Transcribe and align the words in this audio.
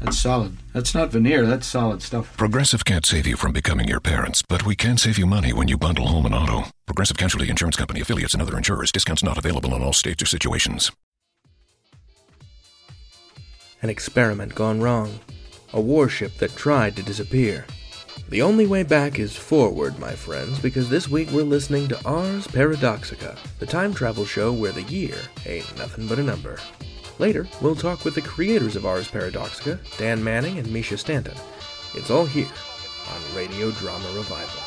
That's 0.00 0.18
solid. 0.18 0.56
That's 0.72 0.94
not 0.94 1.10
veneer, 1.10 1.44
that's 1.46 1.66
solid 1.66 2.02
stuff. 2.02 2.36
Progressive 2.36 2.84
can't 2.84 3.04
save 3.04 3.26
you 3.26 3.36
from 3.36 3.52
becoming 3.52 3.88
your 3.88 4.00
parents, 4.00 4.42
but 4.42 4.64
we 4.64 4.76
can 4.76 4.96
save 4.96 5.18
you 5.18 5.26
money 5.26 5.52
when 5.52 5.68
you 5.68 5.76
bundle 5.76 6.06
home 6.06 6.26
and 6.26 6.34
auto. 6.34 6.64
Progressive 6.86 7.16
Casualty 7.16 7.50
Insurance 7.50 7.76
Company 7.76 8.00
affiliates 8.00 8.32
and 8.34 8.42
other 8.42 8.56
insurers. 8.56 8.92
Discounts 8.92 9.22
not 9.22 9.38
available 9.38 9.74
in 9.74 9.82
all 9.82 9.92
states 9.92 10.22
or 10.22 10.26
situations. 10.26 10.92
An 13.82 13.90
experiment 13.90 14.54
gone 14.54 14.80
wrong. 14.80 15.20
A 15.72 15.80
warship 15.80 16.36
that 16.38 16.56
tried 16.56 16.96
to 16.96 17.02
disappear. 17.02 17.66
The 18.28 18.42
only 18.42 18.66
way 18.66 18.82
back 18.82 19.18
is 19.18 19.36
forward, 19.36 19.98
my 19.98 20.12
friends, 20.12 20.58
because 20.58 20.90
this 20.90 21.08
week 21.08 21.30
we're 21.30 21.42
listening 21.42 21.88
to 21.88 22.04
Ars 22.04 22.46
Paradoxica, 22.46 23.38
the 23.58 23.66
time 23.66 23.94
travel 23.94 24.24
show 24.24 24.52
where 24.52 24.72
the 24.72 24.82
year 24.82 25.16
ain't 25.46 25.78
nothing 25.78 26.06
but 26.06 26.18
a 26.18 26.22
number. 26.22 26.58
Later, 27.18 27.48
we'll 27.60 27.74
talk 27.74 28.04
with 28.04 28.14
the 28.14 28.22
creators 28.22 28.76
of 28.76 28.86
Ars 28.86 29.10
Paradoxica, 29.10 29.80
Dan 29.98 30.22
Manning 30.22 30.58
and 30.58 30.68
Mischa 30.68 30.96
Stanton. 30.96 31.34
It's 31.94 32.10
all 32.10 32.26
here 32.26 32.46
on 32.46 33.36
Radio 33.36 33.72
Drama 33.72 34.08
Revival. 34.14 34.62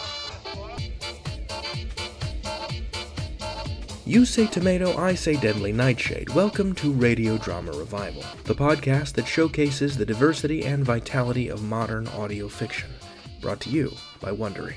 You 4.05 4.25
say 4.25 4.47
tomato, 4.47 4.97
I 4.97 5.15
say 5.15 5.37
deadly 5.37 5.71
nightshade. 5.71 6.31
Welcome 6.31 6.75
to 6.75 6.91
Radio 6.91 7.37
Drama 7.37 7.71
Revival, 7.71 8.25
the 8.43 8.55
podcast 8.55 9.13
that 9.13 9.27
showcases 9.27 9.95
the 9.95 10.05
diversity 10.05 10.65
and 10.65 10.83
vitality 10.83 11.47
of 11.47 11.63
modern 11.63 12.09
audio 12.09 12.49
fiction. 12.49 12.89
Brought 13.39 13.61
to 13.61 13.69
you 13.69 13.93
by 14.19 14.31
Wondery. 14.31 14.75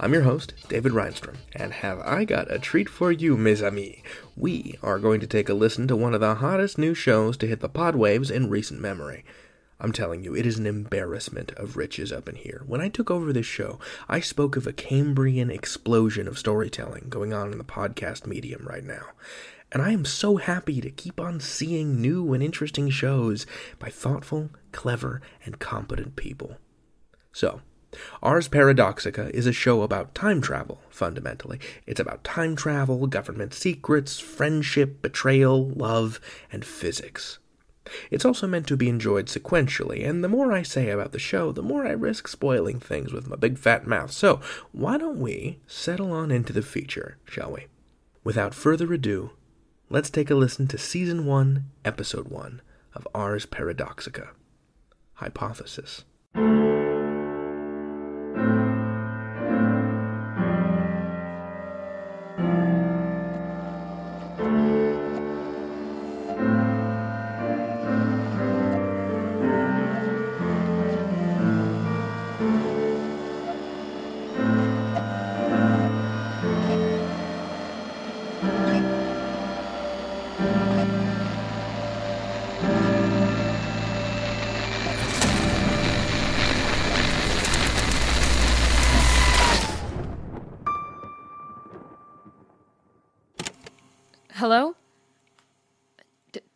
I'm 0.00 0.12
your 0.12 0.22
host, 0.22 0.54
David 0.68 0.92
Rheinstrom, 0.92 1.36
and 1.54 1.72
have 1.72 2.00
I 2.00 2.24
got 2.24 2.50
a 2.50 2.58
treat 2.58 2.88
for 2.88 3.12
you, 3.12 3.36
mes 3.36 3.62
amis. 3.62 4.02
We 4.34 4.76
are 4.82 4.98
going 4.98 5.20
to 5.20 5.26
take 5.26 5.48
a 5.48 5.54
listen 5.54 5.86
to 5.86 5.94
one 5.94 6.14
of 6.14 6.20
the 6.20 6.34
hottest 6.34 6.78
new 6.78 6.94
shows 6.94 7.36
to 7.36 7.46
hit 7.46 7.60
the 7.60 7.68
pod 7.68 7.94
waves 7.94 8.28
in 8.28 8.50
recent 8.50 8.80
memory. 8.80 9.24
I'm 9.78 9.92
telling 9.92 10.24
you, 10.24 10.34
it 10.34 10.46
is 10.46 10.58
an 10.58 10.66
embarrassment 10.66 11.52
of 11.52 11.76
riches 11.76 12.12
up 12.12 12.28
in 12.28 12.34
here. 12.34 12.64
When 12.66 12.80
I 12.80 12.88
took 12.88 13.08
over 13.08 13.32
this 13.32 13.46
show, 13.46 13.78
I 14.08 14.18
spoke 14.18 14.56
of 14.56 14.66
a 14.66 14.72
Cambrian 14.72 15.48
explosion 15.48 16.26
of 16.26 16.40
storytelling 16.40 17.06
going 17.08 17.32
on 17.32 17.52
in 17.52 17.58
the 17.58 17.64
podcast 17.64 18.26
medium 18.26 18.66
right 18.66 18.84
now. 18.84 19.10
And 19.70 19.80
I 19.80 19.92
am 19.92 20.04
so 20.04 20.38
happy 20.38 20.80
to 20.80 20.90
keep 20.90 21.20
on 21.20 21.38
seeing 21.38 22.00
new 22.00 22.32
and 22.32 22.42
interesting 22.42 22.90
shows 22.90 23.46
by 23.78 23.90
thoughtful, 23.90 24.50
clever, 24.72 25.22
and 25.44 25.60
competent 25.60 26.16
people. 26.16 26.56
So, 27.32 27.60
Ars 28.22 28.48
Paradoxica 28.48 29.30
is 29.30 29.46
a 29.46 29.52
show 29.52 29.82
about 29.82 30.14
time 30.14 30.40
travel, 30.40 30.80
fundamentally. 30.90 31.60
It's 31.86 32.00
about 32.00 32.24
time 32.24 32.56
travel, 32.56 33.06
government 33.06 33.54
secrets, 33.54 34.18
friendship, 34.18 35.02
betrayal, 35.02 35.68
love, 35.68 36.20
and 36.50 36.64
physics. 36.64 37.38
It's 38.10 38.24
also 38.24 38.46
meant 38.46 38.66
to 38.68 38.76
be 38.76 38.88
enjoyed 38.88 39.26
sequentially, 39.26 40.08
and 40.08 40.24
the 40.24 40.28
more 40.28 40.52
I 40.52 40.62
say 40.62 40.90
about 40.90 41.12
the 41.12 41.18
show, 41.18 41.52
the 41.52 41.62
more 41.62 41.86
I 41.86 41.90
risk 41.90 42.28
spoiling 42.28 42.80
things 42.80 43.12
with 43.12 43.28
my 43.28 43.36
big 43.36 43.58
fat 43.58 43.86
mouth. 43.86 44.10
So, 44.10 44.40
why 44.72 44.96
don't 44.96 45.20
we 45.20 45.60
settle 45.66 46.12
on 46.12 46.30
into 46.30 46.52
the 46.52 46.62
feature, 46.62 47.18
shall 47.26 47.52
we? 47.52 47.66
Without 48.22 48.54
further 48.54 48.92
ado, 48.92 49.32
let's 49.90 50.08
take 50.08 50.30
a 50.30 50.34
listen 50.34 50.66
to 50.68 50.78
Season 50.78 51.26
1, 51.26 51.64
Episode 51.84 52.28
1 52.28 52.62
of 52.94 53.06
Ars 53.14 53.44
Paradoxica 53.44 54.28
Hypothesis. 55.14 56.04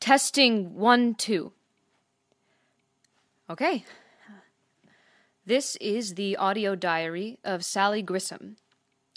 Testing 0.09 0.75
one, 0.75 1.15
two. 1.15 1.53
Okay. 3.51 3.85
This 5.45 5.77
is 5.83 6.15
the 6.15 6.35
audio 6.35 6.75
diary 6.75 7.39
of 7.45 7.63
Sally 7.63 8.01
Grissom. 8.01 8.57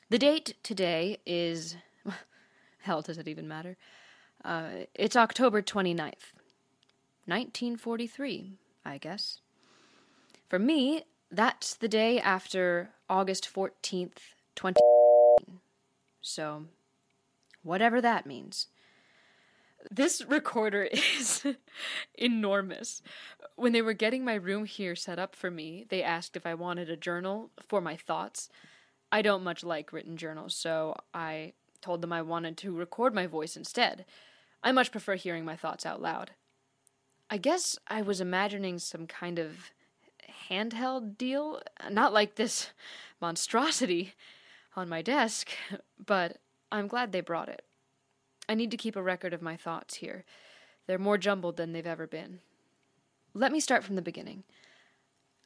The 0.09 0.19
date 0.19 0.55
today 0.63 1.19
is. 1.25 1.77
Hell, 2.81 3.01
does 3.01 3.17
it 3.17 3.29
even 3.29 3.47
matter? 3.47 3.77
Uh, 4.43 4.83
it's 4.93 5.15
October 5.15 5.61
29th. 5.61 6.33
1943, 7.25 8.57
I 8.83 8.97
guess. 8.97 9.39
For 10.49 10.59
me, 10.59 11.05
that's 11.31 11.73
the 11.73 11.87
day 11.87 12.19
after 12.19 12.89
August 13.09 13.47
14th, 13.49 14.35
20. 14.55 14.77
So, 16.19 16.65
whatever 17.63 18.01
that 18.01 18.25
means. 18.25 18.67
This 19.89 20.23
recorder 20.25 20.83
is 21.17 21.45
enormous. 22.15 23.01
When 23.55 23.73
they 23.73 23.81
were 23.81 23.93
getting 23.93 24.23
my 24.23 24.35
room 24.35 24.65
here 24.65 24.95
set 24.95 25.19
up 25.19 25.35
for 25.35 25.49
me, 25.49 25.85
they 25.89 26.03
asked 26.03 26.35
if 26.35 26.45
I 26.45 26.53
wanted 26.53 26.89
a 26.89 26.97
journal 26.97 27.51
for 27.67 27.81
my 27.81 27.95
thoughts. 27.95 28.49
I 29.11 29.21
don't 29.21 29.43
much 29.43 29.63
like 29.63 29.91
written 29.91 30.17
journals, 30.17 30.55
so 30.55 30.95
I 31.13 31.53
told 31.81 32.01
them 32.01 32.13
I 32.13 32.21
wanted 32.21 32.57
to 32.57 32.75
record 32.75 33.13
my 33.13 33.27
voice 33.27 33.57
instead. 33.57 34.05
I 34.63 34.71
much 34.71 34.91
prefer 34.91 35.15
hearing 35.15 35.43
my 35.43 35.55
thoughts 35.55 35.85
out 35.85 36.01
loud. 36.01 36.31
I 37.29 37.37
guess 37.37 37.77
I 37.87 38.01
was 38.01 38.21
imagining 38.21 38.77
some 38.77 39.07
kind 39.07 39.39
of 39.39 39.71
handheld 40.49 41.17
deal, 41.17 41.61
not 41.89 42.13
like 42.13 42.35
this 42.35 42.69
monstrosity 43.19 44.13
on 44.75 44.89
my 44.89 45.01
desk, 45.01 45.49
but 46.05 46.37
I'm 46.71 46.87
glad 46.87 47.11
they 47.11 47.21
brought 47.21 47.49
it. 47.49 47.63
I 48.51 48.53
need 48.53 48.71
to 48.71 48.77
keep 48.77 48.97
a 48.97 49.01
record 49.01 49.33
of 49.33 49.41
my 49.41 49.55
thoughts 49.55 49.95
here. 49.95 50.25
They're 50.85 50.99
more 50.99 51.17
jumbled 51.17 51.55
than 51.55 51.71
they've 51.71 51.87
ever 51.87 52.05
been. 52.05 52.39
Let 53.33 53.53
me 53.53 53.61
start 53.61 53.85
from 53.85 53.95
the 53.95 54.01
beginning. 54.01 54.43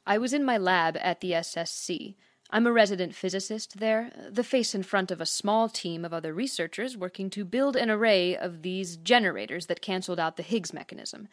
I 0.04 0.18
was 0.18 0.32
in 0.32 0.44
my 0.44 0.58
lab 0.58 0.96
at 1.00 1.20
the 1.20 1.30
SSC. 1.30 2.16
I'm 2.50 2.66
a 2.66 2.72
resident 2.72 3.14
physicist 3.14 3.78
there, 3.78 4.10
the 4.28 4.42
face 4.42 4.74
in 4.74 4.82
front 4.82 5.12
of 5.12 5.20
a 5.20 5.26
small 5.26 5.68
team 5.68 6.04
of 6.04 6.12
other 6.12 6.34
researchers 6.34 6.96
working 6.96 7.30
to 7.30 7.44
build 7.44 7.76
an 7.76 7.90
array 7.90 8.36
of 8.36 8.62
these 8.62 8.96
generators 8.96 9.66
that 9.66 9.80
canceled 9.80 10.18
out 10.18 10.36
the 10.36 10.42
Higgs 10.42 10.72
mechanism. 10.72 11.28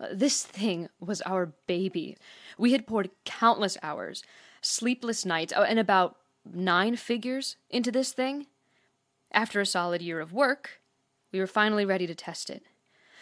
Uh, 0.00 0.08
this 0.12 0.42
thing 0.42 0.88
was 0.98 1.20
our 1.20 1.52
baby. 1.68 2.16
We 2.58 2.72
had 2.72 2.88
poured 2.88 3.10
countless 3.24 3.78
hours, 3.84 4.24
sleepless 4.62 5.24
nights, 5.24 5.52
oh, 5.56 5.62
and 5.62 5.78
about 5.78 6.16
nine 6.44 6.96
figures 6.96 7.54
into 7.70 7.92
this 7.92 8.12
thing. 8.12 8.48
After 9.30 9.60
a 9.60 9.66
solid 9.66 10.02
year 10.02 10.18
of 10.18 10.32
work, 10.32 10.77
we 11.32 11.40
were 11.40 11.46
finally 11.46 11.84
ready 11.84 12.06
to 12.06 12.14
test 12.14 12.50
it. 12.50 12.62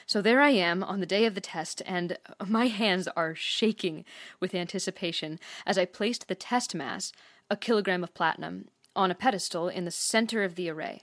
So 0.07 0.23
there 0.23 0.41
I 0.41 0.51
am 0.51 0.85
on 0.85 1.01
the 1.01 1.07
day 1.07 1.25
of 1.25 1.35
the 1.35 1.41
test, 1.41 1.83
and 1.85 2.17
my 2.47 2.69
hands 2.69 3.09
are 3.17 3.35
shaking 3.35 4.05
with 4.39 4.55
anticipation 4.55 5.41
as 5.67 5.77
I 5.77 5.85
placed 5.85 6.29
the 6.29 6.37
test 6.37 6.75
mass, 6.75 7.13
a 7.51 7.57
kilogram 7.57 8.05
of 8.05 8.15
platinum, 8.15 8.69
on 8.95 9.11
a 9.11 9.17
pedestal 9.17 9.69
in 9.69 9.85
the 9.85 9.91
center 9.91 10.45
of 10.45 10.55
the 10.55 10.71
array. 10.71 11.03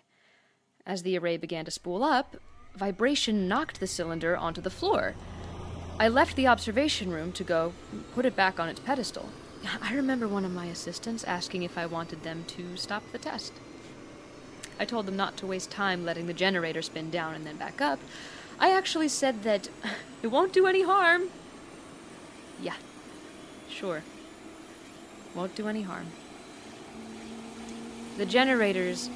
As 0.85 1.03
the 1.03 1.17
array 1.17 1.37
began 1.37 1.65
to 1.65 1.71
spool 1.71 2.03
up, 2.03 2.37
vibration 2.75 3.47
knocked 3.47 3.79
the 3.79 3.87
cylinder 3.87 4.37
onto 4.37 4.61
the 4.61 4.69
floor. 4.69 5.15
I 5.99 6.07
left 6.07 6.35
the 6.35 6.47
observation 6.47 7.11
room 7.11 7.31
to 7.33 7.43
go 7.43 7.73
put 8.15 8.25
it 8.25 8.35
back 8.35 8.59
on 8.59 8.69
its 8.69 8.79
pedestal. 8.79 9.29
I 9.81 9.93
remember 9.93 10.27
one 10.27 10.43
of 10.43 10.51
my 10.51 10.65
assistants 10.65 11.23
asking 11.23 11.63
if 11.63 11.77
I 11.77 11.85
wanted 11.85 12.23
them 12.23 12.45
to 12.47 12.75
stop 12.77 13.03
the 13.11 13.17
test. 13.17 13.53
I 14.79 14.85
told 14.85 15.05
them 15.05 15.15
not 15.15 15.37
to 15.37 15.45
waste 15.45 15.71
time 15.71 16.05
letting 16.05 16.27
the 16.27 16.33
generator 16.33 16.81
spin 16.81 17.09
down 17.09 17.35
and 17.35 17.45
then 17.45 17.57
back 17.57 17.81
up. 17.81 17.99
I 18.59 18.71
actually 18.71 19.07
said 19.07 19.43
that 19.43 19.69
it 20.21 20.27
won't 20.27 20.53
do 20.53 20.67
any 20.67 20.83
harm. 20.83 21.29
Yeah, 22.61 22.75
sure. 23.69 24.03
Won't 25.35 25.55
do 25.55 25.67
any 25.67 25.81
harm. 25.81 26.07
The 28.17 28.25
generators 28.25 29.09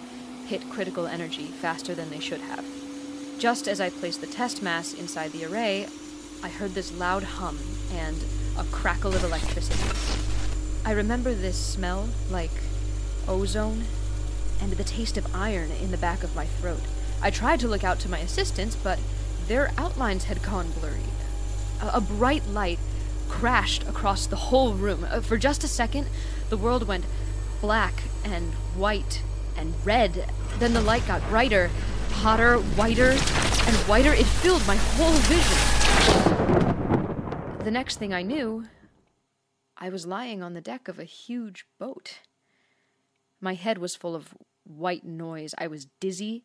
hit 0.48 0.70
critical 0.70 1.08
energy 1.08 1.46
faster 1.48 1.94
than 1.94 2.10
they 2.10 2.20
should 2.20 2.42
have. 2.42 2.66
Just 3.38 3.68
as 3.68 3.80
I 3.80 3.90
placed 3.90 4.22
the 4.22 4.28
test 4.28 4.64
mass 4.64 4.94
inside 4.94 5.32
the 5.32 5.46
array, 5.46 5.88
I 6.44 6.50
heard 6.50 6.74
this 6.74 6.92
loud 6.98 7.24
hum 7.24 7.60
and 7.92 8.18
a 8.58 8.64
crackle 8.66 9.14
of 9.14 9.24
electricity. 9.24 9.80
I 10.86 10.92
remember 10.92 11.34
this 11.34 11.58
smell 11.58 12.08
like 12.32 12.52
ozone 13.28 13.84
and 14.62 14.72
the 14.72 14.84
taste 14.84 15.18
of 15.18 15.36
iron 15.36 15.72
in 15.82 15.92
the 15.92 15.98
back 15.98 16.24
of 16.24 16.36
my 16.36 16.46
throat. 16.46 16.82
I 17.22 17.32
tried 17.32 17.60
to 17.62 17.68
look 17.68 17.84
out 17.84 18.00
to 18.02 18.10
my 18.10 18.20
assistants, 18.20 18.76
but 18.76 19.00
their 19.48 19.72
outlines 19.78 20.26
had 20.26 20.44
gone 20.44 20.70
blurry. 20.72 21.00
A, 21.82 21.92
a 21.96 22.02
bright 22.02 22.48
light 22.48 22.80
crashed 23.30 23.84
across 23.88 24.28
the 24.28 24.36
whole 24.36 24.74
room. 24.74 25.06
Uh, 25.10 25.22
for 25.22 25.38
just 25.38 25.64
a 25.64 25.68
second, 25.68 26.08
the 26.50 26.58
world 26.58 26.88
went 26.88 27.06
black 27.62 28.04
and 28.24 28.54
white 28.76 29.24
and 29.56 29.74
red. 29.86 30.32
Then 30.60 30.74
the 30.74 30.82
light 30.82 31.08
got 31.08 31.28
brighter, 31.30 31.70
hotter, 32.12 32.58
whiter, 32.58 33.12
and 33.12 33.76
whiter. 33.88 34.14
It 34.14 34.26
filled 34.26 34.66
my 34.68 34.76
whole 34.76 35.14
vision. 35.26 35.58
The 37.64 37.72
next 37.72 37.98
thing 37.98 38.14
I 38.14 38.22
knew, 38.22 38.66
I 39.76 39.90
was 39.90 40.08
lying 40.08 40.42
on 40.42 40.54
the 40.54 40.62
deck 40.62 40.88
of 40.88 41.00
a 41.00 41.04
huge 41.04 41.66
boat. 41.80 42.20
My 43.40 43.54
head 43.54 43.78
was 43.78 43.96
full 43.96 44.16
of 44.16 44.34
white 44.68 45.06
noise. 45.06 45.54
I 45.58 45.68
was 45.68 45.88
dizzy 46.00 46.44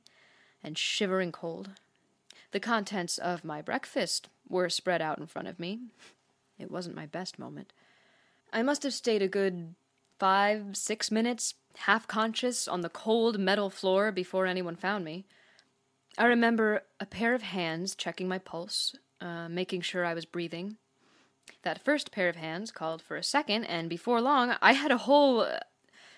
and 0.62 0.78
shivering 0.78 1.32
cold. 1.32 1.70
The 2.52 2.60
contents 2.60 3.18
of 3.18 3.44
my 3.44 3.62
breakfast 3.62 4.28
were 4.48 4.68
spread 4.68 5.00
out 5.02 5.18
in 5.18 5.26
front 5.26 5.48
of 5.48 5.58
me. 5.58 5.80
It 6.58 6.70
wasn't 6.70 6.96
my 6.96 7.06
best 7.06 7.38
moment. 7.38 7.72
I 8.52 8.62
must 8.62 8.82
have 8.82 8.92
stayed 8.92 9.22
a 9.22 9.28
good 9.28 9.74
five, 10.18 10.76
six 10.76 11.10
minutes, 11.10 11.54
half 11.78 12.06
conscious, 12.06 12.68
on 12.68 12.82
the 12.82 12.88
cold 12.88 13.38
metal 13.38 13.70
floor 13.70 14.12
before 14.12 14.46
anyone 14.46 14.76
found 14.76 15.04
me. 15.04 15.24
I 16.18 16.26
remember 16.26 16.82
a 17.00 17.06
pair 17.06 17.34
of 17.34 17.42
hands 17.42 17.94
checking 17.94 18.28
my 18.28 18.38
pulse, 18.38 18.94
uh, 19.20 19.48
making 19.48 19.80
sure 19.80 20.04
I 20.04 20.14
was 20.14 20.26
breathing. 20.26 20.76
That 21.62 21.82
first 21.82 22.12
pair 22.12 22.28
of 22.28 22.36
hands 22.36 22.70
called 22.70 23.00
for 23.02 23.16
a 23.16 23.22
second, 23.22 23.64
and 23.64 23.88
before 23.88 24.20
long, 24.20 24.54
I 24.60 24.74
had 24.74 24.90
a 24.90 24.98
whole. 24.98 25.46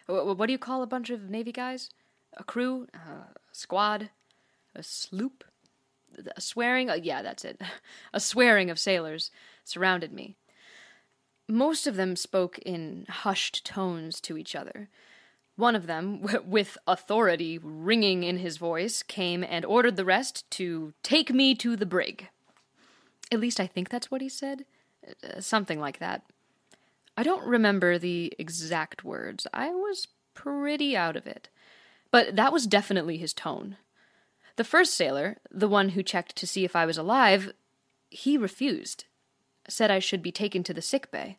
Uh, 0.09 0.35
what 0.35 0.47
do 0.47 0.53
you 0.53 0.59
call 0.59 0.83
a 0.83 0.87
bunch 0.87 1.11
of 1.11 1.31
Navy 1.31 1.53
guys? 1.53 1.91
A 2.37 2.45
crew? 2.45 2.87
A 2.95 3.27
squad? 3.53 4.11
A 4.75 4.83
sloop? 4.83 5.45
A 6.37 6.41
swearing? 6.41 6.91
Uh, 6.91 6.95
yeah, 6.95 7.23
that's 7.23 7.45
it. 7.45 7.61
A 8.13 8.21
swearing 8.21 8.71
of 8.71 8.79
sailors 8.79 9.31
surrounded 9.65 10.13
me. 10.13 10.37
Most 11.49 11.87
of 11.87 11.97
them 11.97 12.17
spoke 12.17 12.59
in 12.59 13.07
hushed 13.09 13.65
tones 13.67 14.21
to 14.23 14.39
each 14.39 14.55
other. 14.55 14.89
One 15.57 15.77
of 15.77 15.87
them, 15.87 16.27
with 16.45 16.79
authority 16.87 17.59
ringing 17.63 18.25
in 18.25 18.39
his 18.39 18.57
voice, 18.57 19.03
came 19.03 19.45
and 19.45 19.65
ordered 19.65 19.97
the 19.97 20.05
rest 20.05 20.49
to 20.53 20.95
take 21.03 21.33
me 21.33 21.55
to 21.57 21.77
the 21.77 21.87
brig. 21.87 22.29
At 23.31 23.41
least 23.41 23.61
I 23.61 23.67
think 23.67 23.89
that's 23.89 24.11
what 24.11 24.21
he 24.21 24.29
said. 24.29 24.65
Uh, 25.07 25.41
something 25.41 25.79
like 25.79 25.99
that. 25.99 26.23
I 27.17 27.23
don't 27.23 27.47
remember 27.47 27.99
the 27.99 28.33
exact 28.39 29.05
words. 29.05 29.47
I 29.53 29.71
was 29.71 30.09
pretty 30.35 30.97
out 30.97 31.17
of 31.17 31.27
it. 31.27 31.49
But 32.11 32.37
that 32.37 32.53
was 32.53 32.67
definitely 32.67 33.19
his 33.19 33.33
tone. 33.33 33.77
The 34.57 34.65
first 34.65 34.95
sailor, 34.95 35.39
the 35.51 35.69
one 35.69 35.91
who 35.91 36.03
checked 36.03 36.37
to 36.37 36.47
see 36.47 36.65
if 36.65 36.77
I 36.77 36.87
was 36.87 36.99
alive, 36.99 37.53
he 38.11 38.37
refused 38.37 39.05
said 39.69 39.91
I 39.91 39.99
should 39.99 40.23
be 40.23 40.33
taken 40.33 40.63
to 40.65 40.75
the 40.75 40.83
sick 40.83 41.11
bay. 41.11 41.39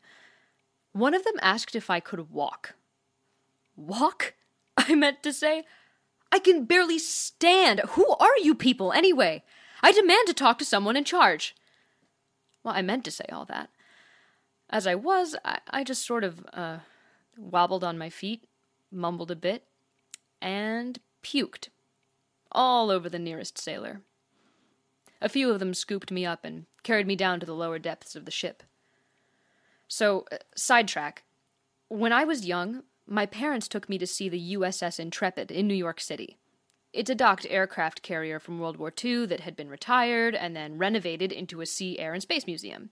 One 0.93 1.13
of 1.13 1.23
them 1.23 1.35
asked 1.41 1.75
if 1.75 1.89
I 1.89 1.99
could 1.99 2.31
walk. 2.31 2.75
Walk? 3.75 4.33
I 4.77 4.95
meant 4.95 5.23
to 5.23 5.33
say. 5.33 5.65
I 6.31 6.39
can 6.39 6.65
barely 6.65 6.99
stand. 6.99 7.81
Who 7.89 8.09
are 8.19 8.37
you 8.41 8.55
people, 8.55 8.91
anyway? 8.91 9.43
I 9.81 9.91
demand 9.91 10.27
to 10.27 10.33
talk 10.33 10.57
to 10.59 10.65
someone 10.65 10.97
in 10.97 11.03
charge. 11.03 11.55
Well, 12.63 12.73
I 12.73 12.81
meant 12.81 13.05
to 13.05 13.11
say 13.11 13.25
all 13.31 13.45
that. 13.45 13.69
As 14.69 14.87
I 14.87 14.95
was, 14.95 15.35
I, 15.45 15.59
I 15.69 15.83
just 15.83 16.05
sort 16.05 16.23
of 16.23 16.45
uh, 16.53 16.79
wobbled 17.37 17.83
on 17.83 17.97
my 17.97 18.09
feet, 18.09 18.47
mumbled 18.91 19.31
a 19.31 19.35
bit, 19.35 19.63
and 20.41 20.99
puked 21.23 21.69
all 22.51 22.89
over 22.89 23.09
the 23.09 23.19
nearest 23.19 23.57
sailor. 23.57 24.01
A 25.21 25.29
few 25.29 25.51
of 25.51 25.59
them 25.59 25.73
scooped 25.73 26.11
me 26.11 26.25
up 26.25 26.43
and 26.43 26.65
carried 26.83 27.07
me 27.07 27.15
down 27.15 27.39
to 27.39 27.45
the 27.45 27.55
lower 27.55 27.79
depths 27.79 28.15
of 28.15 28.25
the 28.25 28.31
ship. 28.31 28.63
So, 29.87 30.25
uh, 30.31 30.37
sidetrack. 30.55 31.23
When 31.87 32.11
I 32.11 32.23
was 32.23 32.45
young, 32.45 32.83
my 33.07 33.25
parents 33.25 33.67
took 33.67 33.87
me 33.87 33.97
to 33.97 34.07
see 34.07 34.29
the 34.29 34.55
USS 34.55 34.99
Intrepid 34.99 35.51
in 35.51 35.67
New 35.67 35.75
York 35.75 36.01
City. 36.01 36.37
It's 36.91 37.09
a 37.09 37.15
docked 37.15 37.45
aircraft 37.49 38.01
carrier 38.01 38.39
from 38.39 38.59
World 38.59 38.77
War 38.77 38.91
II 39.03 39.25
that 39.27 39.41
had 39.41 39.55
been 39.55 39.69
retired 39.69 40.33
and 40.33 40.55
then 40.55 40.77
renovated 40.77 41.31
into 41.31 41.61
a 41.61 41.65
sea, 41.65 41.99
air, 41.99 42.13
and 42.13 42.21
space 42.21 42.47
museum. 42.47 42.89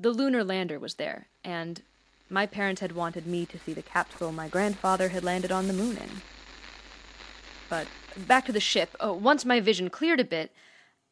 The 0.00 0.10
lunar 0.12 0.42
lander 0.42 0.78
was 0.78 0.94
there, 0.94 1.26
and 1.44 1.82
my 2.30 2.46
parents 2.46 2.80
had 2.80 2.92
wanted 2.92 3.26
me 3.26 3.44
to 3.44 3.58
see 3.58 3.74
the 3.74 3.82
capsule 3.82 4.32
my 4.32 4.48
grandfather 4.48 5.10
had 5.10 5.22
landed 5.22 5.52
on 5.52 5.66
the 5.66 5.74
moon 5.74 5.98
in. 5.98 6.22
But 7.68 7.86
back 8.16 8.46
to 8.46 8.52
the 8.52 8.60
ship. 8.60 8.96
Uh, 8.98 9.12
once 9.12 9.44
my 9.44 9.60
vision 9.60 9.90
cleared 9.90 10.18
a 10.18 10.24
bit, 10.24 10.52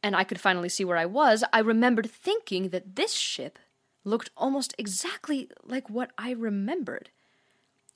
and 0.03 0.17
I 0.17 0.25
could 0.25 0.41
finally 0.41 0.71
see 0.71 0.87
where 0.87 0.97
I 0.97 1.05
was, 1.05 1.45
I 1.53 1.59
remembered 1.59 2.11
thinking 2.11 2.71
that 2.71 2.97
this 2.97 3.13
ship 3.13 3.59
looked 4.05 4.31
almost 4.39 4.75
exactly 4.79 5.51
like 5.63 5.91
what 5.91 6.11
I 6.17 6.31
remembered. 6.31 7.11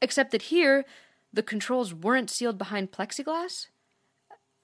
Except 0.02 0.30
that 0.32 0.42
here, 0.42 0.84
the 1.32 1.42
controls 1.42 1.94
weren't 1.94 2.28
sealed 2.28 2.58
behind 2.58 2.92
plexiglass. 2.92 3.68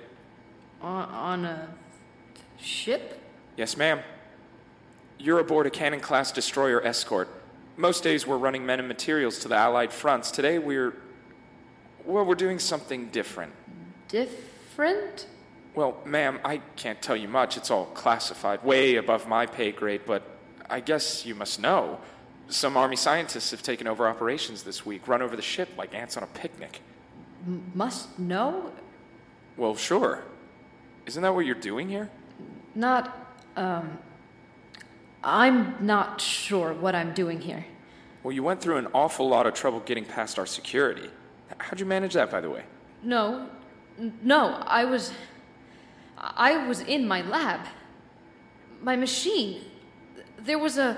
On, 0.81 1.05
on 1.05 1.45
a 1.45 1.69
ship? 2.59 3.17
Yes, 3.55 3.77
ma'am. 3.77 4.01
You're 5.17 5.39
aboard 5.39 5.67
a 5.67 5.69
Cannon 5.69 6.01
class 6.01 6.33
destroyer 6.33 6.85
escort. 6.85 7.29
Most 7.77 8.03
days 8.03 8.27
we're 8.27 8.37
running 8.37 8.65
men 8.65 8.79
and 8.79 8.89
materials 8.89 9.39
to 9.39 9.47
the 9.47 9.55
Allied 9.55 9.93
fronts. 9.93 10.31
Today 10.31 10.59
we're. 10.59 10.93
Well, 12.03 12.25
we're 12.25 12.35
doing 12.35 12.59
something 12.59 13.07
different. 13.07 13.53
Different? 14.09 15.27
Well, 15.73 15.97
ma'am, 16.03 16.41
I 16.43 16.57
can't 16.75 17.01
tell 17.01 17.15
you 17.15 17.29
much. 17.29 17.55
It's 17.55 17.71
all 17.71 17.85
classified, 17.85 18.65
way 18.65 18.97
above 18.97 19.29
my 19.29 19.45
pay 19.45 19.71
grade, 19.71 20.01
but 20.05 20.23
I 20.69 20.81
guess 20.81 21.25
you 21.25 21.35
must 21.35 21.61
know. 21.61 22.01
Some 22.49 22.75
Army 22.75 22.95
scientists 22.95 23.51
have 23.51 23.63
taken 23.63 23.87
over 23.87 24.07
operations 24.07 24.63
this 24.63 24.85
week, 24.85 25.07
run 25.07 25.21
over 25.21 25.35
the 25.35 25.41
ship 25.41 25.69
like 25.77 25.93
ants 25.93 26.17
on 26.17 26.23
a 26.23 26.27
picnic. 26.27 26.81
Must 27.73 28.19
know? 28.19 28.71
Well, 29.57 29.75
sure. 29.75 30.23
Isn't 31.05 31.23
that 31.23 31.33
what 31.33 31.45
you're 31.45 31.55
doing 31.55 31.89
here? 31.89 32.09
Not, 32.75 33.17
um. 33.55 33.97
I'm 35.23 35.75
not 35.85 36.19
sure 36.19 36.73
what 36.73 36.95
I'm 36.95 37.13
doing 37.13 37.41
here. 37.41 37.65
Well, 38.23 38.31
you 38.31 38.43
went 38.43 38.61
through 38.61 38.77
an 38.77 38.87
awful 38.93 39.27
lot 39.27 39.45
of 39.45 39.53
trouble 39.53 39.79
getting 39.81 40.05
past 40.05 40.39
our 40.39 40.45
security. 40.45 41.09
How'd 41.57 41.79
you 41.79 41.85
manage 41.85 42.13
that, 42.13 42.31
by 42.31 42.41
the 42.41 42.49
way? 42.49 42.63
No, 43.03 43.47
no, 44.23 44.55
I 44.65 44.85
was. 44.85 45.11
I 46.17 46.67
was 46.67 46.81
in 46.81 47.07
my 47.07 47.21
lab. 47.21 47.61
My 48.81 48.95
machine. 48.95 49.61
There 50.39 50.59
was 50.59 50.77
a 50.77 50.97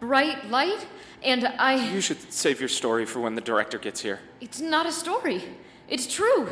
bright 0.00 0.50
light, 0.50 0.86
and 1.22 1.46
I. 1.46 1.92
You 1.92 2.00
should 2.00 2.32
save 2.32 2.60
your 2.60 2.68
story 2.68 3.06
for 3.06 3.20
when 3.20 3.34
the 3.34 3.40
director 3.40 3.78
gets 3.78 4.00
here. 4.00 4.20
It's 4.40 4.60
not 4.60 4.86
a 4.86 4.92
story. 4.92 5.42
It's 5.88 6.06
true. 6.12 6.48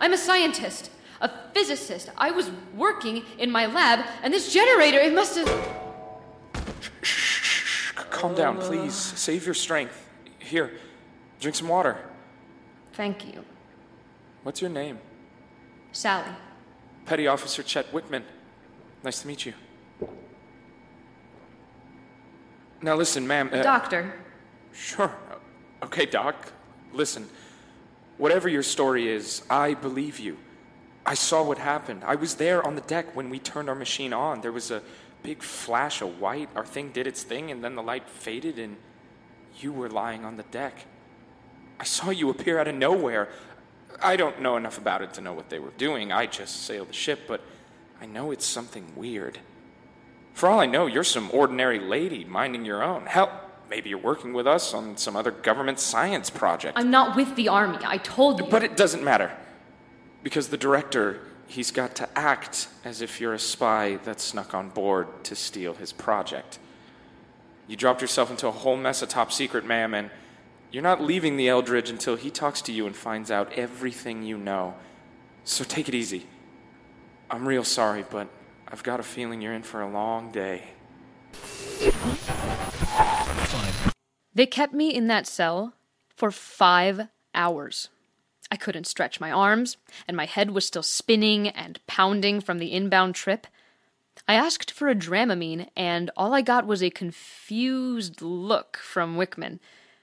I'm 0.00 0.12
a 0.12 0.18
scientist, 0.18 0.90
a 1.20 1.30
physicist. 1.54 2.10
I 2.16 2.30
was 2.30 2.50
working 2.74 3.24
in 3.38 3.50
my 3.50 3.66
lab, 3.66 4.04
and 4.22 4.32
this 4.32 4.52
generator, 4.52 4.98
it 4.98 5.14
must 5.14 5.36
have. 5.36 5.48
C- 7.02 7.94
calm 8.10 8.34
down, 8.34 8.58
uh. 8.58 8.60
please. 8.60 8.94
Save 8.94 9.44
your 9.44 9.54
strength. 9.54 10.08
Here, 10.38 10.72
drink 11.40 11.56
some 11.56 11.68
water. 11.68 11.98
Thank 12.92 13.26
you. 13.26 13.44
What's 14.42 14.60
your 14.60 14.70
name? 14.70 14.98
Sally. 15.92 16.30
Petty 17.04 17.26
Officer 17.26 17.62
Chet 17.62 17.90
Wickman. 17.92 18.22
Nice 19.02 19.22
to 19.22 19.28
meet 19.28 19.46
you. 19.46 19.54
Now 22.82 22.94
listen, 22.94 23.26
ma'am. 23.26 23.50
uh, 23.52 23.62
Doctor. 23.62 24.12
Sure. 24.72 25.12
Okay, 25.82 26.06
Doc. 26.06 26.52
Listen. 26.92 27.28
Whatever 28.18 28.48
your 28.48 28.62
story 28.62 29.08
is, 29.08 29.42
I 29.50 29.74
believe 29.74 30.18
you. 30.18 30.38
I 31.04 31.14
saw 31.14 31.42
what 31.42 31.58
happened. 31.58 32.02
I 32.04 32.14
was 32.16 32.34
there 32.34 32.66
on 32.66 32.74
the 32.74 32.80
deck 32.82 33.14
when 33.14 33.30
we 33.30 33.38
turned 33.38 33.68
our 33.68 33.74
machine 33.74 34.12
on. 34.12 34.40
There 34.40 34.52
was 34.52 34.70
a 34.70 34.82
big 35.22 35.42
flash 35.42 36.02
of 36.02 36.20
white. 36.20 36.48
Our 36.56 36.64
thing 36.64 36.90
did 36.92 37.06
its 37.06 37.22
thing, 37.22 37.50
and 37.50 37.62
then 37.62 37.74
the 37.74 37.82
light 37.82 38.08
faded, 38.08 38.58
and 38.58 38.76
you 39.58 39.72
were 39.72 39.88
lying 39.88 40.24
on 40.24 40.36
the 40.36 40.42
deck. 40.44 40.86
I 41.78 41.84
saw 41.84 42.10
you 42.10 42.30
appear 42.30 42.58
out 42.58 42.68
of 42.68 42.74
nowhere. 42.74 43.28
I 44.02 44.16
don't 44.16 44.40
know 44.40 44.56
enough 44.56 44.78
about 44.78 45.02
it 45.02 45.14
to 45.14 45.20
know 45.20 45.32
what 45.32 45.48
they 45.48 45.58
were 45.58 45.72
doing. 45.78 46.10
I 46.10 46.26
just 46.26 46.64
sailed 46.64 46.88
the 46.88 46.94
ship, 46.94 47.20
but 47.28 47.40
I 48.00 48.06
know 48.06 48.30
it's 48.30 48.46
something 48.46 48.92
weird. 48.96 49.38
For 50.36 50.50
all 50.50 50.60
I 50.60 50.66
know, 50.66 50.84
you're 50.84 51.02
some 51.02 51.30
ordinary 51.32 51.80
lady 51.80 52.22
minding 52.26 52.66
your 52.66 52.82
own. 52.82 53.06
Hell, 53.06 53.40
maybe 53.70 53.88
you're 53.88 53.98
working 53.98 54.34
with 54.34 54.46
us 54.46 54.74
on 54.74 54.98
some 54.98 55.16
other 55.16 55.30
government 55.30 55.80
science 55.80 56.28
project. 56.28 56.76
I'm 56.76 56.90
not 56.90 57.16
with 57.16 57.36
the 57.36 57.48
army. 57.48 57.78
I 57.82 57.96
told 57.96 58.40
you. 58.40 58.46
But 58.50 58.62
it 58.62 58.76
doesn't 58.76 59.02
matter. 59.02 59.32
Because 60.22 60.48
the 60.48 60.58
director, 60.58 61.22
he's 61.46 61.70
got 61.70 61.94
to 61.96 62.18
act 62.18 62.68
as 62.84 63.00
if 63.00 63.18
you're 63.18 63.32
a 63.32 63.38
spy 63.38 63.96
that 64.04 64.20
snuck 64.20 64.52
on 64.52 64.68
board 64.68 65.08
to 65.24 65.34
steal 65.34 65.72
his 65.72 65.94
project. 65.94 66.58
You 67.66 67.74
dropped 67.74 68.02
yourself 68.02 68.30
into 68.30 68.46
a 68.46 68.52
whole 68.52 68.76
mess 68.76 69.00
of 69.00 69.08
top 69.08 69.32
secret, 69.32 69.64
ma'am, 69.64 69.94
and 69.94 70.10
you're 70.70 70.82
not 70.82 71.00
leaving 71.00 71.38
the 71.38 71.48
Eldridge 71.48 71.88
until 71.88 72.14
he 72.14 72.28
talks 72.28 72.60
to 72.60 72.72
you 72.72 72.86
and 72.86 72.94
finds 72.94 73.30
out 73.30 73.54
everything 73.54 74.22
you 74.22 74.36
know. 74.36 74.74
So 75.44 75.64
take 75.64 75.88
it 75.88 75.94
easy. 75.94 76.26
I'm 77.30 77.48
real 77.48 77.64
sorry, 77.64 78.04
but 78.10 78.28
I've 78.68 78.82
got 78.82 79.00
a 79.00 79.04
feeling 79.04 79.40
you're 79.40 79.52
in 79.52 79.62
for 79.62 79.80
a 79.80 79.90
long 79.90 80.32
day. 80.32 80.64
They 84.34 84.46
kept 84.46 84.72
me 84.74 84.94
in 84.94 85.06
that 85.06 85.26
cell 85.26 85.74
for 86.14 86.30
five 86.30 87.08
hours. 87.34 87.88
I 88.50 88.56
couldn't 88.56 88.86
stretch 88.86 89.20
my 89.20 89.30
arms, 89.30 89.76
and 90.06 90.16
my 90.16 90.26
head 90.26 90.50
was 90.50 90.66
still 90.66 90.82
spinning 90.82 91.48
and 91.48 91.84
pounding 91.86 92.40
from 92.40 92.58
the 92.58 92.72
inbound 92.72 93.14
trip. 93.14 93.46
I 94.28 94.34
asked 94.34 94.70
for 94.70 94.88
a 94.88 94.94
Dramamine, 94.94 95.68
and 95.76 96.10
all 96.16 96.34
I 96.34 96.42
got 96.42 96.66
was 96.66 96.82
a 96.82 96.90
confused 96.90 98.22
look 98.22 98.78
from 98.78 99.16
Wickman. 99.16 99.58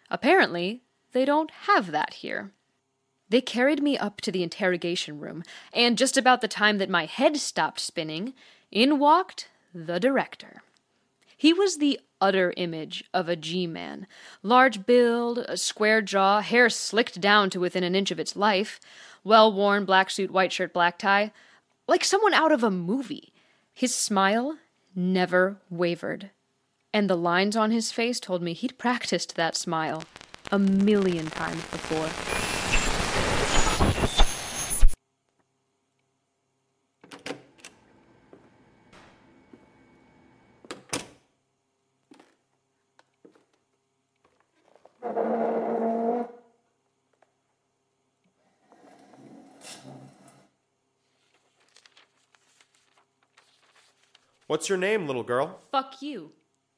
Apparently, 0.10 0.84
they 1.12 1.25
don't 1.25 1.51
have 1.51 1.91
that 1.91 2.15
here. 2.15 2.51
They 3.34 3.42
carried 3.42 3.82
me 3.82 3.98
up 3.98 4.22
to 4.22 4.32
the 4.32 4.44
interrogation 4.44 5.20
room, 5.20 5.42
and 5.74 5.98
just 5.98 6.18
about 6.18 6.42
the 6.42 6.48
time 6.48 6.78
that 6.78 6.88
my 6.88 7.06
head 7.06 7.38
stopped 7.38 7.80
spinning, 7.80 8.36
in 8.70 9.00
walked 9.00 9.50
the 9.74 10.00
director. 10.00 10.62
He 11.36 11.52
was 11.52 11.78
the 11.78 12.00
utter 12.22 12.54
image 12.58 13.06
of 13.12 13.28
a 13.28 13.36
G 13.36 13.66
man. 13.66 14.06
Large 14.44 14.86
build, 14.86 15.40
a 15.40 15.58
square 15.58 16.00
jaw, 16.00 16.42
hair 16.42 16.70
slicked 16.70 17.20
down 17.20 17.50
to 17.50 17.60
within 17.60 17.84
an 17.84 17.96
inch 17.96 18.12
of 18.12 18.20
its 18.20 18.36
life, 18.36 18.80
well 19.24 19.52
worn 19.52 19.84
black 19.84 20.12
suit, 20.12 20.30
white 20.30 20.54
shirt, 20.54 20.72
black 20.72 21.00
tie, 21.00 21.32
like 21.88 22.04
someone 22.04 22.36
out 22.36 22.52
of 22.52 22.63
a 22.63 22.70
movie. 22.70 23.34
His 23.74 23.96
smile 23.96 24.60
never 24.96 25.58
wavered, 25.72 26.30
and 26.94 27.10
the 27.10 27.18
lines 27.18 27.56
on 27.56 27.72
his 27.72 27.92
face 27.92 28.20
told 28.20 28.44
me 28.44 28.54
he'd 28.54 28.78
practiced 28.78 29.36
that 29.38 29.56
smile 29.58 30.04
a 30.52 30.60
million 30.60 31.25
times 31.32 31.66
before. 31.72 32.33
What's 54.53 54.69
your 54.69 54.77
name, 54.77 55.07
little 55.07 55.24
girl? 55.24 55.62
Fuck 55.72 56.03
you. 56.03 56.33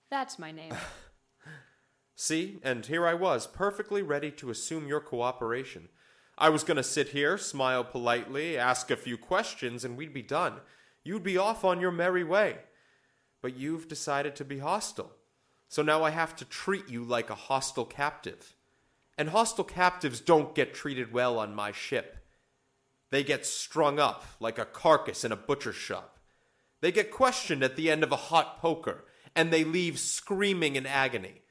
That's 0.10 0.40
my 0.40 0.54
name. 0.54 0.72
See, 2.16 2.58
and 2.64 2.86
here 2.86 3.06
I 3.06 3.16
was, 3.16 3.48
perfectly 3.48 4.02
ready 4.02 4.32
to 4.32 4.50
assume 4.50 4.88
your 4.88 5.02
cooperation. 5.02 5.90
I 6.38 6.48
was 6.48 6.64
going 6.64 6.78
to 6.78 6.84
sit 6.84 7.10
here, 7.10 7.38
smile 7.38 7.84
politely, 7.84 8.58
ask 8.58 8.90
a 8.90 8.96
few 8.96 9.18
questions, 9.18 9.84
and 9.84 9.98
we'd 9.98 10.14
be 10.14 10.22
done. 10.22 10.62
You'd 11.04 11.24
be 11.24 11.38
off 11.38 11.66
on 11.66 11.82
your 11.82 11.92
merry 11.92 12.24
way. 12.24 12.60
But 13.42 13.58
you've 13.58 13.90
decided 13.90 14.38
to 14.38 14.46
be 14.46 14.60
hostile. 14.60 15.12
So 15.68 15.82
now 15.82 16.02
I 16.02 16.12
have 16.12 16.34
to 16.38 16.46
treat 16.46 16.88
you 16.88 17.04
like 17.04 17.30
a 17.30 17.36
hostile 17.36 17.84
captive. 17.84 18.56
And 19.18 19.32
hostile 19.32 19.66
captives 19.66 20.22
don't 20.22 20.56
get 20.56 20.74
treated 20.74 21.12
well 21.12 21.38
on 21.38 21.54
my 21.54 21.74
ship. 21.74 22.26
They 23.12 23.26
get 23.26 23.46
strung 23.46 24.00
up 24.00 24.24
like 24.40 24.58
a 24.58 24.64
carcass 24.64 25.26
in 25.26 25.34
a 25.34 25.36
butcher's 25.36 25.76
shop. 25.76 26.15
They 26.82 26.92
get 26.92 27.12
questioned 27.12 27.64
at 27.64 27.76
the 27.76 27.90
end 27.90 28.04
of 28.04 28.12
a 28.12 28.18
hot 28.18 28.60
poker, 28.60 29.06
and 29.36 29.52
they 29.52 29.64
leave 29.64 30.00
screaming 30.00 30.76
in 30.76 30.86
agony, 30.86 31.42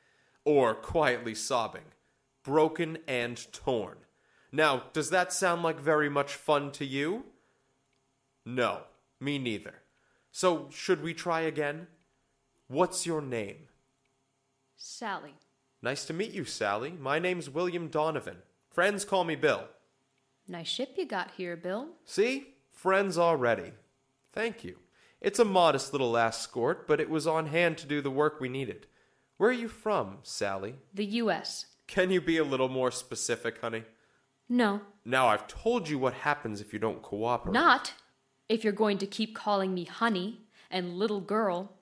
or 0.45 0.75
quietly 0.75 1.35
sobbing, 1.35 1.93
broken 2.43 2.99
and 3.07 3.51
torn. 3.53 3.99
Now, 4.53 4.85
does 4.93 5.11
that 5.11 5.33
sound 5.33 5.63
like 5.63 5.81
very 5.81 6.09
much 6.09 6.35
fun 6.35 6.71
to 6.73 6.85
you? 6.85 7.25
No, 8.45 8.83
me 9.21 9.39
neither. 9.39 9.83
So, 10.31 10.69
should 10.71 11.03
we 11.03 11.15
try 11.15 11.41
again? 11.41 11.89
What's 12.69 13.07
your 13.07 13.21
name? 13.21 13.69
Sally. 14.77 15.35
Nice 15.83 16.05
to 16.07 16.13
meet 16.13 16.33
you, 16.33 16.45
Sally. 16.45 16.93
My 16.93 17.19
name's 17.19 17.51
William 17.51 17.89
Donovan. 17.89 18.39
Friends 18.71 19.05
call 19.05 19.25
me 19.25 19.35
Bill. 19.35 19.65
Nice 20.47 20.69
ship 20.69 20.95
you 20.97 21.07
got 21.07 21.33
here, 21.37 21.57
Bill. 21.57 21.89
See? 22.05 22.55
Friends 22.71 23.17
already. 23.17 23.73
Thank 24.33 24.65
you. 24.65 24.77
It's 25.25 25.39
a 25.39 25.45
modest 25.45 25.93
little 25.93 26.11
last 26.11 26.41
escort, 26.41 26.87
but 26.87 27.01
it 27.01 27.09
was 27.09 27.27
on 27.27 27.47
hand 27.47 27.79
to 27.79 27.87
do 27.87 28.03
the 28.03 28.11
work 28.11 28.41
we 28.41 28.51
needed. 28.51 28.87
Where 29.39 29.49
are 29.49 29.55
you 29.55 29.69
from, 29.69 30.19
Sally? 30.23 30.75
The 30.93 31.07
U.S. 31.23 31.65
Can 31.87 32.11
you 32.11 32.21
be 32.21 32.37
a 32.37 32.45
little 32.45 32.69
more 32.69 32.91
specific, 32.91 33.59
honey? 33.63 33.85
No, 34.51 34.83
Now, 35.07 35.29
I've 35.29 35.47
told 35.47 35.89
you 35.89 35.99
what 35.99 36.13
happens 36.13 36.61
if 36.61 36.75
you 36.75 36.79
don't 36.79 37.01
cooperate. 37.01 37.55
not 37.55 37.95
if 38.51 38.63
you're 38.63 38.75
going 38.75 38.99
to 38.99 39.07
keep 39.07 39.35
calling 39.35 39.73
me 39.73 39.85
honey 39.85 40.41
and 40.71 40.99
little 40.99 41.23
girl. 41.23 41.73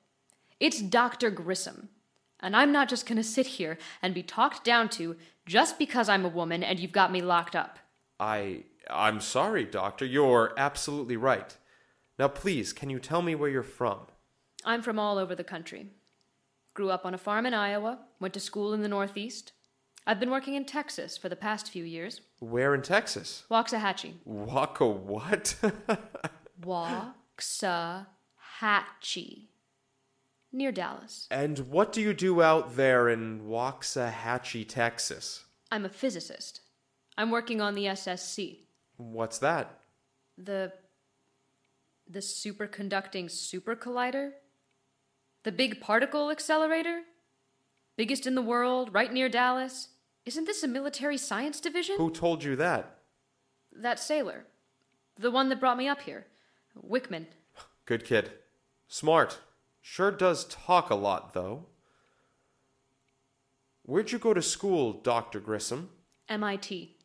It's 0.60 0.80
Dr. 0.80 1.28
Grissom. 1.32 1.88
And 2.38 2.54
I'm 2.54 2.70
not 2.70 2.88
just 2.88 3.06
going 3.06 3.16
to 3.16 3.24
sit 3.24 3.46
here 3.58 3.76
and 4.00 4.14
be 4.14 4.22
talked 4.22 4.62
down 4.62 4.88
to 4.90 5.16
just 5.46 5.80
because 5.80 6.08
I'm 6.08 6.24
a 6.24 6.28
woman 6.28 6.62
and 6.62 6.78
you've 6.78 6.92
got 6.92 7.10
me 7.10 7.20
locked 7.20 7.56
up. 7.56 7.80
I. 8.20 8.64
I'm 8.88 9.20
sorry, 9.20 9.64
Doctor. 9.64 10.04
You're 10.04 10.52
absolutely 10.56 11.16
right. 11.16 11.56
Now, 12.22 12.28
please, 12.28 12.72
can 12.72 12.88
you 12.88 13.00
tell 13.00 13.20
me 13.20 13.34
where 13.34 13.50
you're 13.50 13.64
from? 13.64 13.98
I'm 14.64 14.80
from 14.80 14.96
all 14.96 15.18
over 15.18 15.34
the 15.34 15.42
country. 15.42 15.88
Grew 16.72 16.88
up 16.88 17.04
on 17.04 17.14
a 17.14 17.18
farm 17.18 17.46
in 17.46 17.52
Iowa, 17.52 17.98
went 18.20 18.32
to 18.34 18.38
school 18.38 18.72
in 18.72 18.80
the 18.80 18.86
Northeast. 18.86 19.50
I've 20.06 20.20
been 20.20 20.30
working 20.30 20.54
in 20.54 20.64
Texas 20.64 21.18
for 21.18 21.28
the 21.28 21.34
past 21.34 21.68
few 21.72 21.82
years. 21.82 22.20
Where 22.38 22.76
in 22.76 22.82
Texas? 22.82 23.42
Waxahachie. 23.50 24.14
Waka 24.24 24.86
what? 24.86 25.56
Waxahachie. 26.64 28.06
near 30.52 30.70
Dallas. 30.70 31.26
And 31.28 31.58
what 31.70 31.92
do 31.92 32.00
you 32.00 32.14
do 32.14 32.40
out 32.40 32.76
there 32.76 33.08
in 33.08 33.48
Waxahachie, 33.48 34.68
Texas? 34.68 35.42
I'm 35.72 35.84
a 35.84 35.88
physicist. 35.88 36.60
I'm 37.18 37.32
working 37.32 37.60
on 37.60 37.74
the 37.74 37.86
SSC, 37.86 38.58
What's 38.96 39.38
that? 39.38 39.80
the 40.38 40.72
the 42.12 42.20
superconducting 42.20 43.30
super 43.30 43.74
collider, 43.74 44.32
the 45.44 45.52
big 45.52 45.80
particle 45.80 46.30
accelerator, 46.30 47.02
biggest 47.96 48.26
in 48.26 48.34
the 48.34 48.42
world, 48.42 48.92
right 48.92 49.12
near 49.12 49.28
Dallas. 49.28 49.88
Isn't 50.24 50.44
this 50.44 50.62
a 50.62 50.68
military 50.68 51.16
science 51.16 51.60
division? 51.60 51.96
Who 51.96 52.10
told 52.10 52.44
you 52.44 52.54
that? 52.56 52.98
That 53.74 53.98
sailor, 53.98 54.44
the 55.18 55.30
one 55.30 55.48
that 55.48 55.60
brought 55.60 55.78
me 55.78 55.88
up 55.88 56.02
here, 56.02 56.26
Wickman. 56.78 57.26
Good 57.86 58.04
kid. 58.04 58.32
Smart. 58.86 59.40
Sure 59.80 60.10
does 60.10 60.44
talk 60.44 60.90
a 60.90 60.94
lot, 60.94 61.34
though. 61.34 61.66
Where'd 63.84 64.12
you 64.12 64.18
go 64.18 64.32
to 64.32 64.42
school, 64.42 64.92
Dr. 64.92 65.40
Grissom? 65.40 65.90
MIT. 66.28 66.96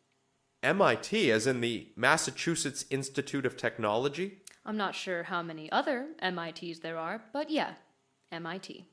MIT, 0.62 1.32
as 1.32 1.48
in 1.48 1.62
the 1.62 1.88
Massachusetts 1.96 2.86
Institute 2.92 3.46
of 3.46 3.58
Technology? 3.58 4.40
I'm 4.68 4.76
not 4.76 4.96
sure 4.96 5.24
how 5.24 5.42
many 5.42 5.72
other 5.72 6.08
MITs 6.22 6.80
there 6.80 6.98
are, 6.98 7.24
but 7.32 7.50
yeah, 7.50 7.76
MIT. 8.34 8.86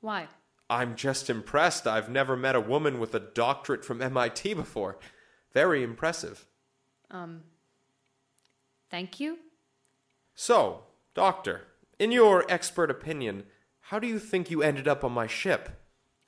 Why? 0.00 0.28
I'm 0.70 0.94
just 0.94 1.28
impressed. 1.28 1.84
I've 1.84 2.08
never 2.08 2.36
met 2.36 2.54
a 2.54 2.60
woman 2.60 3.00
with 3.00 3.12
a 3.12 3.20
doctorate 3.20 3.84
from 3.84 4.00
MIT 4.00 4.54
before. 4.54 4.98
Very 5.52 5.82
impressive. 5.82 6.46
Um, 7.10 7.42
thank 8.88 9.18
you? 9.18 9.38
So, 10.36 10.84
Doctor, 11.14 11.62
in 11.98 12.12
your 12.12 12.44
expert 12.48 12.90
opinion, 12.90 13.44
how 13.80 13.98
do 13.98 14.06
you 14.06 14.20
think 14.20 14.48
you 14.48 14.62
ended 14.62 14.86
up 14.86 15.02
on 15.02 15.12
my 15.12 15.26
ship? 15.26 15.70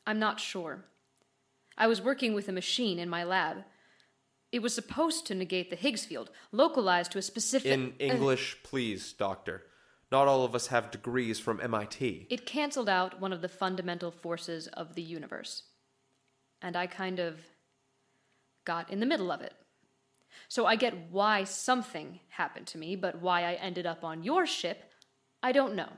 I'm 0.08 0.18
not 0.18 0.40
sure. 0.40 0.84
I 1.76 1.86
was 1.86 2.02
working 2.02 2.34
with 2.34 2.48
a 2.48 2.52
machine 2.52 2.98
in 2.98 3.08
my 3.08 3.22
lab. 3.22 3.58
It 4.50 4.62
was 4.62 4.74
supposed 4.74 5.26
to 5.26 5.34
negate 5.34 5.70
the 5.70 5.76
Higgs 5.76 6.04
field, 6.04 6.30
localized 6.52 7.12
to 7.12 7.18
a 7.18 7.22
specific. 7.22 7.70
In 7.70 7.92
uh, 8.00 8.04
English, 8.04 8.56
please, 8.62 9.12
Doctor. 9.12 9.64
Not 10.10 10.26
all 10.26 10.44
of 10.44 10.54
us 10.54 10.68
have 10.68 10.90
degrees 10.90 11.38
from 11.38 11.60
MIT. 11.60 12.28
It 12.30 12.46
canceled 12.46 12.88
out 12.88 13.20
one 13.20 13.32
of 13.32 13.42
the 13.42 13.48
fundamental 13.48 14.10
forces 14.10 14.66
of 14.68 14.94
the 14.94 15.02
universe. 15.02 15.64
And 16.62 16.76
I 16.76 16.86
kind 16.86 17.18
of 17.18 17.40
got 18.64 18.90
in 18.90 19.00
the 19.00 19.06
middle 19.06 19.30
of 19.30 19.42
it. 19.42 19.52
So 20.48 20.64
I 20.64 20.76
get 20.76 21.10
why 21.10 21.44
something 21.44 22.20
happened 22.30 22.66
to 22.68 22.78
me, 22.78 22.96
but 22.96 23.20
why 23.20 23.42
I 23.42 23.54
ended 23.54 23.86
up 23.86 24.02
on 24.02 24.22
your 24.22 24.46
ship, 24.46 24.84
I 25.42 25.52
don't 25.52 25.74
know. 25.74 25.90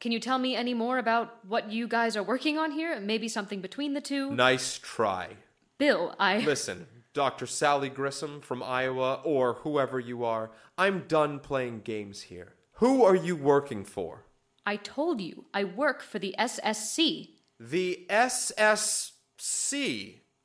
Can 0.00 0.12
you 0.12 0.20
tell 0.20 0.38
me 0.38 0.56
any 0.56 0.74
more 0.74 0.98
about 0.98 1.44
what 1.46 1.70
you 1.70 1.86
guys 1.86 2.16
are 2.16 2.22
working 2.22 2.58
on 2.58 2.72
here? 2.72 2.98
Maybe 3.00 3.28
something 3.28 3.60
between 3.60 3.94
the 3.94 4.00
two? 4.00 4.30
Nice 4.30 4.78
try. 4.78 5.36
Bill, 5.78 6.14
I. 6.18 6.38
Listen, 6.38 6.86
Dr. 7.14 7.46
Sally 7.46 7.88
Grissom 7.88 8.40
from 8.40 8.60
Iowa, 8.62 9.20
or 9.24 9.54
whoever 9.62 10.00
you 10.00 10.24
are, 10.24 10.50
I'm 10.76 11.04
done 11.06 11.38
playing 11.38 11.82
games 11.84 12.22
here. 12.22 12.54
Who 12.78 13.04
are 13.04 13.14
you 13.14 13.36
working 13.36 13.84
for? 13.84 14.24
I 14.66 14.76
told 14.76 15.20
you, 15.20 15.44
I 15.54 15.62
work 15.62 16.02
for 16.02 16.18
the 16.18 16.34
SSC. 16.38 17.28
The 17.60 18.04
SSC. 18.10 19.12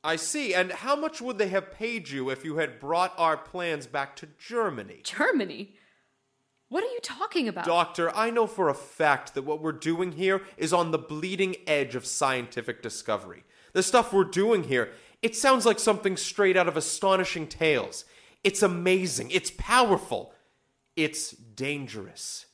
I 0.04 0.16
see. 0.16 0.54
And 0.54 0.70
how 0.70 0.94
much 0.94 1.20
would 1.20 1.38
they 1.38 1.48
have 1.48 1.72
paid 1.72 2.08
you 2.08 2.30
if 2.30 2.44
you 2.44 2.58
had 2.58 2.78
brought 2.78 3.14
our 3.18 3.36
plans 3.36 3.88
back 3.88 4.14
to 4.16 4.28
Germany? 4.38 5.00
Germany? 5.02 5.74
What 6.68 6.84
are 6.84 6.92
you 6.92 7.00
talking 7.02 7.48
about? 7.48 7.64
Doctor, 7.64 8.14
I 8.14 8.30
know 8.30 8.46
for 8.46 8.68
a 8.68 8.74
fact 8.74 9.34
that 9.34 9.42
what 9.42 9.60
we're 9.60 9.72
doing 9.72 10.12
here 10.12 10.42
is 10.56 10.72
on 10.72 10.92
the 10.92 10.98
bleeding 10.98 11.56
edge 11.66 11.96
of 11.96 12.06
scientific 12.06 12.80
discovery. 12.80 13.42
The 13.72 13.82
stuff 13.82 14.12
we're 14.12 14.24
doing 14.24 14.64
here, 14.64 14.90
it 15.22 15.36
sounds 15.36 15.66
like 15.66 15.78
something 15.78 16.16
straight 16.16 16.56
out 16.56 16.68
of 16.68 16.76
Astonishing 16.76 17.46
Tales. 17.46 18.04
It's 18.42 18.62
amazing. 18.62 19.30
It's 19.30 19.50
powerful. 19.50 20.32
It's 20.96 21.30
dangerous. 21.30 22.46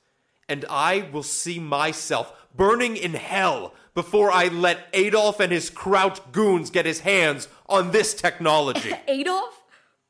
And 0.49 0.65
I 0.69 1.09
will 1.13 1.23
see 1.23 1.59
myself 1.59 2.33
burning 2.55 2.97
in 2.97 3.15
hell 3.15 3.75
before 3.95 4.31
I 4.31 4.49
let 4.49 4.89
Adolf 4.93 5.41
and 5.41 5.53
his 5.53 5.71
Kraut 5.71 6.33
goons 6.33 6.71
get 6.71 6.87
his 6.87 7.01
hands 7.01 7.49
on 7.69 7.91
this 7.91 8.15
technology. 8.15 8.93
Adolf? 9.09 9.63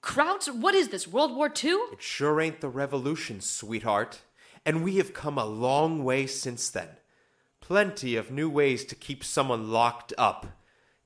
Krauts? 0.02 0.52
What 0.52 0.74
is 0.74 0.88
this, 0.88 1.08
World 1.08 1.34
War 1.34 1.52
II? 1.52 1.72
It 1.92 2.02
sure 2.02 2.40
ain't 2.40 2.60
the 2.60 2.68
revolution, 2.68 3.40
sweetheart. 3.40 4.20
And 4.64 4.82
we 4.82 4.96
have 4.96 5.14
come 5.14 5.38
a 5.38 5.44
long 5.44 6.04
way 6.04 6.26
since 6.26 6.68
then. 6.70 6.88
Plenty 7.60 8.16
of 8.16 8.30
new 8.30 8.48
ways 8.48 8.84
to 8.84 8.94
keep 8.94 9.24
someone 9.24 9.70
locked 9.70 10.12
up, 10.16 10.46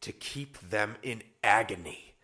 to 0.02 0.12
keep 0.12 0.58
them 0.60 0.96
in 1.02 1.22
agony. 1.42 2.14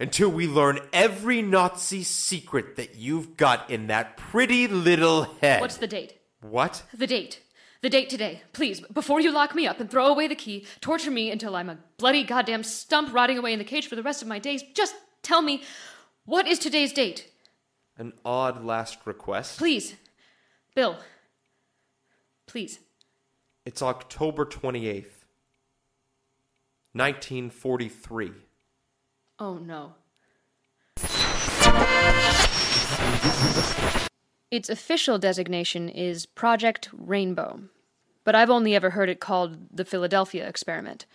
Until 0.00 0.28
we 0.28 0.46
learn 0.46 0.80
every 0.92 1.40
Nazi 1.40 2.02
secret 2.02 2.76
that 2.76 2.96
you've 2.96 3.36
got 3.36 3.70
in 3.70 3.86
that 3.86 4.16
pretty 4.16 4.66
little 4.66 5.24
head. 5.40 5.60
What's 5.60 5.76
the 5.76 5.86
date? 5.86 6.18
What? 6.40 6.82
The 6.92 7.06
date. 7.06 7.40
The 7.80 7.90
date 7.90 8.08
today. 8.08 8.42
Please, 8.52 8.80
before 8.80 9.20
you 9.20 9.30
lock 9.30 9.54
me 9.54 9.66
up 9.66 9.78
and 9.78 9.90
throw 9.90 10.06
away 10.06 10.26
the 10.26 10.34
key, 10.34 10.66
torture 10.80 11.10
me 11.10 11.30
until 11.30 11.54
I'm 11.54 11.68
a 11.68 11.78
bloody 11.98 12.24
goddamn 12.24 12.64
stump 12.64 13.12
rotting 13.12 13.38
away 13.38 13.52
in 13.52 13.58
the 13.58 13.64
cage 13.64 13.86
for 13.86 13.94
the 13.94 14.02
rest 14.02 14.22
of 14.22 14.28
my 14.28 14.38
days. 14.38 14.62
Just 14.74 14.94
tell 15.22 15.42
me, 15.42 15.62
what 16.24 16.48
is 16.48 16.58
today's 16.58 16.92
date? 16.92 17.30
An 17.96 18.12
odd 18.24 18.64
last 18.64 18.98
request. 19.04 19.58
Please. 19.58 19.94
Bill. 20.74 20.96
Please. 22.46 22.80
It's 23.64 23.82
October 23.82 24.44
28th, 24.44 25.13
1943. 26.94 28.30
Oh 29.40 29.58
no. 29.58 29.94
Its 34.52 34.68
official 34.68 35.18
designation 35.18 35.88
is 35.88 36.24
Project 36.24 36.88
Rainbow, 36.92 37.62
but 38.22 38.36
I've 38.36 38.48
only 38.48 38.76
ever 38.76 38.90
heard 38.90 39.08
it 39.10 39.18
called 39.18 39.76
the 39.76 39.84
Philadelphia 39.84 40.48
Experiment. 40.48 41.06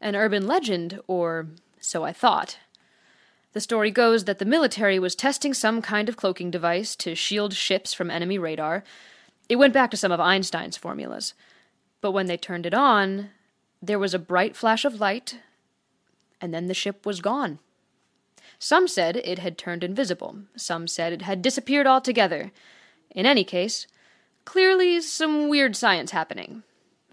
An 0.00 0.16
urban 0.16 0.46
legend, 0.46 0.98
or 1.06 1.48
so 1.78 2.04
I 2.04 2.14
thought. 2.14 2.58
The 3.52 3.60
story 3.60 3.90
goes 3.90 4.24
that 4.24 4.38
the 4.38 4.46
military 4.46 4.98
was 4.98 5.14
testing 5.14 5.52
some 5.52 5.82
kind 5.82 6.08
of 6.08 6.16
cloaking 6.16 6.50
device 6.50 6.96
to 6.96 7.14
shield 7.14 7.52
ships 7.52 7.92
from 7.92 8.10
enemy 8.10 8.38
radar. 8.38 8.82
It 9.50 9.56
went 9.56 9.74
back 9.74 9.90
to 9.90 9.98
some 9.98 10.12
of 10.12 10.20
Einstein's 10.20 10.78
formulas. 10.78 11.34
But 12.00 12.12
when 12.12 12.26
they 12.26 12.38
turned 12.38 12.64
it 12.64 12.72
on, 12.72 13.28
there 13.80 13.98
was 13.98 14.14
a 14.14 14.18
bright 14.18 14.56
flash 14.56 14.84
of 14.84 15.00
light, 15.00 15.38
and 16.40 16.52
then 16.52 16.66
the 16.66 16.74
ship 16.74 17.06
was 17.06 17.20
gone. 17.20 17.58
Some 18.58 18.88
said 18.88 19.16
it 19.16 19.38
had 19.38 19.56
turned 19.56 19.84
invisible, 19.84 20.40
some 20.56 20.88
said 20.88 21.12
it 21.12 21.22
had 21.22 21.42
disappeared 21.42 21.86
altogether. 21.86 22.50
In 23.10 23.24
any 23.24 23.44
case, 23.44 23.86
clearly 24.44 25.00
some 25.00 25.48
weird 25.48 25.76
science 25.76 26.10
happening. 26.10 26.64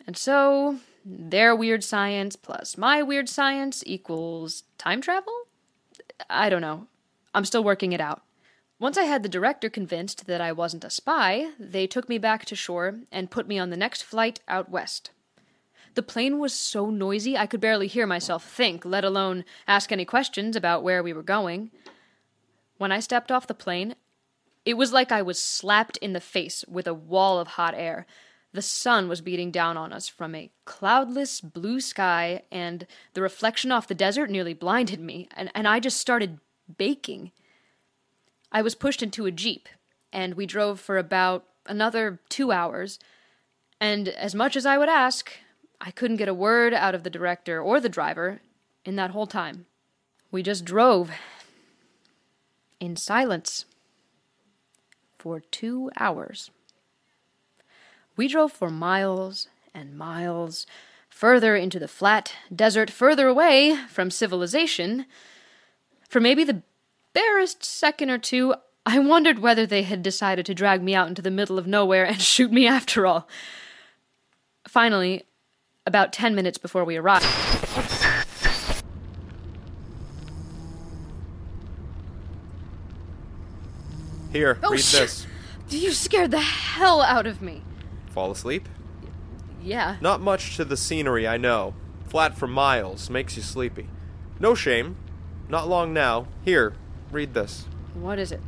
And 0.08 0.18
so, 0.18 0.80
their 1.04 1.56
weird 1.56 1.84
science 1.84 2.36
plus 2.36 2.78
my 2.78 3.04
weird 3.04 3.30
science 3.30 3.84
equals 3.86 4.64
time 4.78 5.02
travel? 5.02 5.34
I 6.30 6.50
don't 6.50 6.62
know. 6.62 6.88
I'm 7.34 7.46
still 7.46 7.64
working 7.64 7.92
it 7.94 8.02
out. 8.02 8.24
Once 8.80 8.98
I 8.98 9.04
had 9.04 9.24
the 9.24 9.30
director 9.30 9.70
convinced 9.70 10.26
that 10.26 10.42
I 10.42 10.52
wasn't 10.52 10.84
a 10.84 10.90
spy, 10.90 11.52
they 11.60 11.88
took 11.88 12.10
me 12.10 12.18
back 12.18 12.46
to 12.46 12.56
shore 12.56 13.00
and 13.12 13.32
put 13.32 13.48
me 13.48 13.60
on 13.60 13.70
the 13.70 13.78
next 13.78 14.04
flight 14.04 14.40
out 14.48 14.70
west. 14.70 15.12
The 15.96 16.04
plane 16.04 16.40
was 16.40 16.54
so 16.54 16.90
noisy 16.90 17.38
I 17.38 17.48
could 17.48 17.62
barely 17.62 17.88
hear 17.88 18.06
myself 18.06 18.44
think, 18.44 18.84
let 18.84 19.06
alone 19.06 19.46
ask 19.68 19.92
any 19.92 20.06
questions 20.06 20.56
about 20.56 20.84
where 20.84 21.02
we 21.02 21.14
were 21.14 21.24
going. 21.24 21.72
When 22.78 22.92
I 22.92 23.00
stepped 23.00 23.32
off 23.32 23.48
the 23.48 23.54
plane, 23.54 23.96
it 24.66 24.76
was 24.76 24.92
like 24.92 25.12
I 25.12 25.22
was 25.22 25.42
slapped 25.42 25.96
in 25.98 26.12
the 26.12 26.20
face 26.20 26.66
with 26.68 26.86
a 26.86 26.94
wall 26.94 27.40
of 27.40 27.50
hot 27.50 27.74
air. 27.76 28.06
The 28.52 28.62
sun 28.62 29.08
was 29.08 29.22
beating 29.22 29.52
down 29.52 29.78
on 29.78 29.94
us 29.94 30.10
from 30.10 30.36
a 30.36 30.52
cloudless 30.66 31.40
blue 31.40 31.80
sky, 31.80 32.44
and 32.52 32.88
the 33.14 33.22
reflection 33.22 33.72
off 33.72 33.88
the 33.88 33.96
desert 33.96 34.30
nearly 34.30 34.54
blinded 34.54 35.00
me, 35.00 35.30
and, 35.36 35.50
and 35.56 35.66
I 35.68 35.80
just 35.80 35.98
started 35.98 36.40
baking. 36.78 37.32
I 38.52 38.62
was 38.62 38.76
pushed 38.76 39.02
into 39.02 39.26
a 39.26 39.32
jeep, 39.32 39.70
and 40.12 40.34
we 40.34 40.46
drove 40.46 40.82
for 40.82 40.98
about 40.98 41.46
another 41.68 42.20
two 42.28 42.52
hours. 42.52 43.00
And 43.80 44.10
as 44.10 44.36
much 44.36 44.56
as 44.56 44.66
I 44.66 44.78
would 44.78 44.90
ask, 44.90 45.32
I 45.86 45.92
couldn't 45.92 46.18
get 46.18 46.28
a 46.28 46.34
word 46.34 46.74
out 46.74 46.96
of 46.96 47.04
the 47.04 47.12
director 47.12 47.62
or 47.62 47.80
the 47.80 47.90
driver 47.90 48.42
in 48.84 48.96
that 48.96 49.12
whole 49.12 49.28
time. 49.28 49.68
We 50.32 50.42
just 50.42 50.66
drove 50.66 51.12
in 52.80 52.96
silence 52.96 53.66
for 55.20 55.40
two 55.40 55.92
hours. 56.00 56.50
We 58.18 58.28
drove 58.28 58.52
for 58.52 58.72
miles 58.72 59.48
and 59.76 59.96
miles, 59.96 60.66
further 61.08 61.56
into 61.56 61.78
the 61.78 61.88
flat 61.88 62.34
desert, 62.54 62.90
further 62.90 63.28
away 63.28 63.78
from 63.88 64.10
civilization. 64.10 65.06
For 66.10 66.20
maybe 66.20 66.44
the 66.44 66.64
barest 67.14 67.64
second 67.64 68.10
or 68.10 68.18
two, 68.18 68.56
I 68.88 68.98
wondered 68.98 69.38
whether 69.38 69.68
they 69.68 69.84
had 69.84 70.02
decided 70.02 70.48
to 70.48 70.56
drag 70.56 70.82
me 70.82 70.96
out 70.96 71.10
into 71.10 71.22
the 71.22 71.30
middle 71.30 71.60
of 71.60 71.68
nowhere 71.68 72.06
and 72.06 72.20
shoot 72.22 72.52
me 72.52 72.66
after 72.68 73.06
all. 73.06 73.28
Finally, 74.68 75.26
about 75.86 76.12
10 76.14 76.36
minutes 76.36 76.58
before 76.58 76.84
we 76.84 76.98
arrived, 76.98 77.26
Here, 84.32 84.58
Oh, 84.64 84.72
read 84.72 84.82
shit. 84.82 85.02
this. 85.02 85.28
you 85.70 85.92
scared 85.92 86.32
the 86.32 86.40
hell 86.42 87.02
out 87.02 87.26
of 87.26 87.42
me. 87.42 87.64
Fall 88.12 88.32
asleep? 88.32 88.68
Yeah. 89.64 89.96
Not 90.02 90.22
much 90.22 90.56
to 90.58 90.66
the 90.66 90.78
scenery, 90.78 91.28
I 91.28 91.38
know. 91.38 91.74
Flat 92.08 92.38
for 92.38 92.48
miles, 92.48 93.10
makes 93.10 93.36
you 93.36 93.42
sleepy. 93.44 93.88
No 94.40 94.54
shame. 94.54 94.96
Not 95.50 95.68
long 95.68 95.94
now. 95.94 96.28
Here, 96.44 96.74
read 97.12 97.34
this. 97.34 97.66
What 97.94 98.20
is 98.20 98.32
it? 98.32 98.42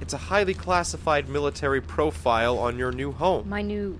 It's 0.00 0.12
a 0.12 0.18
highly 0.18 0.54
classified 0.54 1.28
military 1.28 1.80
profile 1.80 2.58
on 2.58 2.78
your 2.78 2.92
new 2.92 3.12
home. 3.12 3.48
My 3.48 3.62
new. 3.62 3.98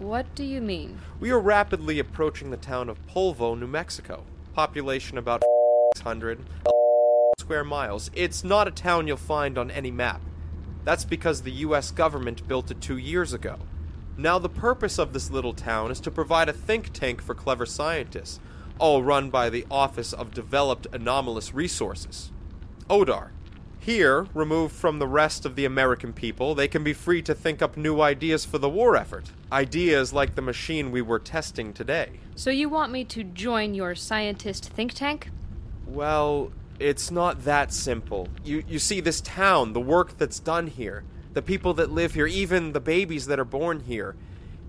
What 0.00 0.34
do 0.34 0.44
you 0.44 0.62
mean? 0.62 0.98
We 1.20 1.30
are 1.30 1.38
rapidly 1.38 1.98
approaching 1.98 2.50
the 2.50 2.56
town 2.56 2.88
of 2.88 3.06
Polvo, 3.06 3.54
New 3.54 3.66
Mexico. 3.66 4.24
Population 4.54 5.18
about 5.18 5.42
600 5.94 6.40
square 7.38 7.64
miles. 7.64 8.10
It's 8.14 8.42
not 8.42 8.66
a 8.66 8.70
town 8.70 9.06
you'll 9.06 9.18
find 9.18 9.58
on 9.58 9.70
any 9.70 9.90
map. 9.90 10.22
That's 10.84 11.04
because 11.04 11.42
the 11.42 11.52
US 11.52 11.90
government 11.90 12.48
built 12.48 12.70
it 12.70 12.80
two 12.80 12.96
years 12.96 13.34
ago. 13.34 13.58
Now, 14.16 14.38
the 14.38 14.48
purpose 14.48 14.98
of 14.98 15.12
this 15.12 15.30
little 15.30 15.52
town 15.52 15.90
is 15.90 16.00
to 16.00 16.10
provide 16.10 16.48
a 16.48 16.54
think 16.54 16.94
tank 16.94 17.20
for 17.20 17.34
clever 17.34 17.66
scientists, 17.66 18.40
all 18.78 19.02
run 19.02 19.28
by 19.28 19.50
the 19.50 19.66
Office 19.70 20.14
of 20.14 20.32
Developed 20.32 20.86
Anomalous 20.94 21.52
Resources. 21.52 22.32
ODAR. 22.88 23.32
Here, 23.80 24.26
removed 24.34 24.74
from 24.74 24.98
the 24.98 25.06
rest 25.06 25.46
of 25.46 25.56
the 25.56 25.64
American 25.64 26.12
people, 26.12 26.54
they 26.54 26.68
can 26.68 26.84
be 26.84 26.92
free 26.92 27.22
to 27.22 27.34
think 27.34 27.62
up 27.62 27.78
new 27.78 28.02
ideas 28.02 28.44
for 28.44 28.58
the 28.58 28.68
war 28.68 28.94
effort. 28.94 29.32
Ideas 29.50 30.12
like 30.12 30.34
the 30.34 30.42
machine 30.42 30.90
we 30.90 31.00
were 31.00 31.18
testing 31.18 31.72
today. 31.72 32.20
So 32.36 32.50
you 32.50 32.68
want 32.68 32.92
me 32.92 33.04
to 33.06 33.24
join 33.24 33.72
your 33.72 33.94
scientist 33.94 34.68
think 34.68 34.92
tank? 34.92 35.30
Well, 35.86 36.52
it's 36.78 37.10
not 37.10 37.44
that 37.44 37.72
simple. 37.72 38.28
You 38.44 38.62
you 38.68 38.78
see 38.78 39.00
this 39.00 39.22
town, 39.22 39.72
the 39.72 39.80
work 39.80 40.18
that's 40.18 40.40
done 40.40 40.66
here, 40.66 41.02
the 41.32 41.42
people 41.42 41.72
that 41.74 41.90
live 41.90 42.12
here, 42.12 42.26
even 42.26 42.72
the 42.72 42.80
babies 42.80 43.26
that 43.28 43.40
are 43.40 43.46
born 43.46 43.80
here. 43.80 44.14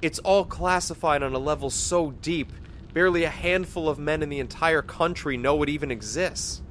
It's 0.02 0.20
all 0.20 0.46
classified 0.46 1.22
on 1.22 1.34
a 1.34 1.40
level 1.40 1.70
so 1.70 2.12
deep, 2.12 2.54
barely 2.94 3.26
a 3.26 3.30
handful 3.30 3.90
of 3.90 4.00
men 4.00 4.24
in 4.24 4.30
the 4.30 4.40
entire 4.40 4.82
country 4.82 5.36
know 5.36 5.62
it 5.64 5.70
even 5.70 5.92
exists. 5.92 6.62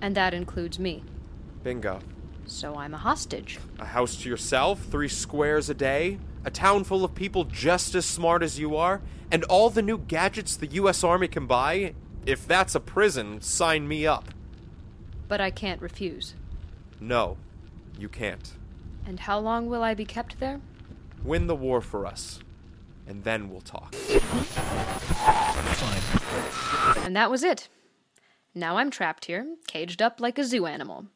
And 0.00 0.14
that 0.14 0.32
includes 0.34 0.78
me. 0.78 1.02
Bingo. 1.64 1.98
So 2.46 2.76
I'm 2.76 2.92
a 2.92 2.98
hostage. 2.98 3.58
A 3.78 3.86
house 3.86 4.16
to 4.16 4.28
yourself, 4.28 4.84
three 4.84 5.08
squares 5.08 5.70
a 5.70 5.74
day, 5.74 6.18
a 6.44 6.50
town 6.50 6.84
full 6.84 7.04
of 7.04 7.14
people 7.14 7.44
just 7.44 7.94
as 7.94 8.04
smart 8.04 8.42
as 8.42 8.58
you 8.58 8.76
are, 8.76 9.00
and 9.30 9.44
all 9.44 9.70
the 9.70 9.80
new 9.80 9.96
gadgets 9.96 10.54
the 10.54 10.66
US 10.66 11.02
Army 11.02 11.26
can 11.26 11.46
buy? 11.46 11.94
If 12.26 12.46
that's 12.46 12.74
a 12.74 12.80
prison, 12.80 13.40
sign 13.40 13.88
me 13.88 14.06
up. 14.06 14.28
But 15.26 15.40
I 15.40 15.50
can't 15.50 15.80
refuse. 15.80 16.34
No, 17.00 17.38
you 17.98 18.10
can't. 18.10 18.52
And 19.06 19.20
how 19.20 19.38
long 19.38 19.66
will 19.66 19.82
I 19.82 19.94
be 19.94 20.04
kept 20.04 20.38
there? 20.40 20.60
Win 21.24 21.46
the 21.46 21.56
war 21.56 21.80
for 21.80 22.04
us, 22.04 22.40
and 23.06 23.24
then 23.24 23.48
we'll 23.48 23.62
talk. 23.62 23.94
And 27.04 27.16
that 27.16 27.30
was 27.30 27.42
it. 27.42 27.68
Now 28.54 28.76
I'm 28.76 28.90
trapped 28.90 29.24
here, 29.24 29.46
caged 29.66 30.02
up 30.02 30.20
like 30.20 30.38
a 30.38 30.44
zoo 30.44 30.66
animal. 30.66 31.06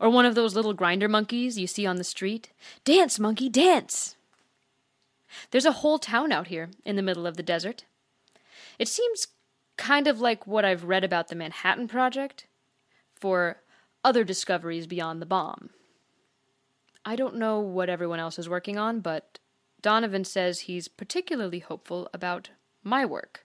Or 0.00 0.10
one 0.10 0.26
of 0.26 0.34
those 0.34 0.54
little 0.54 0.74
grinder 0.74 1.08
monkeys 1.08 1.58
you 1.58 1.66
see 1.66 1.86
on 1.86 1.96
the 1.96 2.04
street. 2.04 2.50
Dance, 2.84 3.18
monkey, 3.18 3.48
dance! 3.48 4.16
There's 5.50 5.64
a 5.64 5.72
whole 5.72 5.98
town 5.98 6.32
out 6.32 6.48
here 6.48 6.70
in 6.84 6.96
the 6.96 7.02
middle 7.02 7.26
of 7.26 7.36
the 7.36 7.42
desert. 7.42 7.84
It 8.78 8.88
seems 8.88 9.28
kind 9.76 10.06
of 10.06 10.20
like 10.20 10.46
what 10.46 10.64
I've 10.64 10.84
read 10.84 11.04
about 11.04 11.28
the 11.28 11.34
Manhattan 11.34 11.88
Project 11.88 12.46
for 13.14 13.62
other 14.04 14.24
discoveries 14.24 14.86
beyond 14.86 15.22
the 15.22 15.26
bomb. 15.26 15.70
I 17.04 17.16
don't 17.16 17.36
know 17.36 17.60
what 17.60 17.88
everyone 17.88 18.20
else 18.20 18.38
is 18.38 18.48
working 18.48 18.78
on, 18.78 19.00
but 19.00 19.38
Donovan 19.80 20.24
says 20.24 20.60
he's 20.60 20.88
particularly 20.88 21.58
hopeful 21.58 22.08
about 22.14 22.50
my 22.84 23.04
work, 23.04 23.44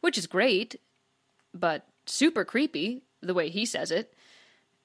which 0.00 0.16
is 0.16 0.26
great, 0.26 0.76
but 1.52 1.86
super 2.06 2.44
creepy, 2.44 3.02
the 3.20 3.34
way 3.34 3.48
he 3.48 3.66
says 3.66 3.90
it. 3.90 4.14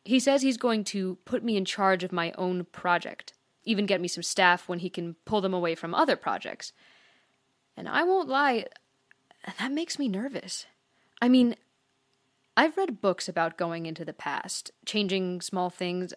He 0.09 0.19
says 0.19 0.41
he's 0.41 0.57
going 0.57 0.85
to 0.85 1.19
put 1.23 1.43
me 1.43 1.55
in 1.55 1.65
charge 1.65 2.03
of 2.03 2.11
my 2.11 2.31
own 2.35 2.65
project, 2.71 3.33
even 3.63 3.85
get 3.85 4.01
me 4.01 4.07
some 4.07 4.23
staff 4.23 4.67
when 4.67 4.79
he 4.79 4.89
can 4.89 5.15
pull 5.23 5.39
them 5.39 5.53
away 5.53 5.75
from 5.75 5.93
other 5.93 6.15
projects. 6.15 6.73
And 7.77 7.87
I 7.87 8.01
won't 8.01 8.27
lie, 8.27 8.65
that 9.59 9.71
makes 9.71 9.99
me 9.99 10.07
nervous. 10.07 10.65
I 11.21 11.29
mean, 11.29 11.55
I've 12.57 12.75
read 12.75 13.01
books 13.01 13.29
about 13.29 13.55
going 13.59 13.85
into 13.85 14.03
the 14.03 14.11
past, 14.11 14.71
changing 14.83 15.41
small 15.41 15.69
things. 15.69 16.11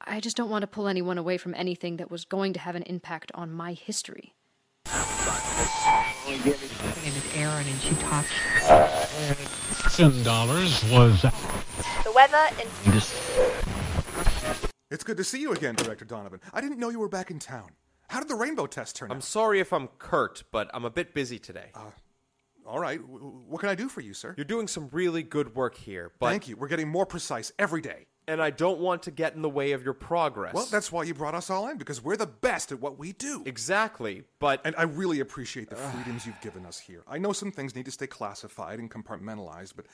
I 0.00 0.18
just 0.18 0.34
don't 0.34 0.48
want 0.48 0.62
to 0.62 0.66
pull 0.66 0.88
anyone 0.88 1.18
away 1.18 1.36
from 1.36 1.54
anything 1.54 1.98
that 1.98 2.10
was 2.10 2.24
going 2.24 2.54
to 2.54 2.60
have 2.60 2.76
an 2.76 2.84
impact 2.84 3.30
on 3.34 3.52
my 3.52 3.74
history. 3.74 4.32
Name 6.30 6.42
is 6.46 7.36
Aaron, 7.36 7.66
and 7.66 7.80
she 7.80 7.94
talks. 7.96 8.28
Ten 9.96 10.22
dollars 10.22 10.82
was 10.90 11.22
The 11.22 12.12
weather 12.14 12.46
in 12.60 12.68
It's 14.90 15.04
good 15.04 15.16
to 15.16 15.24
see 15.24 15.40
you 15.40 15.52
again, 15.52 15.74
Director 15.74 16.04
Donovan. 16.04 16.40
I 16.52 16.60
didn't 16.60 16.78
know 16.78 16.88
you 16.90 16.98
were 16.98 17.08
back 17.08 17.30
in 17.30 17.38
town. 17.38 17.70
How 18.08 18.20
did 18.20 18.28
the 18.28 18.34
rainbow 18.36 18.66
test 18.66 18.96
turn 18.96 19.10
out? 19.10 19.14
I'm 19.14 19.20
sorry 19.20 19.60
if 19.60 19.72
I'm 19.72 19.88
curt, 19.98 20.44
but 20.50 20.70
I'm 20.72 20.84
a 20.84 20.90
bit 20.90 21.14
busy 21.14 21.38
today. 21.38 21.70
Uh, 21.74 21.80
all 22.66 22.80
right. 22.80 23.00
w- 23.00 23.42
What 23.46 23.60
can 23.60 23.68
I 23.68 23.74
do 23.74 23.88
for 23.88 24.00
you, 24.00 24.14
sir? 24.14 24.34
You're 24.36 24.44
doing 24.46 24.66
some 24.66 24.88
really 24.92 25.22
good 25.22 25.54
work 25.54 25.76
here, 25.76 26.12
but 26.18 26.30
Thank 26.30 26.48
you. 26.48 26.56
We're 26.56 26.68
getting 26.68 26.88
more 26.88 27.04
precise 27.06 27.52
every 27.58 27.82
day. 27.82 28.06
And 28.28 28.42
I 28.42 28.50
don't 28.50 28.78
want 28.78 29.02
to 29.04 29.10
get 29.10 29.34
in 29.34 29.42
the 29.42 29.48
way 29.48 29.72
of 29.72 29.82
your 29.82 29.94
progress. 29.94 30.54
Well, 30.54 30.66
that's 30.70 30.92
why 30.92 31.04
you 31.04 31.14
brought 31.14 31.34
us 31.34 31.50
all 31.50 31.66
in, 31.68 31.78
because 31.78 32.02
we're 32.02 32.16
the 32.16 32.26
best 32.26 32.70
at 32.70 32.80
what 32.80 32.98
we 32.98 33.12
do. 33.12 33.42
exactly. 33.46 34.24
But 34.38 34.60
And 34.64 34.74
I 34.76 34.82
really 34.82 35.20
appreciate 35.20 35.70
the 35.70 35.76
freedoms 35.76 36.26
you've 36.26 36.40
given 36.40 36.66
us 36.66 36.78
here. 36.78 37.02
I 37.08 37.18
know 37.18 37.32
some 37.32 37.50
things 37.50 37.74
need 37.74 37.86
to 37.86 37.90
stay 37.90 38.06
classified 38.06 38.78
and 38.78 38.90
compartmentalized, 38.90 39.72
but 39.74 39.86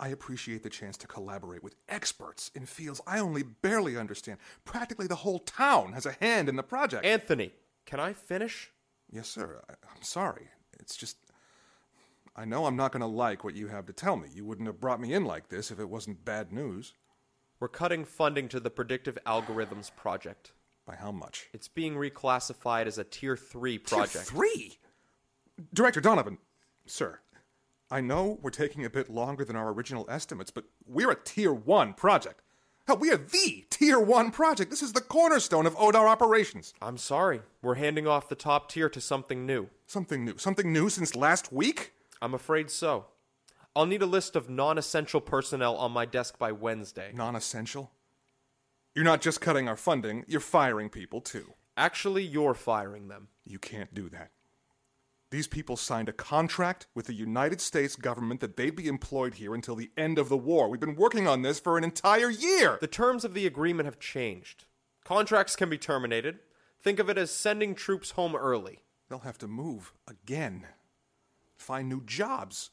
I 0.00 0.08
appreciate 0.08 0.62
the 0.62 0.70
chance 0.70 0.96
to 0.98 1.06
collaborate 1.06 1.62
with 1.62 1.76
experts 1.88 2.50
in 2.54 2.66
fields 2.66 3.00
I 3.06 3.18
only 3.18 3.42
barely 3.42 3.96
understand. 3.96 4.38
Practically 4.64 5.06
the 5.06 5.16
whole 5.16 5.40
town 5.40 5.92
has 5.92 6.06
a 6.06 6.12
hand 6.20 6.48
in 6.48 6.56
the 6.56 6.62
project. 6.62 7.04
Anthony, 7.04 7.52
can 7.84 8.00
I 8.00 8.12
finish? 8.12 8.70
yes, 9.10 9.28
sir. 9.28 9.60
I, 9.68 9.72
I'm 9.94 10.02
sorry. 10.02 10.48
It's 10.80 10.96
just. 10.96 11.16
I 12.34 12.46
know 12.46 12.64
I'm 12.64 12.76
not 12.76 12.92
going 12.92 13.02
to 13.02 13.06
like 13.06 13.44
what 13.44 13.54
you 13.54 13.68
have 13.68 13.84
to 13.86 13.92
tell 13.92 14.16
me. 14.16 14.28
You 14.34 14.46
wouldn't 14.46 14.66
have 14.66 14.80
brought 14.80 15.00
me 15.00 15.12
in 15.12 15.26
like 15.26 15.50
this 15.50 15.70
if 15.70 15.78
it 15.78 15.90
wasn't 15.90 16.24
bad 16.24 16.50
news. 16.50 16.94
We're 17.62 17.68
cutting 17.68 18.04
funding 18.04 18.48
to 18.48 18.58
the 18.58 18.70
Predictive 18.70 19.16
Algorithms 19.24 19.94
Project. 19.94 20.50
By 20.84 20.96
how 20.96 21.12
much? 21.12 21.48
It's 21.52 21.68
being 21.68 21.94
reclassified 21.94 22.86
as 22.86 22.98
a 22.98 23.04
Tier 23.04 23.36
3 23.36 23.78
project. 23.78 24.12
Tier 24.14 24.22
project. 24.24 24.28
three? 24.28 24.78
Director 25.72 26.00
Donovan, 26.00 26.38
sir, 26.86 27.20
I 27.88 28.00
know 28.00 28.40
we're 28.42 28.50
taking 28.50 28.84
a 28.84 28.90
bit 28.90 29.08
longer 29.08 29.44
than 29.44 29.54
our 29.54 29.70
original 29.70 30.06
estimates, 30.10 30.50
but 30.50 30.64
we're 30.88 31.12
a 31.12 31.14
tier 31.14 31.52
one 31.52 31.94
project. 31.94 32.40
Hell, 32.88 32.96
we 32.96 33.12
are 33.12 33.16
the 33.16 33.64
tier 33.70 34.00
one 34.00 34.32
project. 34.32 34.68
This 34.68 34.82
is 34.82 34.92
the 34.92 35.00
cornerstone 35.00 35.64
of 35.64 35.76
ODAR 35.76 36.08
operations. 36.08 36.74
I'm 36.82 36.98
sorry. 36.98 37.42
We're 37.62 37.76
handing 37.76 38.08
off 38.08 38.28
the 38.28 38.34
top 38.34 38.72
tier 38.72 38.88
to 38.88 39.00
something 39.00 39.46
new. 39.46 39.68
Something 39.86 40.24
new. 40.24 40.36
Something 40.36 40.72
new 40.72 40.88
since 40.88 41.14
last 41.14 41.52
week? 41.52 41.92
I'm 42.20 42.34
afraid 42.34 42.72
so. 42.72 43.06
I'll 43.74 43.86
need 43.86 44.02
a 44.02 44.06
list 44.06 44.36
of 44.36 44.50
non 44.50 44.78
essential 44.78 45.20
personnel 45.20 45.76
on 45.76 45.92
my 45.92 46.04
desk 46.04 46.38
by 46.38 46.52
Wednesday. 46.52 47.12
Non 47.14 47.36
essential? 47.36 47.92
You're 48.94 49.04
not 49.04 49.22
just 49.22 49.40
cutting 49.40 49.68
our 49.68 49.76
funding, 49.76 50.24
you're 50.28 50.40
firing 50.40 50.90
people 50.90 51.20
too. 51.20 51.54
Actually, 51.76 52.22
you're 52.22 52.54
firing 52.54 53.08
them. 53.08 53.28
You 53.46 53.58
can't 53.58 53.94
do 53.94 54.10
that. 54.10 54.30
These 55.30 55.46
people 55.46 55.78
signed 55.78 56.10
a 56.10 56.12
contract 56.12 56.88
with 56.94 57.06
the 57.06 57.14
United 57.14 57.62
States 57.62 57.96
government 57.96 58.40
that 58.40 58.58
they'd 58.58 58.76
be 58.76 58.86
employed 58.86 59.34
here 59.34 59.54
until 59.54 59.74
the 59.74 59.90
end 59.96 60.18
of 60.18 60.28
the 60.28 60.36
war. 60.36 60.68
We've 60.68 60.78
been 60.78 60.94
working 60.94 61.26
on 61.26 61.40
this 61.40 61.58
for 61.58 61.78
an 61.78 61.84
entire 61.84 62.28
year. 62.28 62.76
The 62.82 62.86
terms 62.86 63.24
of 63.24 63.32
the 63.32 63.46
agreement 63.46 63.86
have 63.86 63.98
changed. 63.98 64.66
Contracts 65.04 65.56
can 65.56 65.70
be 65.70 65.78
terminated. 65.78 66.40
Think 66.82 66.98
of 66.98 67.08
it 67.08 67.16
as 67.16 67.30
sending 67.30 67.74
troops 67.74 68.10
home 68.10 68.36
early. 68.36 68.80
They'll 69.08 69.20
have 69.20 69.38
to 69.38 69.48
move 69.48 69.94
again. 70.06 70.66
Find 71.56 71.88
new 71.88 72.02
jobs. 72.04 72.70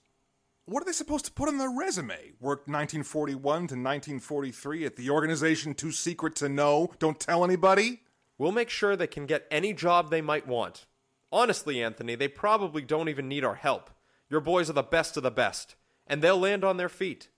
What 0.69 0.84
are 0.84 0.86
they 0.86 0.91
supposed 0.91 1.25
to 1.25 1.32
put 1.32 1.49
on 1.49 1.58
their 1.58 1.71
resume? 1.71 2.34
Worked 2.39 2.67
1941 2.67 3.41
to 3.41 3.55
1943 3.73 4.86
at 4.86 4.97
the 4.97 5.10
organization 5.10 5.73
Too 5.73 5.91
Secret 5.91 6.36
to 6.36 6.47
Know. 6.47 6.91
Don't 6.99 7.19
tell 7.19 7.43
anybody? 7.43 8.01
We'll 8.38 8.51
make 8.51 8.69
sure 8.69 8.95
they 8.95 9.08
can 9.08 9.25
get 9.25 9.47
any 9.49 9.73
job 9.73 10.12
they 10.12 10.21
might 10.21 10.45
want. 10.45 10.86
Honestly, 11.32 11.82
Anthony, 11.82 12.13
they 12.13 12.27
probably 12.27 12.84
don't 12.84 13.10
even 13.10 13.27
need 13.27 13.43
our 13.43 13.55
help. 13.55 13.89
Your 14.29 14.41
boys 14.41 14.69
are 14.69 14.73
the 14.73 14.84
best 14.84 15.17
of 15.17 15.23
the 15.23 15.32
best, 15.32 15.73
and 16.05 16.21
they'll 16.21 16.38
land 16.38 16.63
on 16.63 16.77
their 16.77 16.88
feet. 16.88 17.29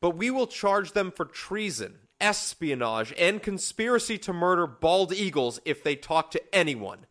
But 0.00 0.10
we 0.10 0.30
will 0.30 0.46
charge 0.46 0.92
them 0.92 1.10
for 1.10 1.24
treason, 1.24 1.96
espionage, 2.20 3.12
and 3.18 3.42
conspiracy 3.42 4.16
to 4.18 4.32
murder 4.32 4.68
bald 4.68 5.12
eagles 5.12 5.58
if 5.64 5.82
they 5.82 5.96
talk 5.96 6.30
to 6.30 6.54
anyone. 6.54 7.06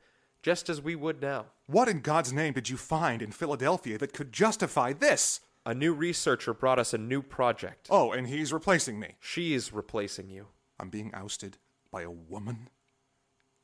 just 0.45 0.69
as 0.69 0.79
we 0.79 0.95
would 0.95 1.23
now. 1.23 1.47
What 1.65 1.88
in 1.88 2.01
God's 2.01 2.31
name 2.31 2.53
did 2.53 2.69
you 2.69 2.77
find 2.77 3.23
in 3.23 3.31
Philadelphia 3.31 3.97
that 3.97 4.13
could 4.13 4.31
justify 4.31 4.93
this? 4.93 5.39
A 5.65 5.73
new 5.73 5.93
researcher 5.93 6.54
brought 6.54 6.78
us 6.78 6.93
a 6.93 6.97
new 6.97 7.21
project. 7.21 7.88
Oh, 7.89 8.12
and 8.12 8.28
he's 8.28 8.54
replacing 8.54 8.99
me. 8.99 9.15
She's 9.19 9.73
replacing 9.73 10.30
you. 10.30 10.47
I'm 10.80 10.89
being 10.89 11.12
ousted 11.13 11.58
by 11.91 12.04
a 12.04 12.12
woman? 12.12 12.69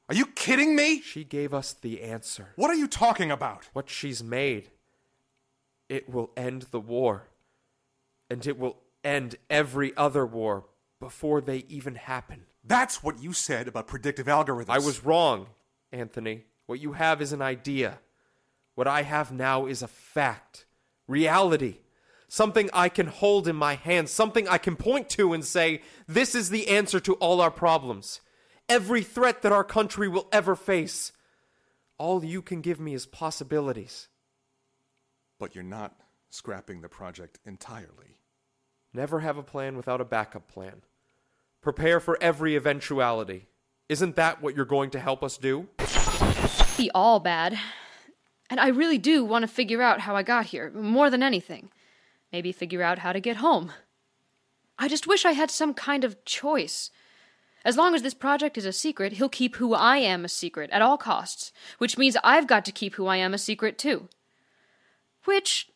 Are 0.10 0.16
you 0.16 0.26
kidding 0.26 0.76
me? 0.76 1.02
She 1.02 1.24
gave 1.24 1.54
us 1.54 1.74
the 1.74 2.02
answer. 2.02 2.54
What 2.56 2.72
are 2.72 2.76
you 2.76 2.88
talking 2.88 3.30
about? 3.30 3.70
What 3.74 3.90
she's 3.90 4.24
made. 4.24 4.72
It 5.90 6.10
will 6.10 6.32
end 6.36 6.64
the 6.72 6.80
war. 6.80 7.28
And 8.30 8.46
it 8.48 8.58
will 8.58 8.78
end 9.04 9.36
every 9.50 9.96
other 9.96 10.26
war 10.26 10.66
before 11.00 11.42
they 11.42 11.66
even 11.68 11.96
happen. 11.96 12.46
That's 12.64 13.04
what 13.04 13.22
you 13.22 13.34
said 13.34 13.68
about 13.68 13.88
predictive 13.88 14.28
algorithms. 14.28 14.70
I 14.70 14.80
was 14.80 15.04
wrong, 15.04 15.48
Anthony. 15.92 16.46
What 16.66 16.80
you 16.80 16.94
have 16.94 17.22
is 17.22 17.34
an 17.34 17.42
idea. 17.42 18.00
What 18.76 18.88
I 18.88 19.04
have 19.04 19.32
now 19.32 19.66
is 19.66 19.82
a 19.82 19.88
fact, 19.88 20.66
reality, 21.08 21.80
something 22.32 22.70
I 22.72 22.88
can 22.88 23.08
hold 23.08 23.46
in 23.46 23.58
my 23.58 23.74
hands, 23.76 24.10
something 24.10 24.48
I 24.48 24.58
can 24.58 24.78
point 24.78 25.10
to 25.10 25.34
and 25.34 25.44
say, 25.44 25.82
this 26.08 26.34
is 26.34 26.50
the 26.50 26.70
answer 26.70 27.02
to 27.02 27.16
all 27.16 27.42
our 27.42 27.52
problems, 27.52 28.22
every 28.70 29.04
threat 29.04 29.42
that 29.42 29.52
our 29.52 29.66
country 29.66 30.08
will 30.08 30.30
ever 30.32 30.56
face. 30.56 31.12
All 31.98 32.24
you 32.24 32.42
can 32.42 32.62
give 32.62 32.80
me 32.80 32.94
is 32.94 33.06
possibilities. 33.06 34.08
But 35.40 35.56
you're 35.56 35.64
not 35.66 35.94
scrapping 36.30 36.80
the 36.80 36.88
project 36.88 37.38
entirely. 37.46 38.18
Never 38.94 39.20
have 39.20 39.38
a 39.38 39.44
plan 39.44 39.76
without 39.76 40.00
a 40.00 40.06
backup 40.06 40.48
plan. 40.48 40.84
Prepare 41.62 42.00
for 42.00 42.18
every 42.22 42.56
eventuality. 42.56 43.50
Isn't 43.90 44.16
that 44.16 44.42
what 44.42 44.56
you're 44.56 44.64
going 44.64 44.92
to 44.92 45.02
help 45.02 45.22
us 45.22 45.38
do? 45.38 45.68
Be 46.78 46.90
all 46.96 47.20
bad. 47.20 47.60
And 48.50 48.58
I 48.58 48.70
really 48.70 48.98
do 48.98 49.26
want 49.26 49.44
to 49.44 49.48
figure 49.50 49.82
out 49.82 50.00
how 50.00 50.16
I 50.16 50.24
got 50.24 50.46
here, 50.46 50.72
more 50.72 51.10
than 51.10 51.24
anything. 51.24 51.70
Maybe 52.32 52.52
figure 52.52 52.82
out 52.82 53.00
how 53.00 53.14
to 53.14 53.20
get 53.20 53.38
home. 53.38 53.72
I 54.80 54.88
just 54.88 55.08
wish 55.08 55.26
I 55.26 55.34
had 55.34 55.52
some 55.52 55.74
kind 55.74 56.04
of 56.04 56.24
choice. 56.26 56.90
As 57.64 57.78
long 57.78 57.94
as 57.94 58.02
this 58.02 58.14
project 58.14 58.58
is 58.58 58.66
a 58.66 58.74
secret, 58.74 59.14
he'll 59.14 59.30
keep 59.30 59.58
who 59.58 59.74
I 59.74 59.98
am 59.98 60.26
a 60.26 60.30
secret 60.30 60.70
at 60.72 60.82
all 60.82 60.98
costs, 60.98 61.52
which 61.78 61.98
means 61.98 62.18
I've 62.24 62.48
got 62.48 62.66
to 62.66 62.72
keep 62.72 62.96
who 62.96 63.06
I 63.06 63.18
am 63.18 63.34
a 63.34 63.38
secret 63.38 63.78
too. 63.78 64.10
Which, 65.26 65.70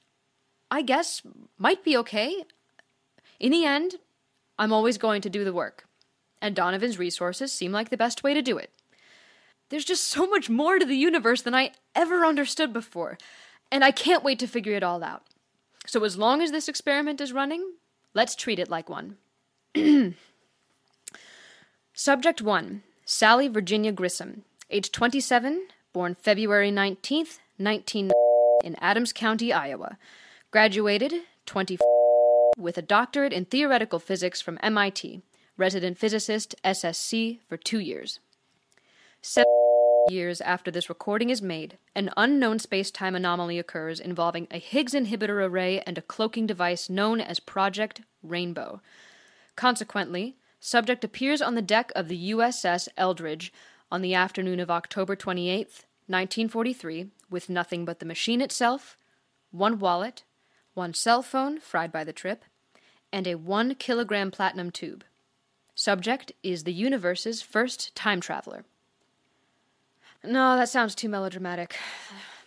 I 0.72 0.82
guess, 0.82 1.22
might 1.60 1.84
be 1.84 1.96
okay. 1.98 2.44
In 3.40 3.52
the 3.52 3.66
end, 3.66 3.96
I'm 4.58 4.74
always 4.74 4.98
going 4.98 5.22
to 5.22 5.30
do 5.30 5.44
the 5.44 5.54
work, 5.54 5.86
and 6.42 6.56
Donovan's 6.56 6.98
resources 6.98 7.54
seem 7.54 7.72
like 7.72 7.90
the 7.90 7.98
best 7.98 8.24
way 8.24 8.34
to 8.34 8.42
do 8.42 8.58
it. 8.58 8.72
There's 9.70 9.86
just 9.86 10.08
so 10.08 10.26
much 10.26 10.50
more 10.50 10.80
to 10.80 10.86
the 10.86 10.96
universe 10.96 11.42
than 11.42 11.54
I 11.54 11.72
ever 11.94 12.26
understood 12.26 12.72
before, 12.74 13.18
and 13.72 13.84
I 13.84 13.92
can't 13.92 14.24
wait 14.24 14.40
to 14.40 14.48
figure 14.48 14.74
it 14.74 14.84
all 14.84 15.04
out. 15.04 15.24
So, 15.88 16.04
as 16.04 16.18
long 16.18 16.42
as 16.42 16.52
this 16.52 16.68
experiment 16.68 17.22
is 17.22 17.34
running, 17.34 17.74
let's 18.14 18.36
treat 18.36 18.60
it 18.60 18.70
like 18.70 18.90
one. 18.90 19.18
Subject 21.94 22.42
1 22.42 22.84
Sally 23.06 23.48
Virginia 23.48 23.92
Grissom, 23.92 24.44
age 24.70 24.92
27, 24.92 25.68
born 25.94 26.16
February 26.16 26.72
19th, 26.72 27.40
19 27.60 28.12
in 28.64 28.76
Adams 28.82 29.14
County, 29.14 29.54
Iowa. 29.54 29.98
Graduated 30.52 31.14
20 31.46 31.78
with 32.58 32.78
a 32.78 32.82
doctorate 32.82 33.34
in 33.34 33.46
theoretical 33.46 34.00
physics 34.00 34.42
from 34.42 34.58
MIT, 34.64 35.22
resident 35.58 35.98
physicist 35.98 36.56
SSC 36.64 37.40
for 37.48 37.58
two 37.58 37.80
years. 37.80 38.20
Seven 39.22 39.65
years 40.10 40.42
after 40.42 40.70
this 40.72 40.90
recording 40.90 41.30
is 41.30 41.42
made, 41.42 41.78
an 41.96 42.12
unknown 42.16 42.60
space 42.60 42.92
time 42.92 43.16
anomaly 43.16 43.58
occurs 43.58 44.00
involving 44.00 44.48
a 44.52 44.58
Higgs 44.58 44.94
inhibitor 44.94 45.48
array 45.48 45.82
and 45.82 45.98
a 45.98 46.02
cloaking 46.02 46.46
device 46.46 46.90
known 46.90 47.20
as 47.20 47.40
Project 47.40 48.02
Rainbow. 48.22 48.82
Consequently, 49.56 50.36
subject 50.60 51.04
appears 51.04 51.42
on 51.42 51.56
the 51.56 51.62
deck 51.62 51.92
of 51.96 52.08
the 52.08 52.32
USS 52.32 52.88
Eldridge 52.98 53.52
on 53.92 54.02
the 54.02 54.14
afternoon 54.14 54.60
of 54.60 54.72
October 54.72 55.16
28, 55.16 55.66
1943, 56.08 57.08
with 57.30 57.50
nothing 57.50 57.86
but 57.86 58.00
the 58.00 58.06
machine 58.06 58.42
itself, 58.42 58.98
one 59.52 59.80
wallet, 59.80 60.24
one 60.74 60.94
cell 60.94 61.22
phone 61.22 61.60
fried 61.60 61.92
by 61.92 62.04
the 62.04 62.14
trip, 62.14 62.46
and 63.12 63.28
a 63.28 63.36
one 63.36 63.76
kilogram 63.76 64.30
platinum 64.30 64.72
tube. 64.72 65.04
Subject 65.74 66.32
is 66.44 66.64
the 66.64 66.74
universe's 66.74 67.42
first 67.42 67.96
time 67.96 68.22
traveler. 68.22 68.66
No, 70.28 70.56
that 70.56 70.70
sounds 70.70 70.96
too 70.96 71.10
melodramatic. 71.10 71.76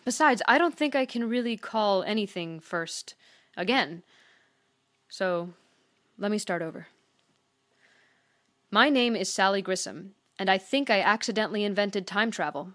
Besides, 0.05 0.43
I 0.49 0.59
don't 0.59 0.77
think 0.77 0.95
I 0.95 1.07
can 1.07 1.29
really 1.29 1.57
call 1.57 2.03
anything 2.03 2.61
first 2.61 3.14
again. 3.57 4.03
So, 5.09 5.51
let 6.19 6.31
me 6.31 6.38
start 6.38 6.62
over. 6.62 6.88
My 8.71 8.88
name 8.88 9.17
is 9.17 9.33
Sally 9.33 9.62
Grissom, 9.62 10.14
and 10.38 10.51
I 10.51 10.59
think 10.59 10.91
I 10.91 11.01
accidentally 11.01 11.64
invented 11.64 12.07
time 12.07 12.31
travel. 12.31 12.75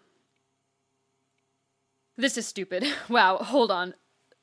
This 2.16 2.38
is 2.38 2.48
stupid. 2.48 2.86
Wow, 3.10 3.38
hold 3.38 3.72
on. 3.72 3.96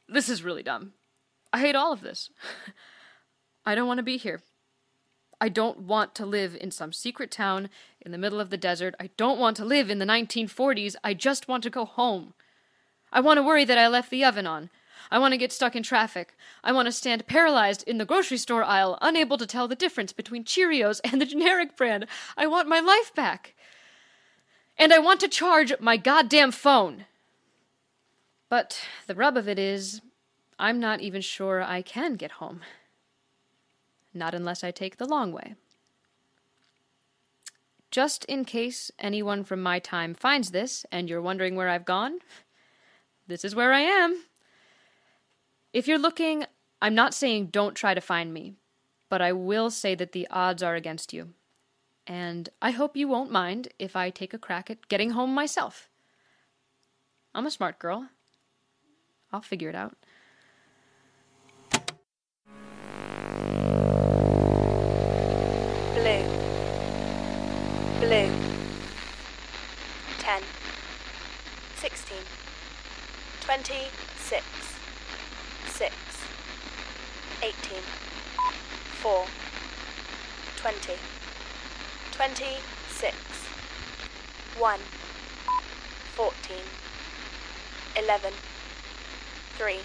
This 0.08 0.28
is 0.28 0.42
really 0.42 0.62
dumb. 0.62 0.92
I 1.52 1.60
hate 1.60 1.76
all 1.76 1.92
of 1.92 2.00
this. 2.00 2.30
I 3.66 3.74
don't 3.74 3.88
want 3.88 3.98
to 3.98 4.04
be 4.04 4.16
here. 4.16 4.40
I 5.40 5.48
don't 5.48 5.80
want 5.80 6.14
to 6.16 6.26
live 6.26 6.56
in 6.60 6.70
some 6.70 6.92
secret 6.92 7.30
town 7.30 7.70
in 8.00 8.12
the 8.12 8.18
middle 8.18 8.40
of 8.40 8.50
the 8.50 8.56
desert. 8.56 8.94
I 9.00 9.10
don't 9.16 9.38
want 9.38 9.56
to 9.56 9.64
live 9.64 9.88
in 9.88 9.98
the 9.98 10.04
1940s. 10.04 10.96
I 11.02 11.14
just 11.14 11.48
want 11.48 11.62
to 11.62 11.70
go 11.70 11.84
home. 11.84 12.34
I 13.12 13.20
want 13.20 13.38
to 13.38 13.42
worry 13.42 13.64
that 13.64 13.78
I 13.78 13.88
left 13.88 14.10
the 14.10 14.24
oven 14.24 14.46
on. 14.46 14.70
I 15.10 15.18
want 15.18 15.32
to 15.32 15.38
get 15.38 15.52
stuck 15.52 15.74
in 15.74 15.82
traffic. 15.82 16.36
I 16.62 16.72
want 16.72 16.86
to 16.86 16.92
stand 16.92 17.26
paralyzed 17.26 17.82
in 17.88 17.98
the 17.98 18.04
grocery 18.04 18.36
store 18.36 18.62
aisle, 18.62 18.98
unable 19.00 19.38
to 19.38 19.46
tell 19.46 19.66
the 19.66 19.74
difference 19.74 20.12
between 20.12 20.44
Cheerios 20.44 21.00
and 21.04 21.20
the 21.20 21.26
generic 21.26 21.76
brand. 21.76 22.06
I 22.36 22.46
want 22.46 22.68
my 22.68 22.80
life 22.80 23.14
back. 23.14 23.54
And 24.78 24.92
I 24.92 24.98
want 24.98 25.20
to 25.20 25.28
charge 25.28 25.72
my 25.80 25.96
goddamn 25.96 26.52
phone. 26.52 27.06
But 28.48 28.80
the 29.06 29.14
rub 29.14 29.36
of 29.36 29.48
it 29.48 29.58
is, 29.58 30.00
I'm 30.58 30.80
not 30.80 31.00
even 31.00 31.22
sure 31.22 31.62
I 31.62 31.82
can 31.82 32.14
get 32.14 32.32
home. 32.32 32.60
Not 34.12 34.34
unless 34.34 34.64
I 34.64 34.70
take 34.70 34.96
the 34.96 35.06
long 35.06 35.32
way. 35.32 35.54
Just 37.90 38.24
in 38.26 38.44
case 38.44 38.90
anyone 38.98 39.42
from 39.44 39.62
my 39.62 39.78
time 39.78 40.14
finds 40.14 40.50
this 40.50 40.86
and 40.92 41.08
you're 41.08 41.22
wondering 41.22 41.56
where 41.56 41.68
I've 41.68 41.84
gone, 41.84 42.18
this 43.26 43.44
is 43.44 43.54
where 43.54 43.72
I 43.72 43.80
am. 43.80 44.24
If 45.72 45.86
you're 45.86 45.98
looking, 45.98 46.44
I'm 46.82 46.94
not 46.94 47.14
saying 47.14 47.46
don't 47.46 47.74
try 47.74 47.94
to 47.94 48.00
find 48.00 48.32
me, 48.32 48.54
but 49.08 49.20
I 49.22 49.32
will 49.32 49.70
say 49.70 49.94
that 49.94 50.12
the 50.12 50.26
odds 50.30 50.62
are 50.62 50.74
against 50.74 51.12
you. 51.12 51.34
And 52.06 52.48
I 52.60 52.72
hope 52.72 52.96
you 52.96 53.06
won't 53.06 53.30
mind 53.30 53.68
if 53.78 53.94
I 53.94 54.10
take 54.10 54.34
a 54.34 54.38
crack 54.38 54.70
at 54.70 54.88
getting 54.88 55.10
home 55.10 55.32
myself. 55.32 55.88
I'm 57.34 57.46
a 57.46 57.50
smart 57.50 57.78
girl. 57.78 58.08
I'll 59.32 59.42
figure 59.42 59.68
it 59.68 59.76
out. 59.76 59.96
Blue. 65.94 66.24
Blue. 68.00 68.30
10. 70.18 70.42
16. 71.76 72.16
26. 73.50 74.44
6. 75.66 75.92
18. 77.42 77.82
4. 79.02 79.26
20. 80.62 80.96
26. 82.12 83.12
1. 84.60 84.80
14. 86.16 86.62
11. 87.96 88.32
3. 89.58 89.80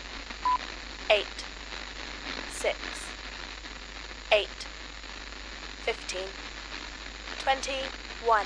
8. 1.09 1.25
6. 2.53 2.77
8. 4.31 4.47
15. 5.85 6.29
21. 7.43 8.45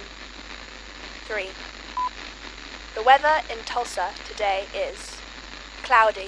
3. 1.27 1.78
The 2.99 3.05
weather 3.05 3.39
in 3.49 3.57
Tulsa 3.63 4.09
today 4.27 4.65
is 4.75 5.15
cloudy. 5.83 6.27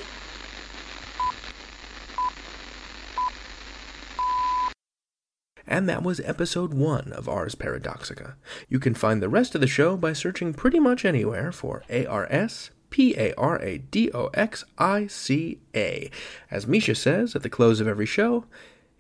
And 5.68 5.90
that 5.90 6.02
was 6.02 6.22
episode 6.22 6.74
one 6.74 7.12
of 7.12 7.28
Ars 7.28 7.56
Paradoxica. 7.56 8.36
You 8.70 8.80
can 8.80 8.94
find 8.94 9.22
the 9.22 9.28
rest 9.28 9.54
of 9.54 9.60
the 9.60 9.68
show 9.68 9.98
by 9.98 10.14
searching 10.14 10.54
pretty 10.54 10.80
much 10.80 11.04
anywhere 11.04 11.52
for 11.52 11.84
ARS 11.90 12.72
P 12.90 13.18
A 13.18 13.34
R 13.34 13.62
A 13.62 13.80
D 13.80 14.10
O 14.14 14.28
X 14.28 14.64
I 14.78 15.08
C 15.08 15.60
A. 15.76 16.10
As 16.50 16.68
Mischa 16.68 16.96
says 16.96 17.36
at 17.36 17.44
the 17.44 17.50
close 17.50 17.82
of 17.82 17.88
every 17.90 18.06
show, 18.06 18.46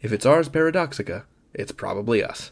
if 0.01 0.11
it's 0.11 0.25
Ars 0.25 0.49
Paradoxica, 0.49 1.23
it's 1.53 1.71
probably 1.71 2.21
us. 2.21 2.51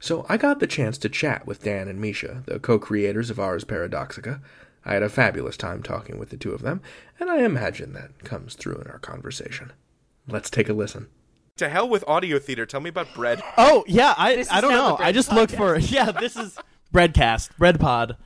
So 0.00 0.26
I 0.28 0.36
got 0.36 0.60
the 0.60 0.66
chance 0.66 0.98
to 0.98 1.08
chat 1.08 1.46
with 1.46 1.62
Dan 1.62 1.88
and 1.88 2.00
Mischa, 2.02 2.44
the 2.46 2.58
co-creators 2.58 3.30
of 3.30 3.40
Ars 3.40 3.64
Paradoxica. 3.64 4.40
I 4.84 4.92
had 4.94 5.02
a 5.02 5.08
fabulous 5.08 5.56
time 5.56 5.82
talking 5.82 6.18
with 6.18 6.30
the 6.30 6.36
two 6.36 6.52
of 6.52 6.62
them, 6.62 6.80
and 7.18 7.30
I 7.30 7.38
imagine 7.38 7.92
that 7.94 8.22
comes 8.24 8.54
through 8.54 8.76
in 8.76 8.86
our 8.88 8.98
conversation. 8.98 9.72
Let's 10.28 10.50
take 10.50 10.68
a 10.68 10.72
listen. 10.72 11.08
To 11.56 11.68
hell 11.68 11.88
with 11.88 12.04
audio 12.06 12.38
theater. 12.38 12.66
Tell 12.66 12.80
me 12.80 12.90
about 12.90 13.12
bread. 13.14 13.42
Oh 13.56 13.82
yeah, 13.88 14.14
I 14.16 14.44
I 14.50 14.60
don't 14.60 14.72
know. 14.72 14.96
I 15.00 15.10
just 15.10 15.32
looked 15.32 15.52
for 15.56 15.78
yeah. 15.78 16.12
This 16.12 16.36
is 16.36 16.58
Breadcast, 16.92 17.56
Bread 17.58 17.80
Pod. 17.80 18.16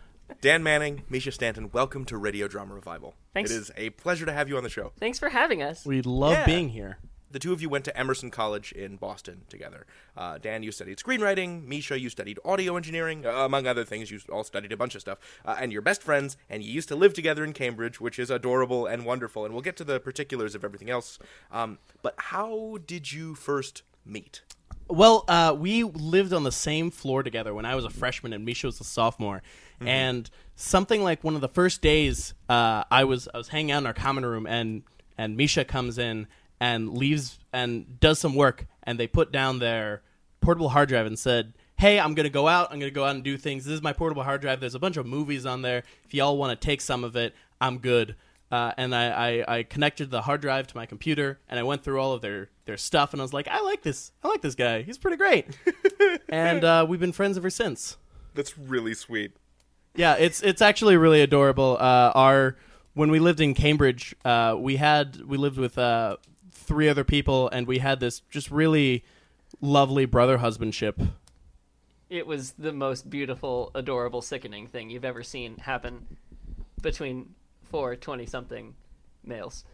Dan 0.40 0.62
Manning, 0.62 1.02
Mischa 1.10 1.32
Stanton, 1.32 1.70
welcome 1.72 2.04
to 2.06 2.16
Radio 2.16 2.48
Drama 2.48 2.74
Revival. 2.74 3.14
Thanks. 3.34 3.50
It 3.50 3.56
is 3.56 3.70
a 3.76 3.90
pleasure 3.90 4.26
to 4.26 4.32
have 4.32 4.48
you 4.48 4.56
on 4.56 4.62
the 4.64 4.68
show. 4.70 4.92
Thanks 4.98 5.18
for 5.18 5.28
having 5.28 5.62
us. 5.62 5.84
We 5.86 6.02
love 6.02 6.32
Yeah. 6.32 6.46
being 6.46 6.70
here. 6.70 6.98
The 7.30 7.38
two 7.38 7.52
of 7.52 7.62
you 7.62 7.68
went 7.68 7.84
to 7.84 7.96
Emerson 7.96 8.30
College 8.30 8.72
in 8.72 8.96
Boston 8.96 9.42
together. 9.48 9.86
Uh, 10.16 10.38
Dan, 10.38 10.62
you 10.62 10.72
studied 10.72 10.98
screenwriting. 10.98 11.66
Mischa, 11.66 11.98
you 11.98 12.08
studied 12.08 12.38
audio 12.44 12.76
engineering. 12.76 13.24
Uh, 13.24 13.44
among 13.44 13.66
other 13.66 13.84
things, 13.84 14.10
you 14.10 14.20
all 14.32 14.42
studied 14.44 14.72
a 14.72 14.76
bunch 14.76 14.94
of 14.94 15.00
stuff. 15.00 15.18
Uh, 15.44 15.56
and 15.60 15.72
you're 15.72 15.82
best 15.82 16.02
friends, 16.02 16.36
and 16.48 16.62
you 16.62 16.72
used 16.72 16.88
to 16.88 16.96
live 16.96 17.14
together 17.14 17.44
in 17.44 17.52
Cambridge, 17.52 18.00
which 18.00 18.18
is 18.18 18.30
adorable 18.30 18.86
and 18.86 19.04
wonderful. 19.04 19.44
And 19.44 19.54
we'll 19.54 19.62
get 19.62 19.76
to 19.76 19.84
the 19.84 20.00
particulars 20.00 20.54
of 20.54 20.64
everything 20.64 20.90
else. 20.90 21.18
Um, 21.52 21.78
but 22.02 22.14
how 22.16 22.78
did 22.86 23.12
you 23.12 23.34
first 23.34 23.82
meet? 24.04 24.42
Well, 24.88 25.24
uh, 25.28 25.54
we 25.56 25.84
lived 25.84 26.32
on 26.32 26.42
the 26.42 26.50
same 26.50 26.90
floor 26.90 27.22
together 27.22 27.54
when 27.54 27.64
I 27.64 27.76
was 27.76 27.84
a 27.84 27.90
freshman 27.90 28.32
and 28.32 28.46
Mischa 28.46 28.64
was 28.64 28.80
a 28.80 28.84
sophomore. 28.84 29.40
Mhm. 29.80 29.86
And 29.86 30.30
something 30.56 31.04
like 31.04 31.22
one 31.22 31.36
of 31.36 31.40
the 31.40 31.48
first 31.48 31.80
days, 31.80 32.34
uh, 32.48 32.82
I 32.90 33.04
was 33.04 33.28
I 33.32 33.38
was 33.38 33.48
hanging 33.48 33.70
out 33.70 33.78
in 33.78 33.86
our 33.86 33.94
common 33.94 34.26
room, 34.26 34.46
and 34.48 34.82
and 35.16 35.38
Mischa 35.38 35.66
comes 35.66 35.96
in 35.96 36.26
and 36.60 36.96
leaves 36.96 37.38
and 37.52 37.98
does 38.00 38.18
some 38.18 38.34
work, 38.34 38.66
and 38.82 38.98
they 38.98 39.06
put 39.06 39.32
down 39.32 39.58
their 39.58 40.02
portable 40.40 40.70
hard 40.70 40.88
drive 40.88 41.06
and 41.06 41.18
said. 41.18 41.54
Hey, 41.78 41.98
I'm 41.98 42.12
gonna 42.12 42.28
go 42.28 42.46
out. 42.46 42.70
I'm 42.70 42.78
gonna 42.78 42.90
go 42.90 43.06
out 43.06 43.14
and 43.14 43.24
do 43.24 43.38
things. 43.38 43.64
This 43.64 43.72
is 43.72 43.80
my 43.80 43.94
portable 43.94 44.22
hard 44.22 44.42
drive. 44.42 44.60
There's 44.60 44.74
a 44.74 44.78
bunch 44.78 44.98
of 44.98 45.06
movies 45.06 45.46
on 45.46 45.62
there. 45.62 45.82
If 46.04 46.12
y'all 46.12 46.36
want 46.36 46.50
to 46.60 46.62
take 46.62 46.82
some 46.82 47.04
of 47.04 47.16
it, 47.16 47.34
I'm 47.58 47.78
good. 47.78 48.16
Uh, 48.50 48.72
and 48.76 48.94
I, 48.94 49.10
I, 49.46 49.58
I 49.58 49.62
connected 49.62 50.10
the 50.10 50.22
hard 50.22 50.40
drive 50.40 50.66
to 50.68 50.76
my 50.76 50.84
computer, 50.84 51.38
and 51.48 51.58
I 51.58 51.62
went 51.62 51.84
through 51.84 52.00
all 52.00 52.12
of 52.12 52.20
their, 52.20 52.50
their 52.64 52.76
stuff, 52.76 53.12
and 53.12 53.22
I 53.22 53.24
was 53.24 53.32
like, 53.32 53.46
I 53.46 53.60
like 53.60 53.82
this. 53.82 54.10
I 54.24 54.28
like 54.28 54.42
this 54.42 54.56
guy. 54.56 54.82
He's 54.82 54.98
pretty 54.98 55.16
great. 55.16 55.46
and 56.28 56.64
uh, 56.64 56.84
we've 56.88 56.98
been 56.98 57.12
friends 57.12 57.36
ever 57.36 57.50
since. 57.50 57.96
That's 58.34 58.58
really 58.58 58.94
sweet. 58.94 59.32
Yeah, 59.94 60.14
it's 60.14 60.40
it's 60.42 60.62
actually 60.62 60.96
really 60.96 61.20
adorable. 61.20 61.76
Uh, 61.78 62.12
our 62.14 62.56
when 62.94 63.10
we 63.10 63.18
lived 63.18 63.40
in 63.40 63.54
Cambridge, 63.54 64.14
uh, 64.24 64.56
we 64.58 64.76
had 64.76 65.20
we 65.26 65.36
lived 65.36 65.58
with 65.58 65.78
uh, 65.78 66.16
three 66.70 66.88
other 66.88 67.02
people, 67.02 67.48
and 67.48 67.66
we 67.66 67.78
had 67.78 67.98
this 67.98 68.20
just 68.30 68.48
really 68.48 69.02
lovely 69.60 70.04
brother 70.04 70.38
husbandship. 70.38 71.00
It 72.08 72.28
was 72.28 72.52
the 72.52 72.72
most 72.72 73.10
beautiful, 73.10 73.72
adorable, 73.74 74.22
sickening 74.22 74.68
thing 74.68 74.88
you've 74.88 75.04
ever 75.04 75.24
seen 75.24 75.56
happen 75.56 76.06
between 76.80 77.34
four 77.64 77.96
20 77.96 78.24
something 78.24 78.74
males. 79.24 79.64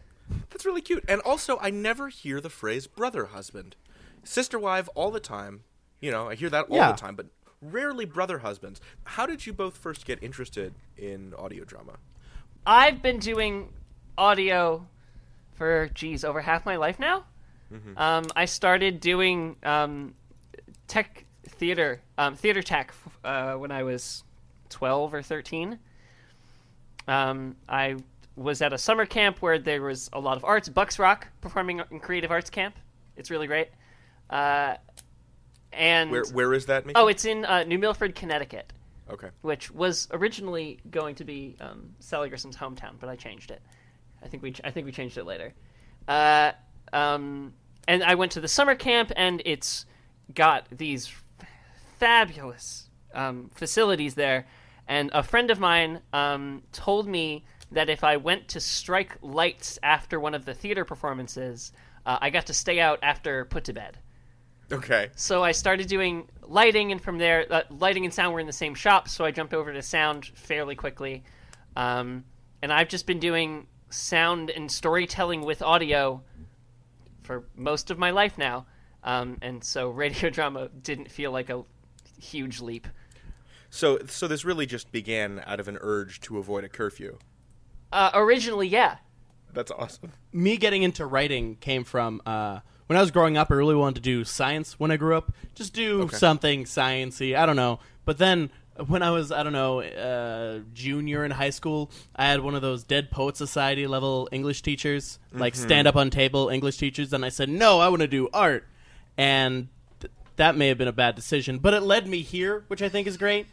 That's 0.49 0.65
really 0.65 0.81
cute. 0.81 1.05
And 1.07 1.21
also, 1.21 1.59
I 1.61 1.69
never 1.69 2.07
hear 2.09 2.41
the 2.41 2.49
phrase 2.49 2.87
brother 2.87 3.27
husband. 3.27 3.75
Sister 4.23 4.57
wife 4.57 4.89
all 4.95 5.11
the 5.11 5.19
time. 5.19 5.61
You 6.01 6.09
know, 6.09 6.29
I 6.29 6.33
hear 6.33 6.49
that 6.49 6.65
all 6.67 6.77
Yeah. 6.77 6.93
the 6.93 6.97
time, 6.97 7.15
but 7.15 7.27
rarely 7.61 8.05
brother 8.05 8.39
husbands. 8.39 8.81
How 9.03 9.27
did 9.27 9.45
you 9.45 9.53
both 9.53 9.77
first 9.77 10.03
get 10.03 10.21
interested 10.23 10.73
in 10.97 11.35
audio 11.35 11.63
drama? 11.63 11.97
I've 12.65 13.03
been 13.03 13.19
doing 13.19 13.71
audio 14.17 14.87
for, 15.57 15.89
geez, 15.93 16.23
over 16.23 16.41
half 16.41 16.65
my 16.65 16.75
life 16.75 16.99
now. 16.99 17.25
Mhm. 17.73 17.97
Um, 17.99 18.25
I 18.35 18.45
started 18.45 18.99
doing 18.99 19.57
um, 19.63 20.13
tech 20.87 21.25
theater, 21.45 22.01
um, 22.17 22.35
theater 22.35 22.61
tech, 22.61 22.93
uh, 23.23 23.53
when 23.55 23.71
I 23.71 23.83
was 23.83 24.23
12 24.69 25.13
or 25.13 25.21
13. 25.21 25.79
Um, 27.07 27.55
I 27.67 27.95
was 28.35 28.61
at 28.61 28.71
a 28.71 28.77
summer 28.77 29.05
camp 29.05 29.41
where 29.41 29.57
there 29.57 29.81
was 29.81 30.09
a 30.13 30.19
lot 30.19 30.37
of 30.37 30.45
arts. 30.45 30.69
Bucks 30.69 30.99
Rock 30.99 31.27
performing 31.41 31.81
in 31.91 31.99
creative 31.99 32.31
arts 32.31 32.49
camp. 32.49 32.75
It's 33.15 33.31
really 33.31 33.47
great. 33.47 33.69
Uh, 34.29 34.75
and 35.73 36.11
Where 36.11 36.23
where 36.25 36.53
is 36.53 36.65
that? 36.67 36.85
Mickey? 36.85 36.97
oh, 36.99 37.07
it's 37.07 37.25
in 37.25 37.45
uh, 37.45 37.63
New 37.63 37.77
Milford, 37.79 38.15
Connecticut, 38.15 38.71
okay. 39.09 39.29
which 39.41 39.71
was 39.71 40.07
originally 40.11 40.79
going 40.89 41.15
to 41.15 41.23
be 41.25 41.55
um, 41.59 41.95
Sally 41.99 42.29
Grissom's 42.29 42.55
hometown, 42.57 42.93
but 42.99 43.09
I 43.09 43.15
changed 43.15 43.51
it. 43.51 43.61
I 44.23 44.27
think 44.27 44.43
we 44.43 44.51
ch- 44.51 44.61
I 44.63 44.71
think 44.71 44.85
we 44.85 44.91
changed 44.91 45.17
it 45.17 45.25
later. 45.25 45.53
Uh, 46.07 46.51
um, 46.93 47.53
and 47.87 48.03
I 48.03 48.15
went 48.15 48.33
to 48.33 48.41
the 48.41 48.47
summer 48.47 48.75
camp, 48.75 49.11
and 49.15 49.41
it's 49.45 49.85
got 50.33 50.67
these 50.71 51.11
fabulous 51.97 52.89
um, 53.13 53.49
facilities 53.53 54.15
there. 54.15 54.47
And 54.87 55.11
a 55.13 55.23
friend 55.23 55.51
of 55.51 55.59
mine 55.59 56.01
um, 56.13 56.63
told 56.71 57.07
me 57.07 57.45
that 57.71 57.89
if 57.89 58.03
I 58.03 58.17
went 58.17 58.47
to 58.49 58.59
strike 58.59 59.17
lights 59.21 59.77
after 59.83 60.19
one 60.19 60.33
of 60.33 60.45
the 60.45 60.53
theater 60.53 60.85
performances, 60.85 61.73
uh, 62.05 62.17
I 62.21 62.29
got 62.29 62.45
to 62.45 62.53
stay 62.53 62.79
out 62.79 62.99
after 63.01 63.45
put 63.45 63.65
to 63.65 63.73
bed. 63.73 63.97
Okay. 64.71 65.09
So 65.15 65.43
I 65.43 65.51
started 65.51 65.87
doing 65.87 66.27
lighting, 66.41 66.91
and 66.91 67.01
from 67.01 67.17
there, 67.17 67.45
uh, 67.49 67.61
lighting 67.69 68.05
and 68.05 68.13
sound 68.13 68.33
were 68.33 68.39
in 68.39 68.47
the 68.47 68.53
same 68.53 68.75
shop. 68.75 69.07
So 69.07 69.25
I 69.25 69.31
jumped 69.31 69.53
over 69.53 69.73
to 69.73 69.81
sound 69.81 70.25
fairly 70.25 70.75
quickly, 70.75 71.23
um, 71.75 72.23
and 72.61 72.71
I've 72.71 72.89
just 72.89 73.05
been 73.05 73.19
doing 73.19 73.67
sound 73.89 74.49
and 74.49 74.71
storytelling 74.71 75.41
with 75.43 75.61
audio 75.61 76.21
for 77.23 77.45
most 77.55 77.89
of 77.91 77.97
my 77.97 78.11
life 78.11 78.37
now. 78.37 78.65
Um, 79.03 79.37
and 79.41 79.63
so 79.63 79.89
radio 80.03 80.29
drama 80.29 80.69
didn't 80.69 81.11
feel 81.11 81.31
like 81.31 81.49
a 81.49 81.63
huge 82.19 82.59
leap. 82.61 82.87
So 83.69 83.99
so 84.07 84.27
this 84.27 84.45
really 84.45 84.65
just 84.65 84.91
began 84.91 85.41
out 85.45 85.59
of 85.59 85.67
an 85.67 85.77
urge 85.81 86.21
to 86.21 86.37
avoid 86.37 86.63
a 86.63 86.69
curfew. 86.69 87.17
Uh, 87.91 88.11
originally, 88.13 88.67
yeah. 88.67 88.97
That's 89.53 89.71
awesome. 89.71 90.11
me 90.33 90.57
getting 90.57 90.83
into 90.83 91.05
writing 91.05 91.55
came 91.55 91.83
from 91.83 92.21
uh, 92.25 92.59
when 92.87 92.97
I 92.97 93.01
was 93.01 93.11
growing 93.11 93.37
up. 93.37 93.49
I 93.51 93.55
really 93.55 93.75
wanted 93.75 93.95
to 93.95 94.01
do 94.01 94.23
science 94.23 94.79
when 94.79 94.91
I 94.91 94.97
grew 94.97 95.15
up. 95.15 95.31
Just 95.55 95.73
do 95.73 96.01
Okay. 96.03 96.17
something 96.17 96.63
sciency. 96.65 97.35
I 97.35 97.45
don't 97.45 97.55
know. 97.55 97.79
But 98.05 98.17
then 98.19 98.51
when 98.85 99.01
I 99.01 99.11
was 99.11 99.31
I 99.31 99.43
don't 99.43 99.53
know 99.53 99.81
uh, 99.81 100.59
junior 100.73 101.25
in 101.25 101.31
high 101.31 101.49
school, 101.49 101.89
I 102.15 102.25
had 102.27 102.41
one 102.41 102.55
of 102.55 102.61
those 102.61 102.83
Dead 102.83 103.09
Poet 103.11 103.35
Society 103.37 103.87
level 103.87 104.29
English 104.31 104.61
teachers, 104.61 105.19
like 105.33 105.53
Mhm. 105.53 105.57
stand 105.57 105.87
up 105.87 105.95
on 105.95 106.09
table 106.09 106.49
English 106.49 106.77
teachers, 106.77 107.11
and 107.13 107.25
I 107.25 107.29
said 107.29 107.49
no, 107.49 107.79
I 107.79 107.89
want 107.89 108.01
to 108.01 108.07
do 108.07 108.29
art, 108.33 108.65
and 109.17 109.67
th- 109.99 110.11
that 110.35 110.55
may 110.55 110.67
have 110.67 110.77
been 110.77 110.87
a 110.87 110.93
bad 110.93 111.15
decision, 111.15 111.57
but 111.59 111.73
it 111.73 111.81
led 111.81 112.07
me 112.07 112.21
here, 112.21 112.63
which 112.67 112.81
I 112.81 112.89
think 112.89 113.07
is 113.07 113.17
great. 113.17 113.47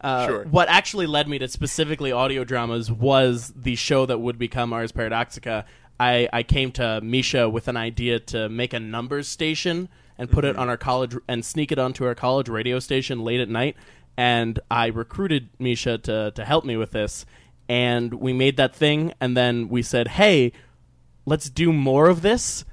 Uh, 0.00 0.26
Sure. 0.26 0.44
What 0.44 0.68
actually 0.68 1.06
led 1.06 1.28
me 1.28 1.38
to 1.40 1.48
specifically 1.48 2.12
audio 2.12 2.44
dramas 2.44 2.90
was 2.90 3.52
the 3.56 3.74
show 3.74 4.06
that 4.06 4.18
would 4.18 4.38
become 4.38 4.72
Ars 4.72 4.92
Paradoxica. 4.92 5.64
I, 5.98 6.28
I 6.32 6.44
came 6.44 6.70
to 6.72 7.00
Mischa 7.02 7.50
with 7.50 7.66
an 7.66 7.76
idea 7.76 8.20
to 8.20 8.48
make 8.48 8.72
a 8.72 8.78
numbers 8.78 9.26
station 9.26 9.88
and 10.16 10.30
put 10.30 10.44
it 10.44 10.54
Mhm. 10.54 10.60
on 10.60 10.68
our 10.68 10.76
college 10.76 11.16
and 11.26 11.44
sneak 11.44 11.72
it 11.72 11.78
onto 11.80 12.04
our 12.04 12.14
college 12.14 12.48
radio 12.48 12.78
station 12.78 13.24
late 13.24 13.40
at 13.40 13.48
night. 13.48 13.76
And 14.18 14.58
I 14.68 14.86
recruited 14.88 15.48
Mischa 15.60 16.02
to, 16.02 16.32
to 16.32 16.44
help 16.44 16.64
me 16.64 16.76
with 16.76 16.90
this. 16.90 17.24
And 17.68 18.14
we 18.14 18.32
made 18.32 18.56
that 18.56 18.74
thing. 18.74 19.14
And 19.20 19.36
then 19.36 19.68
we 19.68 19.80
said, 19.80 20.08
hey, 20.08 20.50
let's 21.24 21.48
do 21.48 21.72
more 21.72 22.08
of 22.08 22.20
this. 22.22 22.64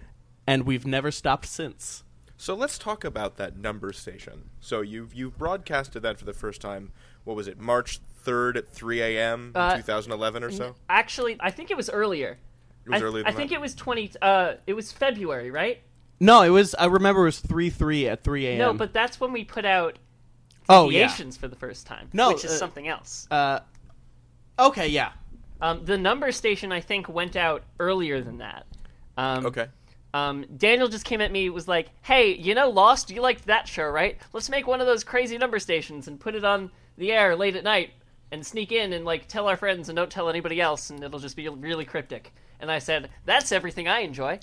And 0.47 0.63
we've 0.63 0.87
never 0.87 1.11
stopped 1.11 1.45
since. 1.45 2.03
So 2.35 2.55
let's 2.55 2.79
talk 2.79 3.03
about 3.03 3.37
that 3.37 3.57
number 3.57 3.93
station. 3.93 4.49
So 4.59 4.81
you've 4.81 5.13
you've 5.13 5.37
broadcasted 5.37 6.01
that 6.03 6.17
for 6.19 6.25
the 6.25 6.33
first 6.33 6.61
time. 6.61 6.91
What 7.23 7.35
was 7.35 7.47
it? 7.47 7.59
March 7.59 7.99
third 8.23 8.57
at 8.57 8.67
three 8.67 9.01
a.m. 9.01 9.51
in 9.55 9.61
Uh, 9.61 9.77
2011 9.77 10.43
or 10.43 10.51
so. 10.51 10.75
Actually, 10.89 11.37
I 11.39 11.51
think 11.51 11.71
it 11.71 11.77
was 11.77 11.89
earlier. 11.89 12.37
It 12.85 12.89
was 12.89 13.01
I, 13.01 13.05
earlier 13.05 13.23
I 13.25 13.31
than 13.31 13.37
think 13.37 13.49
that? 13.51 13.55
it 13.55 13.61
was 13.61 13.73
twenty. 13.73 14.11
Uh, 14.21 14.55
it 14.67 14.73
was 14.73 14.91
February, 14.91 15.49
right? 15.49 15.81
No, 16.19 16.41
it 16.41 16.49
was, 16.49 16.73
I 16.75 16.85
remember 16.85 17.21
it 17.23 17.25
was 17.25 17.39
3 17.39 17.69
3 17.69 18.07
at 18.07 18.23
3 18.23 18.47
a.m. 18.47 18.57
No, 18.57 18.73
but 18.73 18.93
that's 18.93 19.19
when 19.19 19.33
we 19.33 19.43
put 19.43 19.65
out 19.65 19.99
Oh, 20.69 20.89
yeah. 20.89 21.01
deviations 21.01 21.37
for 21.37 21.47
the 21.47 21.55
first 21.55 21.85
time. 21.85 22.09
No, 22.13 22.29
which 22.29 22.43
is 22.43 22.51
uh, 22.51 22.57
something 22.57 22.87
else. 22.87 23.27
Uh, 23.29 23.59
okay, 24.57 24.87
yeah. 24.87 25.11
Um, 25.61 25.85
the 25.85 25.97
number 25.97 26.31
station 26.31 26.71
I 26.71 26.81
think 26.81 27.07
went 27.07 27.35
out 27.35 27.63
earlier 27.79 28.21
than 28.21 28.39
that. 28.39 28.65
Um, 29.17 29.45
okay. 29.45 29.67
Um, 30.13 30.45
Daniel 30.57 30.87
just 30.87 31.03
came 31.05 31.21
at 31.21 31.31
me 31.31 31.49
was 31.49 31.67
like, 31.67 31.89
"Hey, 32.01 32.35
you 32.35 32.55
know 32.55 32.69
Lost? 32.69 33.09
You 33.11 33.21
liked 33.21 33.45
that 33.47 33.67
show, 33.67 33.87
right? 33.87 34.17
Let's 34.31 34.49
make 34.49 34.65
one 34.65 34.79
of 34.79 34.87
those 34.87 35.03
crazy 35.03 35.37
number 35.37 35.59
stations 35.59 36.07
and 36.07 36.19
put 36.19 36.35
it 36.35 36.45
on 36.45 36.71
the 36.97 37.11
air 37.11 37.35
late 37.35 37.55
at 37.55 37.63
night 37.63 37.91
and 38.31 38.45
sneak 38.45 38.71
in 38.71 38.93
and 38.93 39.03
like 39.03 39.27
tell 39.27 39.47
our 39.47 39.57
friends 39.57 39.89
and 39.89 39.95
don't 39.95 40.09
tell 40.09 40.29
anybody 40.29 40.61
else, 40.61 40.89
and 40.89 41.03
it'll 41.03 41.19
just 41.19 41.35
be 41.35 41.49
really 41.49 41.83
cryptic." 41.83 42.33
And 42.59 42.71
I 42.71 42.79
said, 42.79 43.09
"That's 43.25 43.51
everything 43.51 43.87
I 43.87 43.99
enjoy." 43.99 44.39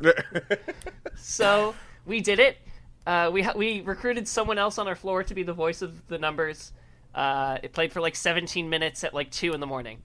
so 1.16 1.74
we 2.04 2.20
did 2.20 2.38
it. 2.40 2.58
Uh, 3.06 3.30
we 3.32 3.42
ha- 3.42 3.52
we 3.56 3.80
recruited 3.80 4.28
someone 4.28 4.58
else 4.58 4.78
on 4.78 4.86
our 4.88 4.94
floor 4.94 5.22
to 5.24 5.34
be 5.34 5.42
the 5.42 5.52
voice 5.52 5.82
of 5.82 6.06
the 6.08 6.18
numbers. 6.18 6.72
Uh, 7.14 7.58
it 7.62 7.72
played 7.72 7.92
for 7.92 8.00
like 8.00 8.16
17 8.16 8.68
minutes 8.70 9.04
at 9.04 9.12
like 9.12 9.30
two 9.30 9.52
in 9.52 9.60
the 9.60 9.66
morning. 9.66 10.02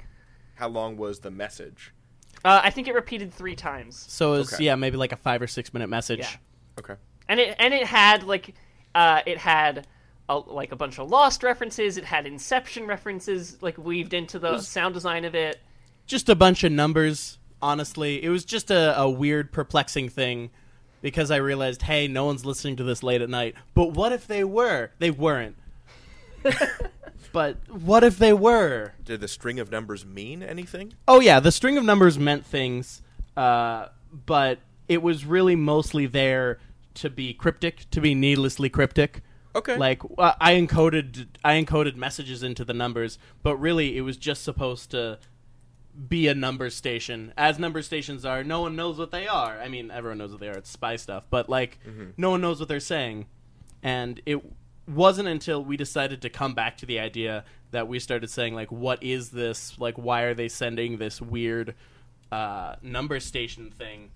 How 0.55 0.67
long 0.67 0.97
was 0.97 1.19
the 1.19 1.31
message? 1.31 1.93
Uh, 2.43 2.61
I 2.63 2.69
think 2.71 2.87
it 2.87 2.93
repeated 2.93 3.33
three 3.33 3.55
times. 3.55 4.05
So 4.09 4.33
it 4.33 4.37
was, 4.39 4.53
Okay. 4.53 4.63
yeah, 4.65 4.75
maybe 4.75 4.97
like 4.97 5.11
a 5.11 5.17
five 5.17 5.41
or 5.41 5.47
six 5.47 5.73
minute 5.73 5.87
message. 5.89 6.19
Yeah. 6.19 6.29
Okay. 6.79 6.95
and 7.27 7.39
it 7.39 7.55
and 7.59 7.73
it 7.73 7.85
had 7.85 8.23
like 8.23 8.53
uh, 8.95 9.21
it 9.25 9.37
had 9.37 9.87
a, 10.29 10.37
like 10.37 10.71
a 10.71 10.75
bunch 10.75 10.99
of 10.99 11.09
Lost 11.09 11.43
references. 11.43 11.97
It 11.97 12.03
had 12.03 12.25
Inception 12.25 12.87
references, 12.87 13.57
like 13.61 13.77
weaved 13.77 14.13
into 14.13 14.39
the 14.39 14.53
was- 14.53 14.67
sound 14.67 14.93
design 14.93 15.23
of 15.25 15.35
it. 15.35 15.59
just 16.07 16.29
a 16.29 16.35
bunch 16.35 16.63
of 16.63 16.71
numbers. 16.71 17.37
Honestly, 17.61 18.23
it 18.23 18.29
was 18.29 18.45
just 18.45 18.69
a, 18.69 18.99
a 18.99 19.09
weird, 19.09 19.51
perplexing 19.51 20.09
thing 20.09 20.51
because 21.07 21.31
I 21.31 21.37
realized, 21.37 21.83
hey, 21.83 22.09
no 22.09 22.25
one's 22.25 22.45
listening 22.45 22.75
to 22.75 22.83
this 22.83 23.01
late 23.01 23.21
at 23.21 23.29
night. 23.29 23.55
But 23.73 23.93
what 23.93 24.11
if 24.11 24.27
they 24.27 24.43
were? 24.43 24.91
They 24.99 25.09
weren't. 25.09 25.55
but 27.31 27.55
what 27.69 28.03
if 28.03 28.17
they 28.17 28.33
were? 28.33 28.91
Did 29.05 29.21
the 29.21 29.29
string 29.29 29.57
of 29.57 29.71
numbers 29.71 30.05
mean 30.05 30.43
anything? 30.43 30.95
Oh 31.07 31.21
yeah, 31.21 31.39
the 31.39 31.53
string 31.53 31.77
of 31.77 31.85
numbers 31.85 32.19
meant 32.19 32.45
things, 32.45 33.03
uh, 33.37 33.87
but 34.25 34.59
it 34.89 35.01
was 35.01 35.23
really 35.23 35.55
mostly 35.55 36.07
there 36.07 36.59
to 36.95 37.09
be 37.09 37.33
cryptic, 37.33 37.89
to 37.91 38.01
be 38.01 38.13
needlessly 38.13 38.69
cryptic. 38.69 39.21
Okay. 39.55 39.77
Like 39.77 40.01
uh, 40.17 40.33
I 40.41 40.55
encoded, 40.55 41.27
I 41.41 41.53
encoded 41.53 41.95
messages 41.95 42.43
into 42.43 42.65
the 42.65 42.73
numbers, 42.73 43.17
but 43.43 43.55
really 43.55 43.95
it 43.95 44.01
was 44.01 44.17
just 44.17 44.43
supposed 44.43 44.91
to 44.91 45.19
be 46.07 46.27
a 46.27 46.35
number 46.35 46.69
station. 46.69 47.33
As 47.37 47.57
number 47.57 47.81
stations 47.81 48.23
are, 48.25 48.43
no 48.43 48.61
one 48.61 48.75
knows 48.75 48.97
what 48.99 49.11
they 49.11 49.27
are. 49.27 49.59
I 49.59 49.67
mean, 49.67 49.89
everyone 49.89 50.17
knows 50.19 50.31
what 50.31 50.39
they 50.39 50.47
are. 50.49 50.57
It's 50.57 50.69
spy 50.69 50.95
stuff, 50.95 51.23
but 51.29 51.49
like 51.49 51.79
Mhm. 51.87 52.13
no 52.17 52.29
one 52.31 52.41
knows 52.41 52.59
what 52.59 52.67
they're 52.69 52.79
saying. 52.79 53.25
And 53.81 54.21
it 54.25 54.41
wasn't 54.87 55.27
until 55.27 55.63
we 55.63 55.75
decided 55.77 56.21
to 56.21 56.29
come 56.29 56.53
back 56.53 56.77
to 56.77 56.85
the 56.85 56.99
idea 56.99 57.43
that 57.71 57.87
we 57.87 57.99
started 57.99 58.29
saying 58.29 58.53
like 58.55 58.71
what 58.71 59.01
is 59.03 59.31
this? 59.31 59.77
Like 59.79 59.97
why 59.97 60.21
are 60.21 60.33
they 60.33 60.47
sending 60.49 60.97
this 60.97 61.21
weird 61.21 61.75
uh, 62.31 62.75
number 62.81 63.19
station 63.19 63.71
thing? 63.71 64.11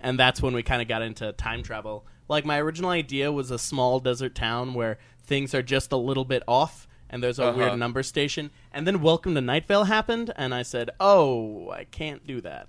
And 0.00 0.18
that's 0.18 0.40
when 0.42 0.54
we 0.54 0.62
kind 0.62 0.82
of 0.82 0.88
got 0.88 1.02
into 1.02 1.32
time 1.32 1.62
travel. 1.62 2.06
Like 2.28 2.44
my 2.44 2.58
original 2.60 2.90
idea 2.90 3.32
was 3.32 3.50
a 3.50 3.58
small 3.58 4.00
desert 4.00 4.34
town 4.34 4.74
where 4.74 4.98
things 5.22 5.54
are 5.54 5.62
just 5.62 5.90
a 5.92 5.96
little 5.96 6.24
bit 6.24 6.42
off 6.46 6.86
and 7.10 7.22
there's 7.22 7.38
a 7.38 7.44
Uh-huh. 7.44 7.58
weird 7.58 7.78
number 7.78 8.02
station. 8.02 8.50
And 8.72 8.86
then 8.86 9.00
Welcome 9.02 9.34
to 9.34 9.40
Night 9.40 9.66
Vale 9.66 9.84
happened 9.84 10.32
and 10.36 10.54
I 10.54 10.62
said, 10.62 10.90
"Oh, 11.00 11.70
I 11.70 11.84
can't 11.84 12.26
do 12.26 12.40
that." 12.42 12.68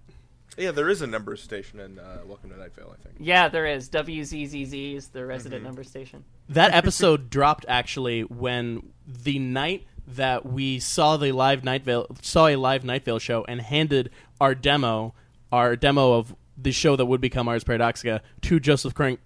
Yeah, 0.58 0.72
there 0.72 0.88
is 0.90 1.02
a 1.02 1.08
number 1.08 1.36
station 1.36 1.80
in 1.82 2.00
uh, 2.00 2.20
Welcome 2.26 2.50
to 2.52 2.58
Night 2.58 2.74
Vale, 2.76 2.96
I 2.98 3.04
think. 3.04 3.16
Yeah, 3.20 3.50
there 3.50 3.66
is. 3.66 3.90
WZZZ 3.90 4.96
is 4.96 5.08
the 5.10 5.26
resident 5.26 5.60
Mm-hmm. 5.60 5.68
number 5.68 5.84
station. 5.84 6.24
That 6.48 6.74
episode 6.74 7.30
dropped 7.30 7.66
actually 7.68 8.22
when 8.22 8.94
the 9.06 9.38
night 9.40 9.86
that 10.08 10.46
we 10.46 10.80
saw 10.80 11.18
the 11.18 11.32
live 11.34 11.64
Night 11.64 11.84
Vale 11.84 12.08
saw 12.22 12.48
a 12.48 12.56
live 12.56 12.86
Night 12.86 13.04
Vale 13.04 13.20
show 13.20 13.44
and 13.50 13.60
handed 13.60 14.12
our 14.40 14.56
demo, 14.56 15.14
our 15.52 15.76
demo 15.76 16.14
of 16.14 16.36
the 16.58 16.72
show 16.72 16.96
that 16.96 17.06
would 17.06 17.20
become 17.22 17.48
Ars 17.50 17.64
Paradoxica 17.66 18.22
to 18.44 18.60
Joseph 18.60 18.94
Crank. 18.94 19.20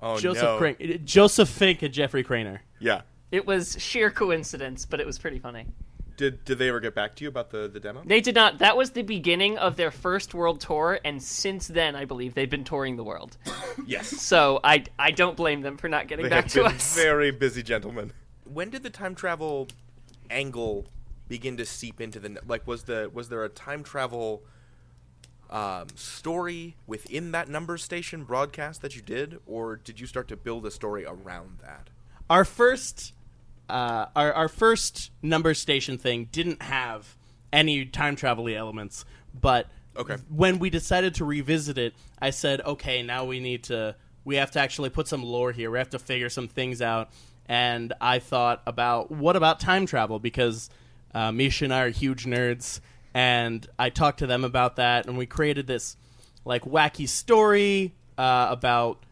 Oh, 0.00 0.18
Joseph 0.18 0.42
no. 0.42 0.58
Crank, 0.58 1.04
Joseph 1.04 1.48
Fink 1.48 1.82
and 1.82 1.92
Jeffrey 1.94 2.22
Cranor. 2.22 2.58
Yeah. 2.78 3.02
It 3.32 3.46
was 3.46 3.76
sheer 3.80 4.10
coincidence, 4.10 4.84
but 4.84 5.00
it 5.00 5.06
was 5.06 5.18
pretty 5.18 5.38
funny. 5.38 5.66
Did 6.18 6.44
did 6.44 6.58
they 6.58 6.68
ever 6.68 6.80
get 6.80 6.94
back 6.94 7.16
to 7.16 7.24
you 7.24 7.28
about 7.28 7.50
the, 7.50 7.66
the 7.66 7.80
demo? 7.80 8.02
They 8.04 8.20
did 8.20 8.34
not. 8.34 8.58
That 8.58 8.76
was 8.76 8.90
the 8.90 9.02
beginning 9.02 9.56
of 9.56 9.76
their 9.76 9.90
first 9.90 10.34
world 10.34 10.60
tour, 10.60 11.00
and 11.04 11.20
since 11.20 11.66
then, 11.66 11.96
I 11.96 12.04
believe 12.04 12.34
they've 12.34 12.50
been 12.50 12.64
touring 12.64 12.96
the 12.96 13.04
world. 13.04 13.38
yes. 13.86 14.08
So 14.08 14.60
I 14.62 14.84
I 14.98 15.10
don't 15.10 15.36
blame 15.36 15.62
them 15.62 15.78
for 15.78 15.88
not 15.88 16.08
getting 16.08 16.24
They 16.24 16.28
back 16.28 16.44
have 16.44 16.52
to 16.52 16.62
been 16.64 16.72
us. 16.74 16.94
Very 16.94 17.30
busy 17.30 17.62
gentlemen. 17.62 18.12
When 18.44 18.68
did 18.68 18.82
the 18.82 18.90
time 18.90 19.14
travel 19.14 19.68
angle 20.30 20.86
begin 21.26 21.56
to 21.56 21.64
seep 21.64 22.02
into 22.02 22.20
the 22.20 22.38
like? 22.46 22.66
Was 22.66 22.84
the 22.84 23.10
was 23.12 23.30
there 23.30 23.42
a 23.44 23.48
time 23.48 23.82
travel 23.82 24.42
um, 25.48 25.86
story 25.94 26.76
within 26.86 27.32
that 27.32 27.48
number 27.48 27.78
station 27.78 28.24
broadcast 28.24 28.82
that 28.82 28.94
you 28.94 29.00
did, 29.02 29.40
or 29.46 29.76
did 29.76 29.98
you 29.98 30.06
start 30.06 30.28
to 30.28 30.36
build 30.36 30.66
a 30.66 30.70
story 30.70 31.06
around 31.06 31.60
that? 31.62 31.88
Our 32.30 32.44
first, 32.44 33.12
uh, 33.68 34.06
our 34.14 34.32
our 34.32 34.48
first 34.48 35.10
number 35.22 35.54
station 35.54 35.98
thing 35.98 36.28
didn't 36.32 36.62
have 36.62 37.16
any 37.52 37.84
time 37.84 38.16
travel 38.16 38.48
elements, 38.48 39.04
but 39.38 39.68
Okay. 39.96 40.16
when 40.30 40.58
we 40.58 40.70
decided 40.70 41.14
to 41.16 41.24
revisit 41.24 41.76
it, 41.76 41.94
I 42.18 42.30
said, 42.30 42.62
okay, 42.62 43.02
now 43.02 43.24
we 43.26 43.40
need 43.40 43.64
to, 43.64 43.94
we 44.24 44.36
have 44.36 44.50
to 44.52 44.60
actually 44.60 44.88
put 44.88 45.06
some 45.06 45.22
lore 45.22 45.52
here. 45.52 45.70
We 45.70 45.78
have 45.78 45.90
to 45.90 45.98
figure 45.98 46.30
some 46.30 46.48
things 46.48 46.80
out. 46.80 47.10
And 47.46 47.92
I 48.00 48.18
thought 48.18 48.62
about 48.66 49.10
what 49.10 49.36
about 49.36 49.60
time 49.60 49.84
travel 49.84 50.18
because 50.18 50.70
uh, 51.14 51.30
Mischa 51.30 51.62
and 51.62 51.74
I 51.74 51.82
are 51.82 51.90
huge 51.90 52.24
nerds, 52.24 52.80
and 53.12 53.66
I 53.78 53.90
talked 53.90 54.20
to 54.20 54.26
them 54.26 54.44
about 54.44 54.76
that, 54.76 55.06
and 55.06 55.18
we 55.18 55.26
created 55.26 55.66
this 55.66 55.96
like 56.44 56.62
wacky 56.64 57.06
story 57.06 57.94
uh, 58.16 58.46
about 58.50 59.04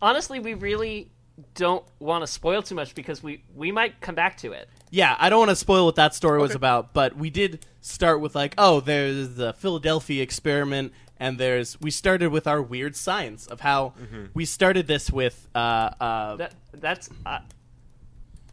Honestly, 0.00 0.38
we 0.38 0.54
really 0.54 1.10
don't 1.54 1.84
want 1.98 2.22
to 2.22 2.26
spoil 2.26 2.62
too 2.62 2.74
much 2.74 2.94
because 2.94 3.22
we 3.22 3.42
we 3.54 3.72
might 3.72 4.00
come 4.00 4.14
back 4.14 4.36
to 4.38 4.52
it. 4.52 4.68
Yeah, 4.90 5.16
I 5.18 5.28
don't 5.30 5.40
want 5.40 5.50
to 5.50 5.56
spoil 5.56 5.84
what 5.86 5.96
that 5.96 6.14
story 6.14 6.40
was 6.40 6.54
about, 6.54 6.92
but 6.94 7.16
we 7.16 7.30
did 7.30 7.66
start 7.80 8.20
with 8.20 8.34
like, 8.34 8.54
oh, 8.56 8.80
there's 8.80 9.34
the 9.34 9.52
Philadelphia 9.52 10.22
experiment, 10.22 10.92
and 11.18 11.36
there's 11.38 11.80
we 11.80 11.90
started 11.90 12.28
with 12.30 12.46
our 12.46 12.62
weird 12.62 12.94
science 12.94 13.46
of 13.48 13.60
how 13.60 13.94
Mhm. 14.00 14.30
we 14.34 14.44
started 14.44 14.86
this 14.86 15.10
with 15.10 15.48
uh, 15.54 15.58
uh, 16.00 16.36
That 16.36 16.54
that's 16.72 17.10
uh, 17.26 17.40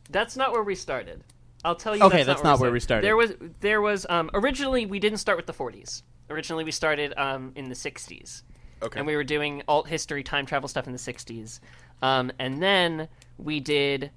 that's 0.09 0.36
not 0.36 0.51
where 0.51 0.63
we 0.63 0.75
started. 0.75 1.23
I'll 1.63 1.75
tell 1.75 1.95
you. 1.95 2.03
Okay, 2.03 2.17
that's, 2.17 2.27
that's 2.27 2.43
not, 2.43 2.53
not 2.53 2.59
where 2.59 2.71
we 2.71 2.79
started. 2.79 3.05
There 3.05 3.15
was 3.15 3.34
there 3.59 3.82
was 3.82 4.05
um, 4.09 4.32
originally 4.34 4.86
we 4.88 4.99
didn't 4.99 5.19
start 5.19 5.38
with 5.38 5.45
the 5.45 5.53
40s. 5.53 6.01
Originally 6.29 6.63
we 6.63 6.71
started 6.71 7.13
um, 7.17 7.51
in 7.55 7.69
the 7.69 7.75
60s. 7.75 8.41
Okay. 8.84 8.99
And 8.99 9.07
we 9.07 9.15
were 9.15 9.23
doing 9.23 9.61
alt 9.67 9.88
history 9.88 10.23
time 10.23 10.45
travel 10.45 10.67
stuff 10.67 10.88
in 10.88 10.93
the 10.93 10.99
60s, 10.99 11.59
um, 12.01 12.32
and 12.39 12.61
then 12.61 13.07
we 13.38 13.59
did 13.59 14.11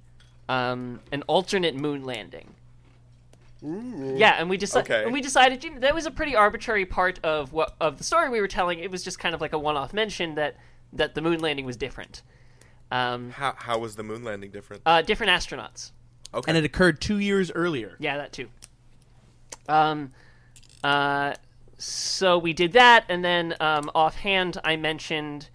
um, 0.49 0.99
an 1.11 1.21
alternate 1.27 1.75
moon 1.75 2.03
landing. 2.03 2.53
Yeah, 3.63 4.35
and 4.37 4.49
we 4.49 4.57
decided. 4.57 4.91
Okay. 4.91 5.03
And 5.03 5.13
we 5.13 5.21
decided 5.21 5.63
you 5.63 5.71
know, 5.71 5.79
that 5.79 5.95
was 5.95 6.05
a 6.05 6.11
pretty 6.11 6.35
arbitrary 6.35 6.85
part 6.85 7.19
of 7.23 7.51
what 7.51 7.75
of 7.81 7.97
the 7.97 8.03
story 8.03 8.29
we 8.29 8.39
were 8.39 8.47
telling. 8.47 8.79
It 8.79 8.91
was 8.91 9.03
just 9.03 9.17
kind 9.17 9.33
of 9.33 9.41
like 9.41 9.53
a 9.53 9.57
one-off 9.59 9.93
mention 9.93 10.35
that 10.35 10.55
that 10.93 11.15
the 11.15 11.21
moon 11.21 11.39
landing 11.39 11.65
was 11.65 11.75
different. 11.75 12.21
Um, 12.91 13.31
How 13.31 13.55
how 13.57 13.79
was 13.79 13.95
the 13.95 14.03
moon 14.03 14.23
landing 14.23 14.51
different? 14.51 14.83
uh, 14.85 15.01
different 15.01 15.31
astronauts. 15.31 15.91
Okay. 16.33 16.49
and 16.49 16.57
it 16.57 16.65
occurred 16.65 16.99
two 17.01 17.17
years 17.17 17.49
earlier. 17.51 17.95
Yeah, 17.97 18.17
that 18.17 18.33
too. 18.33 18.49
Um, 19.69 20.11
uh, 20.83 21.33
so 21.77 22.37
we 22.37 22.53
did 22.53 22.73
that, 22.73 23.05
and 23.09 23.23
then 23.23 23.55
um, 23.59 23.89
offhand, 23.93 24.59
I 24.63 24.75
mentioned 24.75 25.49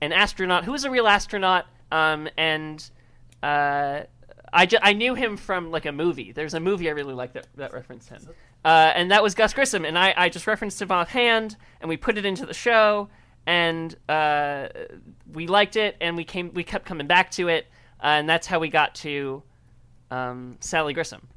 an 0.00 0.12
astronaut 0.12 0.64
who 0.64 0.72
was 0.72 0.84
a 0.84 0.90
real 0.90 1.06
astronaut, 1.06 1.66
um, 1.92 2.28
and 2.36 2.90
uh, 3.42 4.02
I, 4.52 4.66
ju- 4.66 4.78
I 4.82 4.92
knew 4.92 5.14
him 5.14 5.36
from 5.36 5.70
like 5.70 5.86
a 5.86 5.92
movie. 5.92 6.32
There's 6.32 6.54
a 6.54 6.60
movie 6.60 6.88
I 6.88 6.92
really 6.92 7.14
like 7.14 7.32
that 7.34 7.46
that 7.56 7.72
referenced 7.72 8.08
him, 8.08 8.28
uh, 8.64 8.92
and 8.94 9.10
that 9.10 9.22
was 9.22 9.34
Gus 9.34 9.54
Grissom, 9.54 9.84
and 9.84 9.96
I, 9.98 10.12
I 10.16 10.28
just 10.28 10.46
referenced 10.46 10.82
him 10.82 10.90
offhand, 10.90 11.56
and 11.80 11.88
we 11.88 11.96
put 11.96 12.18
it 12.18 12.24
into 12.24 12.44
the 12.44 12.54
show, 12.54 13.08
and 13.46 13.94
uh, 14.08 14.68
we 15.32 15.46
liked 15.46 15.76
it, 15.76 15.96
and 16.00 16.16
we 16.16 16.24
came 16.24 16.52
we 16.54 16.64
kept 16.64 16.84
coming 16.84 17.06
back 17.06 17.30
to 17.32 17.48
it, 17.48 17.66
uh, 18.02 18.06
and 18.06 18.28
that's 18.28 18.46
how 18.48 18.58
we 18.58 18.68
got 18.68 18.94
to 18.96 19.42
um, 20.10 20.56
Sally 20.60 20.92
Grissom. 20.92 21.28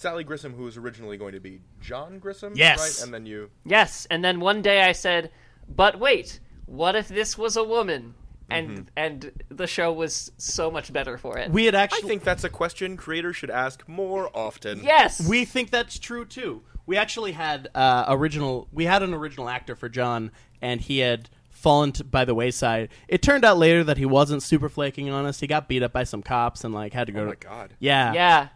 Sally 0.00 0.24
Grissom, 0.24 0.54
who 0.54 0.62
was 0.62 0.78
originally 0.78 1.18
going 1.18 1.32
to 1.34 1.40
be 1.40 1.60
John 1.80 2.18
Grissom, 2.18 2.54
Yes. 2.56 2.78
right? 2.80 3.04
And 3.04 3.12
then 3.12 3.26
you 3.26 3.50
Yes, 3.66 4.06
and 4.10 4.24
then 4.24 4.40
one 4.40 4.62
day 4.62 4.82
I 4.82 4.92
said, 4.92 5.30
"But 5.68 6.00
wait, 6.00 6.40
what 6.64 6.96
if 6.96 7.08
this 7.08 7.36
was 7.36 7.54
a 7.56 7.62
woman?" 7.64 8.14
And 8.48 8.68
Mm-hmm. 8.70 8.82
and 8.96 9.30
the 9.50 9.66
show 9.66 9.92
was 9.92 10.32
so 10.38 10.70
much 10.70 10.90
better 10.92 11.18
for 11.18 11.36
it. 11.38 11.50
We 11.50 11.66
had 11.66 11.74
actually. 11.74 11.96
I 11.96 11.98
actually 11.98 12.08
think 12.08 12.24
that's 12.24 12.44
a 12.44 12.48
question 12.48 12.96
creators 12.96 13.36
should 13.36 13.50
ask 13.50 13.86
more 13.86 14.30
often. 14.34 14.82
yes, 14.82 15.20
we 15.28 15.44
think 15.44 15.68
that's 15.70 15.98
true 15.98 16.24
too. 16.24 16.62
We 16.86 16.96
actually 16.96 17.32
had 17.32 17.68
uh, 17.74 18.06
original. 18.08 18.68
We 18.72 18.86
had 18.86 19.02
an 19.02 19.12
original 19.14 19.48
actor 19.50 19.76
for 19.76 19.88
John, 19.90 20.32
and 20.62 20.80
he 20.80 20.98
had 21.00 21.28
fallen 21.50 21.92
to, 21.92 22.04
by 22.04 22.24
the 22.24 22.34
wayside. 22.34 22.88
It 23.06 23.20
turned 23.20 23.44
out 23.44 23.58
later 23.58 23.84
that 23.84 23.98
he 23.98 24.06
wasn't 24.06 24.42
super 24.42 24.70
flaking 24.70 25.10
on 25.10 25.26
us. 25.26 25.40
He 25.40 25.46
got 25.46 25.68
beat 25.68 25.82
up 25.82 25.92
by 25.92 26.04
some 26.04 26.22
cops 26.22 26.64
and 26.64 26.72
like 26.74 26.94
had 26.94 27.06
to 27.08 27.12
go. 27.12 27.20
Oh 27.24 27.26
my 27.26 27.30
to, 27.32 27.36
god. 27.36 27.74
Yeah, 27.78 28.12
yeah, 28.14 28.48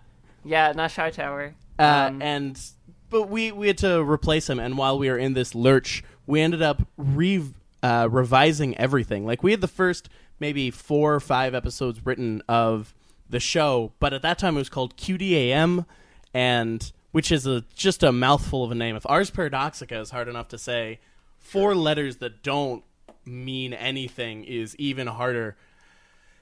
yeah, 0.45 0.73
Nash 0.73 0.97
Hightower. 0.97 1.55
Uh, 1.79 1.83
Um, 2.09 2.23
and 2.23 2.61
but 3.11 3.29
we 3.29 3.53
we 3.53 3.67
had 3.69 3.79
to 3.79 4.03
replace 4.03 4.49
him, 4.49 4.59
and 4.59 4.77
while 4.79 4.99
we 4.99 5.09
were 5.09 5.19
in 5.19 5.35
this 5.35 5.55
lurch, 5.55 6.03
we 6.27 6.41
ended 6.41 6.63
up 6.63 6.87
re 6.97 7.43
uh, 7.83 8.09
revising 8.11 8.77
everything. 8.77 9.27
Like 9.27 9.43
we 9.43 9.51
had 9.51 9.61
the 9.61 9.69
first 9.69 10.09
maybe 10.41 10.71
four 10.71 11.15
or 11.15 11.21
five 11.21 11.55
episodes 11.55 12.05
written 12.05 12.43
of 12.49 12.95
the 13.29 13.41
show, 13.41 13.93
but 14.01 14.13
at 14.13 14.23
that 14.23 14.39
time 14.39 14.57
it 14.57 14.59
was 14.59 14.69
called 14.69 14.97
QDAM, 14.97 15.87
and 16.33 16.93
which 17.13 17.31
is 17.31 17.47
a 17.47 17.65
just 17.75 18.03
a 18.03 18.13
mouthful 18.13 18.65
of 18.65 18.71
a 18.71 18.75
name. 18.75 18.97
If 18.97 19.07
Ars 19.07 19.31
Paradoxica 19.31 20.01
is 20.01 20.11
hard 20.11 20.29
enough 20.29 20.49
to 20.49 20.59
say, 20.59 21.01
four 21.39 21.75
letters 21.75 22.17
that 22.17 22.43
don't 22.43 22.85
mean 23.25 23.73
anything 23.73 24.45
is 24.45 24.77
even 24.77 25.07
harder. 25.07 25.57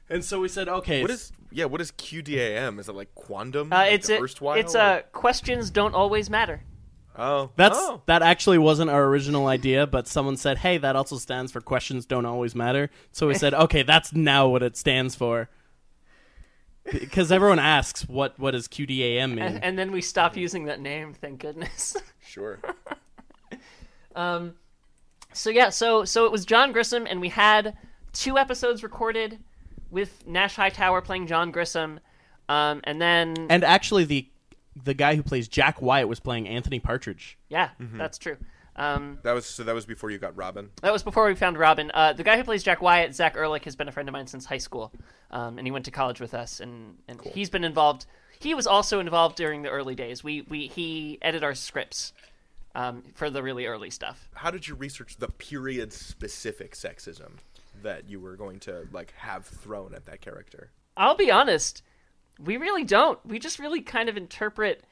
And 0.08 0.24
so 0.24 0.40
we 0.40 0.48
said, 0.48 0.68
okay, 0.68 1.02
What 1.02 1.10
is 1.10 1.32
yeah? 1.52 1.66
What 1.66 1.80
is 1.80 1.92
QDAM? 1.92 2.78
Is 2.78 2.88
it 2.88 2.94
like 2.94 3.14
quantum? 3.14 3.72
uh, 3.72 3.76
like 3.76 3.92
it's 3.92 4.06
the 4.08 4.16
a, 4.18 4.22
erstwhile, 4.22 4.56
it's 4.58 4.74
or- 4.74 4.78
uh, 4.78 5.02
questions 5.12 5.70
don't 5.70 5.94
always 5.94 6.28
matter. 6.30 6.62
oh 7.16 7.50
That's 7.56 7.78
oh. 7.78 8.02
that 8.06 8.22
actually 8.22 8.58
wasn't 8.58 8.90
our 8.90 9.04
original 9.04 9.46
idea, 9.46 9.86
but 9.86 10.06
someone 10.08 10.36
said, 10.36 10.58
"Hey, 10.58 10.78
that 10.78 10.96
also 10.96 11.16
stands 11.16 11.52
for 11.52 11.60
questions 11.60 12.06
don't 12.06 12.26
always 12.26 12.54
matter." 12.54 12.90
So 13.12 13.28
we 13.28 13.34
said, 13.34 13.54
"Okay, 13.64 13.82
that's 13.82 14.12
now 14.12 14.48
what 14.48 14.62
it 14.62 14.76
stands 14.76 15.14
for." 15.14 15.48
because 16.90 17.30
everyone 17.30 17.58
asks 17.58 18.08
what 18.08 18.38
what 18.38 18.52
does 18.52 18.68
QDAM 18.68 19.30
mean. 19.30 19.38
and, 19.38 19.62
and 19.64 19.78
then 19.78 19.92
we 19.92 20.00
stopped 20.00 20.36
using 20.36 20.64
that 20.64 20.80
name. 20.80 21.14
Thank 21.14 21.40
goodness. 21.40 21.96
Sure. 22.24 22.58
um, 24.16 24.54
so 25.34 25.50
yeah, 25.50 25.68
so 25.68 26.06
so 26.06 26.24
it 26.24 26.32
was 26.32 26.46
John 26.46 26.72
Grissom, 26.72 27.06
and 27.06 27.20
we 27.20 27.28
had 27.28 27.76
two 28.14 28.38
episodes 28.38 28.82
recorded 28.82 29.38
with 29.92 30.26
Nash 30.26 30.56
Hightower 30.56 31.00
playing 31.02 31.28
John 31.28 31.52
Grissom, 31.52 32.00
um, 32.48 32.80
and 32.84 33.00
then 33.00 33.46
and 33.50 33.62
actually, 33.62 34.04
the 34.04 34.28
the 34.82 34.94
guy 34.94 35.14
who 35.14 35.22
plays 35.22 35.46
Jack 35.48 35.80
Wyatt 35.80 36.08
was 36.08 36.18
playing 36.18 36.48
Anthony 36.48 36.80
Partridge. 36.80 37.38
yeah, 37.48 37.70
Mhm. 37.80 37.98
that's 37.98 38.18
true. 38.18 38.36
Um, 38.74 39.18
That 39.22 39.32
was 39.32 39.44
so. 39.44 39.64
That 39.64 39.74
was 39.74 39.84
before 39.84 40.10
you 40.10 40.16
got 40.18 40.34
Robin. 40.34 40.70
That 40.80 40.92
was 40.94 41.02
before 41.02 41.26
we 41.26 41.34
found 41.34 41.58
Robin. 41.58 41.90
Uh, 41.92 42.14
the 42.14 42.24
guy 42.24 42.38
who 42.38 42.42
plays 42.44 42.62
Jack 42.62 42.80
Wyatt, 42.80 43.14
Zach 43.14 43.36
Ehrlich, 43.36 43.64
has 43.66 43.76
been 43.76 43.86
a 43.86 43.92
friend 43.92 44.08
of 44.08 44.14
mine 44.14 44.26
since 44.26 44.46
high 44.46 44.56
school, 44.58 44.92
um, 45.30 45.58
and 45.58 45.66
he 45.66 45.70
went 45.70 45.84
to 45.84 45.90
college 45.90 46.20
with 46.20 46.32
us, 46.32 46.58
and, 46.58 46.96
and 47.06 47.20
he's 47.20 47.50
been 47.50 47.64
involved. 47.64 48.06
He 48.40 48.54
was 48.54 48.66
also 48.66 48.98
involved 48.98 49.36
during 49.36 49.60
the 49.60 49.68
early 49.68 49.94
days. 49.94 50.24
We 50.24 50.40
we 50.42 50.68
he 50.68 51.18
edited 51.20 51.44
our 51.44 51.54
scripts 51.54 52.14
um, 52.74 53.02
for 53.14 53.28
the 53.28 53.42
really 53.42 53.66
early 53.66 53.90
stuff. 53.90 54.30
How 54.32 54.50
did 54.50 54.66
you 54.66 54.74
research 54.74 55.18
the 55.18 55.28
period 55.28 55.92
specific 55.92 56.72
sexism 56.74 57.32
that 57.82 58.08
you 58.08 58.20
were 58.20 58.36
going 58.36 58.60
to 58.60 58.86
like 58.92 59.12
have 59.16 59.46
thrown 59.46 59.94
at 59.94 60.06
that 60.06 60.20
character? 60.20 60.70
I'll 60.96 61.16
be 61.16 61.30
honest, 61.30 61.82
we 62.38 62.56
really 62.56 62.84
don't. 62.84 63.24
We 63.24 63.38
just 63.38 63.58
really 63.58 63.80
kind 63.80 64.08
of 64.08 64.16
interpret, 64.16 64.84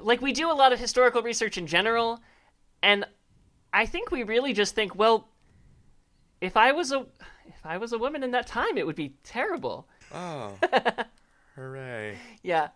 like 0.00 0.20
we 0.20 0.32
do 0.32 0.50
a 0.50 0.54
lot 0.54 0.72
of 0.72 0.78
historical 0.78 1.22
research 1.22 1.58
in 1.58 1.66
general, 1.66 2.20
and 2.82 3.04
I 3.72 3.86
think 3.86 4.10
we 4.10 4.22
really 4.22 4.52
just 4.52 4.74
think, 4.74 4.94
well, 4.94 5.28
if 6.40 6.56
I 6.56 6.72
was 6.72 6.92
a 6.92 7.06
if 7.46 7.64
I 7.64 7.78
was 7.78 7.92
a 7.92 7.98
woman 7.98 8.22
in 8.22 8.30
that 8.32 8.46
time, 8.46 8.76
it 8.76 8.86
would 8.86 8.96
be 8.96 9.14
terrible. 9.24 9.88
Oh, 10.14 10.52
hooray! 11.54 12.18
Yeah. 12.42 12.68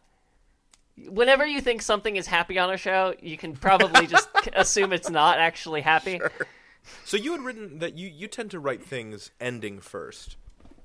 Whenever 1.09 1.47
you 1.47 1.62
think 1.62 1.80
something 1.80 2.16
is 2.16 2.26
happy 2.26 2.59
on 2.59 2.70
a 2.70 2.76
show, 2.76 3.14
you 3.22 3.38
can 3.38 3.55
probably 3.55 4.07
just 4.07 4.28
assume 4.53 4.93
it's 4.93 5.09
not 5.09 5.38
actually 5.38 5.80
happy. 5.80 6.20
So 7.05 7.16
you 7.16 7.32
had 7.32 7.41
written 7.43 7.78
that 7.80 7.97
you 7.97 8.09
you 8.09 8.28
tend 8.28 8.51
to 8.53 8.61
write 8.61 8.82
things 8.84 9.30
ending 9.41 9.80
first. 9.80 10.36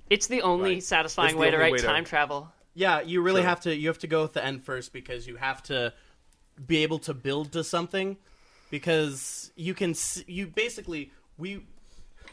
It's 0.10 0.28
the 0.28 0.42
only 0.42 0.76
Right. 0.76 0.84
satisfying 0.84 1.34
the 1.36 1.38
way 1.42 1.50
to 1.50 1.58
only 1.58 1.64
write 1.64 1.72
way 1.74 1.78
to- 1.80 1.86
time 1.86 2.06
travel. 2.06 2.52
Yeah, 2.74 3.02
you 3.02 3.22
really 3.22 3.42
Sure. 3.42 3.50
have 3.50 3.62
to 3.62 3.76
you 3.76 3.88
have 3.88 4.00
to 4.00 4.08
go 4.08 4.22
with 4.24 4.34
the 4.34 4.44
end 4.44 4.64
first 4.64 4.94
because 4.94 5.28
you 5.28 5.38
have 5.38 5.64
to 5.64 5.94
be 6.66 6.84
able 6.84 7.00
to 7.00 7.14
build 7.14 7.52
to 7.54 7.64
something 7.64 8.18
because 8.70 9.52
you 9.56 9.74
can 9.74 9.92
s- 9.92 10.24
you 10.28 10.48
basically 10.48 11.12
we 11.38 11.66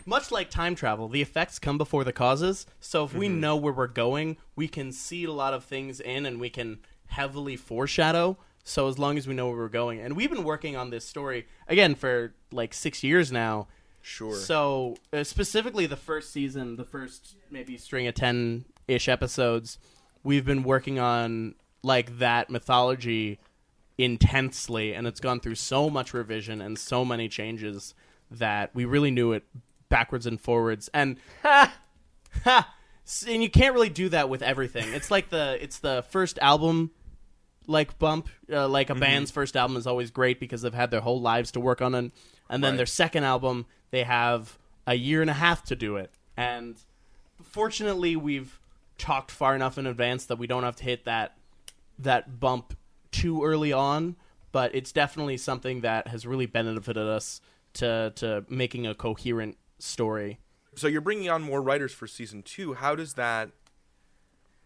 much 0.04 0.30
like 0.32 0.50
time 0.50 0.74
travel, 0.74 1.08
the 1.08 1.22
effects 1.22 1.58
come 1.60 1.78
before 1.78 2.02
the 2.02 2.12
causes. 2.12 2.66
So 2.80 3.04
if 3.04 3.14
we 3.14 3.28
Mhm. 3.28 3.38
know 3.38 3.56
where 3.56 3.72
we're 3.72 3.86
going, 3.86 4.36
we 4.56 4.66
can 4.66 4.90
see 4.90 5.24
a 5.24 5.30
lot 5.32 5.54
of 5.54 5.64
things 5.64 6.00
in 6.00 6.26
and 6.26 6.40
we 6.40 6.50
can 6.50 6.80
heavily 7.06 7.56
foreshadow. 7.56 8.36
So 8.64 8.88
as 8.88 8.98
long 8.98 9.18
as 9.18 9.26
we 9.26 9.34
know 9.34 9.48
where 9.48 9.56
we're 9.56 9.68
going, 9.68 10.00
and 10.00 10.14
we've 10.16 10.30
been 10.30 10.44
working 10.44 10.76
on 10.76 10.90
this 10.90 11.04
story 11.04 11.46
again 11.66 11.94
for 11.94 12.34
like 12.52 12.72
six 12.74 13.02
years 13.02 13.32
now. 13.32 13.68
Sure. 14.02 14.34
So 14.34 14.96
uh, 15.12 15.24
specifically, 15.24 15.86
the 15.86 15.96
first 15.96 16.32
season, 16.32 16.76
the 16.76 16.84
first 16.84 17.36
maybe 17.50 17.76
string 17.76 18.06
of 18.06 18.14
ten 18.14 18.64
ish 18.88 19.08
episodes, 19.08 19.78
we've 20.22 20.44
been 20.44 20.62
working 20.62 20.98
on 20.98 21.54
like 21.82 22.18
that 22.18 22.50
mythology 22.50 23.38
intensely, 23.98 24.94
and 24.94 25.06
it's 25.06 25.20
gone 25.20 25.40
through 25.40 25.54
so 25.56 25.90
much 25.90 26.14
revision 26.14 26.60
and 26.60 26.78
so 26.78 27.04
many 27.04 27.28
changes 27.28 27.94
that 28.30 28.74
we 28.74 28.84
really 28.84 29.10
knew 29.10 29.32
it 29.32 29.44
backwards 29.88 30.26
and 30.26 30.40
forwards. 30.40 30.88
And 30.94 31.18
ha, 31.42 31.72
S- 33.04 33.24
and 33.28 33.42
you 33.42 33.50
can't 33.50 33.74
really 33.74 33.88
do 33.88 34.08
that 34.08 34.28
with 34.28 34.42
everything. 34.42 34.92
It's 34.92 35.10
like 35.10 35.30
the 35.30 35.58
it's 35.62 35.78
the 35.78 36.04
first 36.10 36.38
album 36.40 36.90
like 37.66 37.98
bump 37.98 38.28
uh, 38.50 38.68
like 38.68 38.90
a 38.90 38.94
Mhm. 38.94 39.00
band's 39.00 39.30
first 39.30 39.56
album 39.56 39.76
is 39.76 39.86
always 39.86 40.10
great 40.10 40.40
because 40.40 40.62
they've 40.62 40.74
had 40.74 40.90
their 40.90 41.00
whole 41.00 41.20
lives 41.20 41.50
to 41.52 41.60
work 41.60 41.80
on 41.82 41.94
it 41.94 42.12
and 42.50 42.62
then 42.62 42.72
Right. 42.72 42.76
their 42.78 42.86
second 42.86 43.24
album 43.24 43.66
they 43.90 44.02
have 44.04 44.58
a 44.86 44.94
year 44.94 45.20
and 45.20 45.30
a 45.30 45.34
half 45.34 45.62
to 45.64 45.76
do 45.76 45.96
it 45.96 46.10
and 46.36 46.76
fortunately 47.42 48.16
we've 48.16 48.58
talked 48.98 49.30
far 49.30 49.54
enough 49.54 49.78
in 49.78 49.86
advance 49.86 50.24
that 50.26 50.36
we 50.36 50.46
don't 50.46 50.62
have 50.62 50.76
to 50.76 50.84
hit 50.84 51.04
that 51.04 51.36
that 51.98 52.40
bump 52.40 52.76
too 53.10 53.44
early 53.44 53.72
on 53.72 54.16
but 54.50 54.74
it's 54.74 54.92
definitely 54.92 55.36
something 55.36 55.80
that 55.80 56.08
has 56.08 56.26
really 56.26 56.46
benefited 56.46 57.06
us 57.06 57.40
to 57.74 58.12
to 58.16 58.44
making 58.48 58.86
a 58.86 58.94
coherent 58.94 59.56
story 59.78 60.38
So 60.74 60.86
you're 60.88 61.00
bringing 61.00 61.28
on 61.28 61.42
more 61.42 61.60
writers 61.62 61.92
for 61.92 62.06
season 62.06 62.42
two. 62.42 62.74
How 62.74 62.94
does 62.94 63.14
that? 63.14 63.50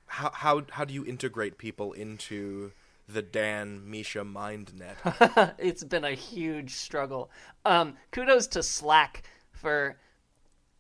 How 0.07 0.31
how 0.33 0.63
how 0.71 0.85
do 0.85 0.95
you 0.95 1.05
integrate 1.05 1.59
people 1.59 1.93
into 1.93 2.71
the 3.09 3.23
Dan 3.23 3.83
Mischa 3.89 4.27
mind 4.27 4.73
net? 4.75 5.55
it's 5.59 5.85
been 5.85 6.05
a 6.05 6.13
huge 6.13 6.75
struggle. 6.75 7.31
Um, 7.65 7.95
kudos 8.11 8.47
to 8.49 8.63
Slack 8.63 9.23
for 9.53 9.99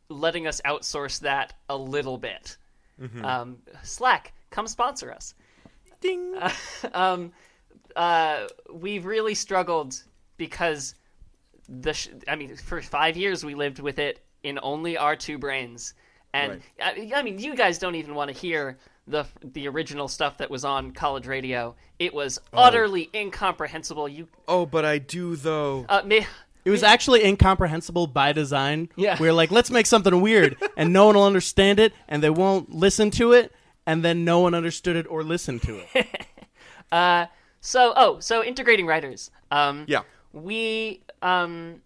letting 0.08 0.46
us 0.46 0.60
outsource 0.64 1.20
that 1.20 1.54
a 1.68 1.76
little 1.76 2.18
bit. 2.18 2.56
Mhm. 3.00 3.24
Um, 3.24 3.58
Slack, 3.82 4.32
come 4.50 4.66
sponsor 4.66 5.12
us. 5.12 5.34
Ding. 6.00 6.34
um, 6.94 7.32
uh, 7.94 8.46
we've 8.72 9.04
really 9.04 9.34
struggled 9.34 10.02
because 10.36 10.94
the. 11.68 11.92
Sh- 11.92 12.08
I 12.28 12.36
mean, 12.36 12.54
for 12.56 12.80
five 12.82 13.16
years 13.16 13.44
we 13.44 13.54
lived 13.54 13.78
with 13.80 13.98
it 13.98 14.24
in 14.42 14.58
only 14.62 14.96
our 14.96 15.16
two 15.16 15.38
brains, 15.38 15.94
and 16.32 16.60
I, 16.80 17.10
I 17.14 17.22
mean, 17.22 17.38
you 17.38 17.56
guys 17.56 17.78
don't 17.78 17.94
even 17.94 18.14
want 18.14 18.30
to 18.30 18.36
hear 18.36 18.78
the 19.08 19.24
the 19.42 19.68
original 19.68 20.08
stuff 20.08 20.38
that 20.38 20.50
was 20.50 20.64
on 20.64 20.90
college 20.92 21.26
radio. 21.26 21.74
It 21.98 22.12
was 22.14 22.38
Oh. 22.52 22.58
utterly 22.64 23.08
incomprehensible. 23.14 24.08
You 24.08 24.28
oh, 24.48 24.66
but 24.66 24.84
I 24.84 24.98
do 24.98 25.36
though. 25.36 25.86
uh, 25.88 26.02
me, 26.04 26.26
It 26.64 26.70
was 26.70 26.82
actually 26.82 27.24
incomprehensible 27.24 28.08
by 28.08 28.32
design. 28.32 28.88
Yeah. 28.96 29.16
We 29.20 29.28
are 29.28 29.32
like, 29.32 29.50
let's 29.52 29.70
make 29.70 29.86
something 29.86 30.20
weird, 30.20 30.56
and 30.76 30.92
no 30.92 31.06
one 31.06 31.14
will 31.14 31.24
understand 31.24 31.78
it, 31.78 31.92
and 32.08 32.22
they 32.22 32.30
won't 32.30 32.74
listen 32.74 33.10
to 33.12 33.32
it, 33.32 33.52
and 33.86 34.04
then 34.04 34.24
no 34.24 34.40
one 34.40 34.54
understood 34.54 34.96
it 34.96 35.06
or 35.08 35.22
listened 35.22 35.62
to 35.62 35.82
it. 35.94 36.06
Uh, 36.92 37.26
so 37.60 37.92
oh, 37.96 38.20
so 38.20 38.44
integrating 38.44 38.86
writers. 38.86 39.30
Um, 39.50 39.84
Yeah. 39.88 40.02
We 40.32 41.00
um, 41.20 41.82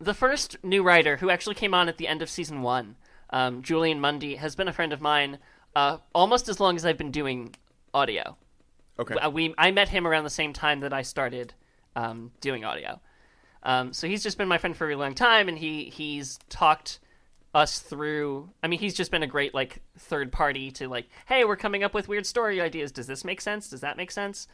the 0.00 0.12
first 0.14 0.56
new 0.64 0.82
writer 0.82 1.18
who 1.18 1.30
actually 1.30 1.54
came 1.54 1.72
on 1.72 1.88
at 1.88 1.98
the 1.98 2.08
end 2.08 2.20
of 2.20 2.28
season 2.28 2.62
one, 2.62 2.96
um, 3.30 3.62
Julian 3.62 4.00
Mundy, 4.00 4.34
has 4.36 4.56
been 4.56 4.66
a 4.68 4.72
friend 4.72 4.92
of 4.92 5.00
mine 5.00 5.38
uh, 5.74 5.98
almost 6.14 6.48
as 6.48 6.60
long 6.60 6.76
as 6.76 6.84
I've 6.84 6.98
been 6.98 7.10
doing 7.10 7.54
audio. 7.94 8.36
Okay. 8.98 9.14
Uh, 9.14 9.30
We 9.30 9.54
I 9.58 9.70
met 9.70 9.88
him 9.88 10.06
around 10.06 10.24
the 10.24 10.30
same 10.30 10.52
time 10.52 10.80
that 10.80 10.92
I 10.92 11.02
started 11.02 11.54
um, 11.94 12.32
doing 12.40 12.64
audio. 12.64 13.00
Um, 13.62 13.92
so 13.92 14.06
he's 14.06 14.22
just 14.22 14.38
been 14.38 14.48
my 14.48 14.58
friend 14.58 14.76
for 14.76 14.84
a 14.84 14.88
really 14.88 15.00
long 15.00 15.14
time, 15.14 15.48
and 15.48 15.58
he 15.58 15.84
he's 15.84 16.38
talked 16.48 17.00
us 17.54 17.80
through. 17.80 18.50
I 18.62 18.68
mean, 18.68 18.78
he's 18.78 18.94
just 18.94 19.10
been 19.10 19.22
a 19.22 19.26
great 19.26 19.54
like 19.54 19.82
third 19.98 20.32
party 20.32 20.70
to 20.72 20.88
like, 20.88 21.08
hey, 21.26 21.44
we're 21.44 21.56
coming 21.56 21.82
up 21.82 21.94
with 21.94 22.08
weird 22.08 22.26
story 22.26 22.60
ideas. 22.60 22.92
Does 22.92 23.06
this 23.06 23.24
make 23.24 23.40
sense? 23.40 23.68
Does 23.68 23.80
that 23.80 23.96
make 23.96 24.10
sense? 24.10 24.48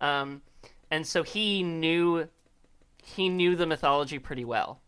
Um, 0.00 0.42
and 0.90 1.06
so 1.06 1.22
he 1.22 1.62
knew 1.62 2.28
he 3.02 3.28
knew 3.28 3.56
the 3.56 3.66
mythology 3.66 4.18
pretty 4.18 4.44
well. 4.44 4.80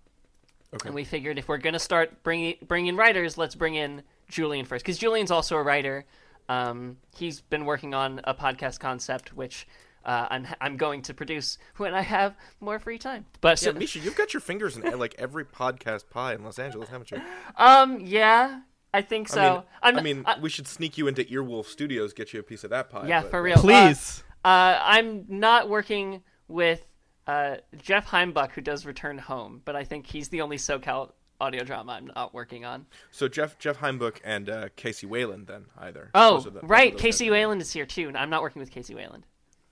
Okay. 0.74 0.88
And 0.88 0.94
we 0.94 1.04
figured 1.04 1.38
if 1.38 1.48
we're 1.48 1.58
gonna 1.58 1.78
start 1.78 2.22
bringing 2.22 2.56
bring 2.66 2.86
in 2.86 2.96
writers, 2.96 3.38
let's 3.38 3.54
bring 3.54 3.74
in 3.74 4.02
Julian 4.32 4.64
first 4.64 4.84
because 4.84 4.98
Julian's 4.98 5.30
also 5.30 5.56
a 5.56 5.62
writer. 5.62 6.04
Um, 6.48 6.96
he's 7.16 7.40
been 7.40 7.64
working 7.64 7.94
on 7.94 8.20
a 8.24 8.34
podcast 8.34 8.80
concept 8.80 9.34
which 9.36 9.66
uh, 10.04 10.26
I'm 10.30 10.46
I'm 10.60 10.76
going 10.76 11.02
to 11.02 11.14
produce 11.14 11.58
when 11.76 11.94
I 11.94 12.02
have 12.02 12.34
more 12.60 12.78
free 12.78 12.98
time. 12.98 13.26
But 13.40 13.62
yeah, 13.62 13.72
Mischa, 13.72 14.02
you've 14.02 14.16
got 14.16 14.34
your 14.34 14.40
fingers 14.40 14.76
in 14.76 14.98
like 14.98 15.14
every 15.18 15.44
podcast 15.44 16.10
pie 16.10 16.34
in 16.34 16.42
Los 16.42 16.58
Angeles, 16.58 16.88
haven't 16.88 17.10
you? 17.10 17.20
um, 17.56 18.00
yeah, 18.00 18.60
I 18.92 19.02
think 19.02 19.28
so. 19.28 19.64
I 19.82 19.92
mean, 19.92 20.24
I'm, 20.26 20.26
I 20.26 20.34
mean 20.34 20.42
we 20.42 20.50
should 20.50 20.66
sneak 20.66 20.98
you 20.98 21.06
into 21.06 21.24
Earwolf 21.24 21.66
Studios, 21.66 22.12
get 22.12 22.32
you 22.32 22.40
a 22.40 22.42
piece 22.42 22.64
of 22.64 22.70
that 22.70 22.90
pie. 22.90 23.06
yeah, 23.06 23.22
but- 23.22 23.30
for 23.30 23.42
real. 23.42 23.56
Please. 23.56 24.24
Uh, 24.26 24.48
uh, 24.48 24.80
I'm 24.82 25.24
not 25.28 25.68
working 25.68 26.22
with 26.48 26.84
uh, 27.28 27.56
Jeff 27.80 28.08
Heimbuck, 28.08 28.50
who 28.50 28.60
does 28.60 28.84
Return 28.84 29.18
Home, 29.18 29.62
but 29.64 29.76
I 29.76 29.84
think 29.84 30.06
he's 30.06 30.28
the 30.30 30.40
only 30.40 30.56
SoCal 30.56 31.12
audio 31.42 31.64
drama 31.64 31.92
I'm 31.92 32.06
not 32.14 32.32
working 32.32 32.64
on. 32.64 32.86
So 33.10 33.28
Jeff 33.28 33.58
Jeff 33.58 33.78
Heimbuck 33.78 34.20
and 34.24 34.48
uh, 34.48 34.68
Casey 34.76 35.06
Wayland 35.06 35.46
then 35.48 35.66
either. 35.78 36.10
Oh, 36.14 36.40
the- 36.40 36.60
right. 36.60 36.96
Casey. 36.96 37.30
Wayland 37.30 37.60
is 37.60 37.72
here 37.72 37.86
too, 37.86 38.08
and 38.08 38.16
I'm 38.16 38.30
not 38.30 38.42
working 38.42 38.60
with 38.60 38.70
Casey 38.70 38.94
Wayland. 38.94 39.24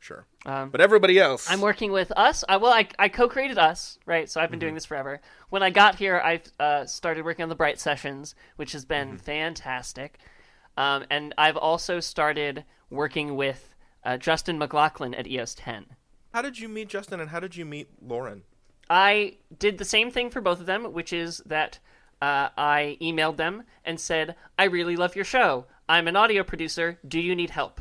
Sure. 0.03 0.25
Um, 0.47 0.71
But 0.71 0.81
everybody 0.81 1.19
else. 1.19 1.51
I'm 1.51 1.61
working 1.61 1.93
with 1.93 2.11
us. 2.13 2.43
I, 2.49 2.57
well, 2.57 2.73
I, 2.73 2.89
I 2.99 3.09
co-created 3.11 3.59
us, 3.59 3.99
right? 4.07 4.31
So 4.31 4.41
I've 4.41 4.51
been 4.51 4.57
Mm-hmm. 4.59 4.61
doing 4.65 4.75
this 4.75 4.87
forever. 4.87 5.21
When 5.51 5.63
I 5.63 5.69
got 5.69 5.97
here, 5.97 6.19
I 6.25 6.41
uh, 6.59 6.87
started 6.87 7.23
working 7.25 7.43
on 7.43 7.51
the 7.51 7.55
Bright 7.55 7.79
Sessions, 7.79 8.35
which 8.57 8.73
has 8.73 8.85
Mm-hmm. 8.87 9.11
been 9.11 9.19
fantastic. 9.19 10.19
Um, 10.79 11.05
and 11.11 11.35
I've 11.37 11.59
also 11.59 12.01
started 12.01 12.65
working 12.89 13.37
with 13.37 13.75
uh, 14.03 14.17
Justin 14.17 14.57
McLaughlin 14.59 15.15
at 15.15 15.27
EOS 15.27 15.55
10. 15.57 15.85
How 16.33 16.41
did 16.41 16.59
you 16.59 16.69
meet 16.69 16.89
Justin 16.89 17.21
and 17.21 17.29
how 17.29 17.41
did 17.41 17.55
you 17.57 17.67
meet 17.67 17.89
Lauren? 18.01 18.45
I 18.91 19.37
did 19.57 19.79
the 19.79 19.85
same 19.85 20.11
thing 20.11 20.31
for 20.31 20.41
both 20.41 20.59
of 20.61 20.67
them, 20.67 20.93
which 20.93 21.13
is 21.13 21.41
that 21.47 21.79
uh, 22.21 22.49
I 22.59 22.99
emailed 23.01 23.37
them 23.37 23.63
and 23.85 24.01
said, 24.01 24.35
I 24.59 24.65
really 24.65 24.97
love 24.97 25.15
your 25.15 25.25
show. 25.25 25.67
I'm 25.89 26.09
an 26.09 26.17
audio 26.17 26.43
producer. 26.43 26.99
Do 27.07 27.21
you 27.21 27.37
need 27.37 27.51
help? 27.51 27.81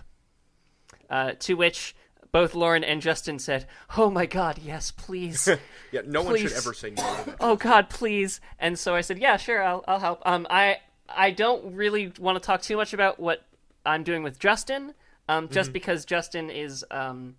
Uh, 1.09 1.31
to 1.39 1.55
which 1.55 1.95
both 2.31 2.53
Lauren 2.53 2.83
and 2.83 3.01
Justin 3.01 3.39
said, 3.39 3.65
"Oh 3.97 4.11
my 4.11 4.27
God, 4.27 4.59
yes, 4.59 4.91
please." 4.91 5.49
yeah, 5.91 6.01
no 6.05 6.21
one 6.21 6.37
should 6.37 6.51
ever 6.53 6.73
say 6.75 6.91
no 6.91 7.25
oh 7.39 7.55
God, 7.55 7.89
please. 7.89 8.39
And 8.59 8.77
so 8.77 8.93
I 8.93 9.01
said, 9.01 9.17
yeah, 9.17 9.37
sure, 9.37 9.63
I'll, 9.63 9.83
I'll 9.87 9.99
help. 9.99 10.21
Um, 10.25 10.45
I 10.51 10.77
I 11.07 11.31
don't 11.31 11.73
really 11.73 12.13
want 12.19 12.35
to 12.35 12.45
talk 12.45 12.61
too 12.61 12.77
much 12.77 12.93
about 12.93 13.19
what 13.19 13.43
I'm 13.83 14.03
doing 14.03 14.21
with 14.21 14.37
Justin, 14.37 14.93
um, 15.27 15.49
just 15.49 15.71
Mhm. 15.71 15.73
because 15.73 16.05
Justin 16.05 16.51
is 16.51 16.85
um 16.91 17.37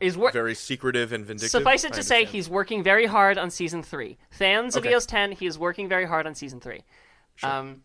is 0.00 0.16
wor- 0.16 0.30
Very 0.32 0.54
secretive 0.54 1.12
and 1.12 1.24
vindictive. 1.24 1.50
Suffice 1.50 1.84
it 1.84 1.92
to 1.94 2.02
say, 2.02 2.24
he's 2.24 2.48
working 2.48 2.82
very 2.82 3.06
hard 3.06 3.38
on 3.38 3.50
season 3.50 3.82
three. 3.82 4.18
Fans 4.30 4.76
of 4.76 4.82
Okay. 4.84 4.92
EOS 4.92 5.06
10, 5.06 5.32
he 5.32 5.46
is 5.46 5.58
working 5.58 5.88
very 5.88 6.06
hard 6.06 6.26
on 6.26 6.34
season 6.34 6.60
three. 6.60 6.82
Um, 7.42 7.82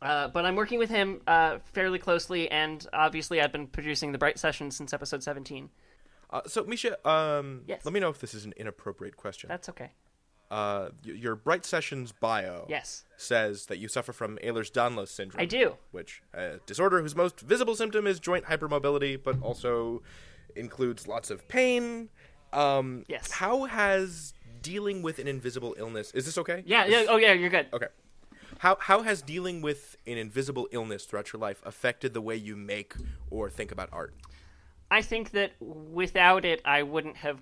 uh, 0.00 0.28
but 0.28 0.44
I'm 0.44 0.56
working 0.56 0.78
with 0.78 0.90
him 0.90 1.20
uh, 1.26 1.58
fairly 1.72 1.98
closely, 1.98 2.50
and 2.50 2.84
obviously, 2.92 3.40
I've 3.40 3.52
been 3.52 3.66
producing 3.68 4.12
the 4.12 4.18
Bright 4.18 4.38
Sessions 4.38 4.76
since 4.76 4.92
episode 4.92 5.22
17. 5.22 5.70
Uh, 6.30 6.40
so, 6.46 6.64
Mischa, 6.64 6.94
um, 7.06 7.62
Yes. 7.66 7.84
let 7.84 7.92
me 7.94 8.00
know 8.00 8.08
if 8.08 8.18
this 8.18 8.34
is 8.34 8.44
an 8.44 8.54
inappropriate 8.56 9.16
question. 9.16 9.48
That's 9.48 9.68
okay. 9.68 9.90
Uh, 10.50 10.90
your 11.04 11.34
Bright 11.34 11.64
Sessions 11.64 12.12
bio 12.12 12.66
Yes. 12.68 13.04
says 13.16 13.66
that 13.66 13.78
you 13.78 13.88
suffer 13.88 14.12
from 14.12 14.38
Ehlers-Danlos 14.38 15.08
syndrome. 15.08 15.40
I 15.40 15.46
do. 15.46 15.76
Which 15.92 16.22
a 16.34 16.58
disorder 16.66 17.00
whose 17.00 17.14
most 17.16 17.40
visible 17.40 17.74
symptom 17.76 18.06
is 18.06 18.18
joint 18.20 18.46
hypermobility, 18.46 19.22
but 19.22 19.40
also 19.40 20.02
includes 20.56 21.06
lots 21.06 21.30
of 21.30 21.46
pain. 21.48 22.08
Um, 22.52 23.04
yes. 23.08 23.30
How 23.30 23.64
has 23.64 24.34
dealing 24.60 25.02
with 25.02 25.18
an 25.18 25.26
invisible 25.26 25.74
illness? 25.78 26.12
Is 26.12 26.24
this 26.24 26.38
okay? 26.38 26.62
Yeah, 26.66 26.86
yeah. 26.86 27.04
Oh, 27.08 27.16
yeah. 27.16 27.32
You're 27.32 27.50
good. 27.50 27.66
Okay. 27.72 27.86
How 28.58 28.76
how 28.78 29.02
has 29.02 29.22
dealing 29.22 29.62
with 29.62 29.96
an 30.06 30.18
invisible 30.18 30.68
illness 30.70 31.04
throughout 31.04 31.32
your 31.32 31.40
life 31.40 31.62
affected 31.64 32.14
the 32.14 32.20
way 32.20 32.36
you 32.36 32.54
make 32.54 32.94
or 33.30 33.50
think 33.50 33.72
about 33.72 33.88
art? 33.92 34.14
I 34.90 35.02
think 35.02 35.30
that 35.30 35.52
without 35.60 36.44
it, 36.44 36.60
I 36.64 36.82
wouldn't 36.82 37.16
have. 37.16 37.40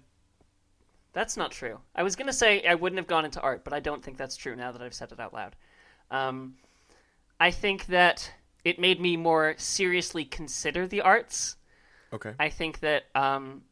That's 1.13 1.37
not 1.37 1.51
true. 1.51 1.81
I 1.95 2.05
was 2.05 2.15
going 2.15 2.29
to 2.29 2.33
say 2.33 2.65
I 2.65 2.77
wouldn't 2.77 2.99
have 2.99 3.09
gone 3.09 3.25
into 3.25 3.41
art, 3.41 3.65
but 3.65 3.73
I 3.73 3.81
don't 3.81 4.03
think 4.03 4.17
that's 4.17 4.37
true 4.37 4.55
now 4.55 4.71
that 4.71 4.81
I've 4.81 4.95
said 4.95 5.11
it 5.11 5.19
out 5.19 5.35
loud. 5.35 5.57
Um, 6.11 6.55
I 7.41 7.51
think 7.51 7.87
that 7.87 8.33
it 8.65 8.79
made 8.79 9.01
me 9.01 9.17
more 9.17 9.55
seriously 9.59 10.25
consider 10.25 10.87
the 10.87 11.01
arts. 11.01 11.57
Okay. 12.13 12.35
I 12.39 12.49
think 12.49 12.81
that 12.81 13.05
um, 13.15 13.63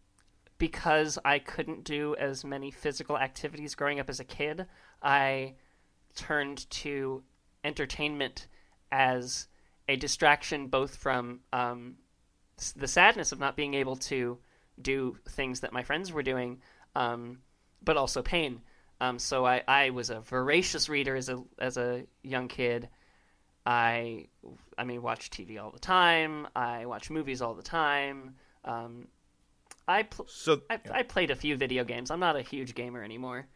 because 0.59 1.19
I 1.25 1.39
couldn't 1.39 1.85
do 1.85 2.15
as 2.17 2.45
many 2.45 2.71
physical 2.71 3.19
activities 3.19 3.75
growing 3.75 4.01
up 4.01 4.09
as 4.09 4.21
a 4.21 4.25
kid, 4.25 4.67
I 5.03 5.55
turned 6.15 6.69
to 6.71 7.23
entertainment 7.65 8.47
as 8.91 9.47
a 9.89 9.97
distraction 9.97 10.69
both 10.69 10.97
from 10.97 11.41
um, 11.53 11.97
the 12.77 12.89
sadness 12.89 13.33
of 13.33 13.39
not 13.39 13.57
being 13.57 13.75
able 13.75 13.97
to 13.97 14.39
do 14.81 15.17
things 15.29 15.61
that 15.61 15.73
my 15.73 15.83
friends 15.83 16.13
were 16.13 16.23
doing, 16.23 16.61
um, 16.95 17.39
but 17.83 17.97
also 17.97 18.23
pain. 18.23 18.61
Um, 19.01 19.19
so 19.19 19.47
I, 19.47 19.63
I 19.67 19.91
was 19.91 20.11
a 20.11 20.21
voracious 20.21 20.89
reader 20.89 21.15
as 21.15 21.29
a 21.29 21.43
as 21.59 21.77
a 21.77 22.05
young 22.23 22.49
kid. 22.49 22.89
I 23.69 24.29
I 24.79 24.85
mean 24.85 25.03
watch 25.03 25.29
TV 25.29 25.63
all 25.63 25.71
the 25.71 25.79
time. 25.79 26.49
I 26.57 26.87
watch 26.87 27.11
movies 27.11 27.43
all 27.43 27.53
the 27.53 27.63
time. 27.63 28.35
Um, 28.65 29.09
I 29.87 30.05
pl- 30.05 30.27
so 30.27 30.63
I, 30.71 30.81
I 30.91 31.03
played 31.03 31.31
a 31.31 31.37
few 31.37 31.55
video 31.55 31.85
games. 31.85 32.11
I'm 32.11 32.19
not 32.19 32.35
a 32.35 32.41
huge 32.41 32.75
gamer 32.75 33.05
anymore. 33.05 33.47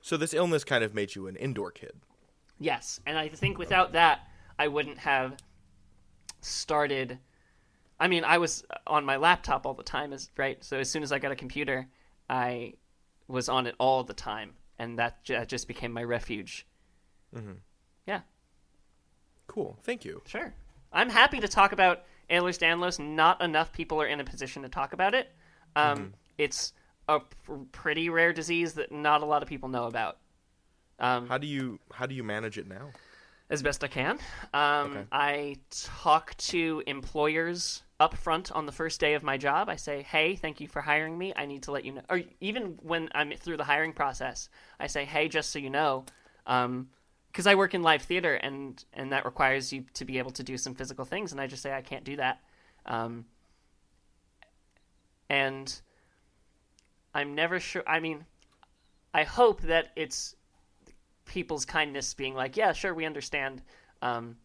So 0.00 0.16
this 0.16 0.32
illness 0.32 0.64
kind 0.64 0.82
of 0.82 0.94
made 0.94 1.14
you 1.14 1.26
an 1.26 1.36
indoor 1.36 1.70
kid. 1.70 1.92
Yes, 2.58 3.00
and 3.04 3.18
I 3.18 3.28
think 3.28 3.58
without 3.58 3.92
that, 3.92 4.20
I 4.58 4.66
wouldn't 4.66 4.98
have 4.98 5.36
started. 6.40 7.18
I 8.00 8.08
mean, 8.08 8.24
I 8.24 8.38
was 8.38 8.64
on 8.86 9.04
my 9.04 9.16
laptop 9.16 9.66
all 9.66 9.74
the 9.74 9.82
time, 9.82 10.14
as 10.14 10.30
right. 10.38 10.64
So 10.64 10.78
as 10.78 10.90
soon 10.90 11.02
as 11.02 11.12
I 11.12 11.18
got 11.18 11.32
a 11.32 11.36
computer, 11.36 11.86
I 12.30 12.74
was 13.28 13.50
on 13.50 13.66
it 13.66 13.74
all 13.78 14.04
the 14.04 14.14
time, 14.14 14.54
and 14.78 14.98
that 14.98 15.22
ju- 15.22 15.44
just 15.44 15.68
became 15.68 15.92
my 15.92 16.02
refuge. 16.02 16.66
Mm-hmm. 17.36 17.52
Yeah, 18.06 18.20
Cool. 19.46 19.76
Thank 19.82 20.04
you. 20.04 20.22
sure. 20.26 20.54
I'm 20.92 21.10
happy 21.10 21.38
to 21.40 21.48
talk 21.48 21.72
about 21.72 22.04
Ehlers-Danlos. 22.30 22.98
Not 22.98 23.40
enough 23.42 23.72
people 23.72 24.00
are 24.00 24.06
in 24.06 24.18
a 24.20 24.24
position 24.24 24.62
to 24.62 24.68
talk 24.68 24.92
about 24.92 25.14
it. 25.14 25.30
Um, 25.76 25.98
Mhm. 25.98 26.12
It's 26.38 26.72
a 27.08 27.20
pr- 27.20 27.54
pretty 27.72 28.08
rare 28.08 28.32
disease 28.32 28.74
that 28.74 28.90
not 28.92 29.22
a 29.22 29.26
lot 29.26 29.42
of 29.42 29.48
people 29.48 29.68
know 29.68 29.84
about. 29.86 30.18
Um, 30.98 31.28
How 31.28 31.36
do 31.38 31.46
you 31.46 31.78
how 31.92 32.06
do 32.06 32.14
you 32.14 32.22
manage 32.24 32.56
it 32.58 32.66
now? 32.66 32.92
as 33.50 33.62
best 33.62 33.84
I 33.84 33.88
can. 33.88 34.18
Um, 34.54 34.90
Okay. 34.96 35.06
I 35.12 35.56
talk 35.70 36.34
to 36.38 36.82
employers 36.86 37.82
up 38.00 38.16
front 38.16 38.50
on 38.52 38.64
the 38.64 38.72
first 38.72 38.98
day 39.00 39.12
of 39.14 39.22
my 39.22 39.36
job. 39.36 39.68
I 39.68 39.76
say, 39.76 40.02
"Hey, 40.02 40.36
thank 40.36 40.58
you 40.60 40.68
for 40.68 40.80
hiring 40.80 41.18
me. 41.18 41.34
I 41.36 41.44
need 41.44 41.62
to 41.64 41.70
let 41.72 41.84
you 41.84 41.92
know." 41.92 42.02
Or 42.08 42.22
even 42.40 42.78
when 42.82 43.10
I'm 43.14 43.32
through 43.36 43.58
the 43.58 43.64
hiring 43.64 43.92
process, 43.92 44.48
I 44.80 44.86
say, 44.86 45.04
"Hey, 45.04 45.28
just 45.28 45.50
so 45.50 45.58
you 45.58 45.68
know." 45.70 46.06
Because 47.32 47.46
I 47.46 47.54
work 47.54 47.72
in 47.74 47.82
live 47.82 48.02
theater 48.02 48.34
and 48.34 48.84
and 48.92 49.10
that 49.12 49.24
requires 49.24 49.72
you 49.72 49.84
to 49.94 50.04
be 50.04 50.18
able 50.18 50.30
to 50.32 50.42
do 50.42 50.58
some 50.58 50.74
physical 50.74 51.04
things, 51.04 51.32
and 51.32 51.40
I 51.40 51.46
just 51.46 51.62
say 51.62 51.72
I 51.72 51.80
can't 51.80 52.04
do 52.04 52.16
that. 52.16 52.40
Um, 52.86 53.24
and 55.28 55.80
I'm 57.14 57.34
never 57.34 57.58
sure. 57.60 57.82
I 57.86 58.00
mean, 58.00 58.24
I 59.14 59.24
hope 59.24 59.62
that 59.62 59.92
it's 59.96 60.36
people's 61.24 61.64
kindness 61.64 62.14
being 62.14 62.34
like, 62.34 62.56
yeah, 62.56 62.72
sure, 62.72 62.94
we 62.94 63.06
understand. 63.06 63.62
Um, 64.02 64.36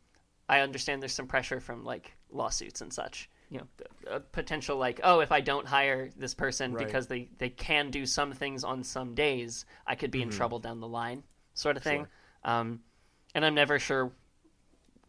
I 0.49 0.61
understand 0.61 1.01
there's 1.01 1.13
some 1.13 1.27
pressure 1.27 1.59
from 1.59 1.83
like 1.83 2.13
lawsuits 2.31 2.81
and 2.81 2.91
such. 2.93 3.29
You 3.49 3.59
know, 3.59 3.67
a 4.07 4.19
potential 4.19 4.77
like, 4.77 4.99
oh, 5.03 5.21
if 5.21 5.31
I 5.31 5.39
don't 5.39 5.65
hire 5.65 6.09
this 6.17 6.33
person 6.33 6.73
Right. 6.73 6.85
because 6.85 7.07
they 7.07 7.29
they 7.37 7.49
can 7.49 7.91
do 7.91 8.05
some 8.05 8.33
things 8.33 8.63
on 8.63 8.83
some 8.83 9.13
days, 9.15 9.65
I 9.85 9.95
could 9.95 10.11
be 10.11 10.21
in 10.21 10.29
Mhm. 10.29 10.33
trouble 10.33 10.59
down 10.59 10.79
the 10.81 10.87
line, 10.87 11.23
sort 11.53 11.77
of 11.77 11.83
thing. 11.83 12.01
Sure. 12.01 12.09
Um, 12.43 12.81
and 13.35 13.45
I'm 13.45 13.55
never 13.55 13.79
sure 13.79 14.11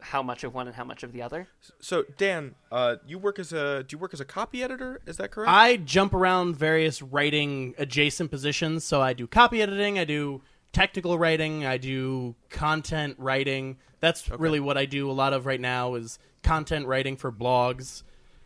how 0.00 0.22
much 0.22 0.44
of 0.44 0.54
one 0.54 0.66
and 0.68 0.76
how 0.76 0.84
much 0.84 1.02
of 1.02 1.12
the 1.12 1.22
other. 1.22 1.48
So 1.80 2.04
Dan, 2.16 2.54
uh, 2.70 2.96
you 3.06 3.18
work 3.18 3.38
as 3.38 3.52
a 3.52 3.82
do 3.82 3.94
you 3.94 3.98
work 3.98 4.14
as 4.14 4.20
a 4.20 4.24
copy 4.24 4.62
editor? 4.62 5.00
Is 5.06 5.16
that 5.16 5.30
correct? 5.30 5.50
I 5.50 5.76
jump 5.76 6.14
around 6.14 6.56
various 6.56 7.02
writing 7.02 7.74
adjacent 7.78 8.30
positions. 8.30 8.84
So 8.84 9.00
I 9.00 9.12
do 9.12 9.26
copy 9.26 9.60
editing, 9.60 9.98
I 9.98 10.04
do 10.04 10.42
technical 10.72 11.18
writing, 11.18 11.66
I 11.66 11.78
do 11.78 12.36
content 12.50 13.16
writing. 13.18 13.78
That's 14.00 14.30
really 14.30 14.60
what 14.60 14.78
I 14.78 14.84
do 14.86 15.10
a 15.10 15.12
lot 15.12 15.32
of 15.32 15.46
right 15.46 15.60
now 15.60 15.94
is 15.94 16.18
content 16.42 16.86
writing 16.86 17.16
for 17.16 17.32
blogs 17.32 18.04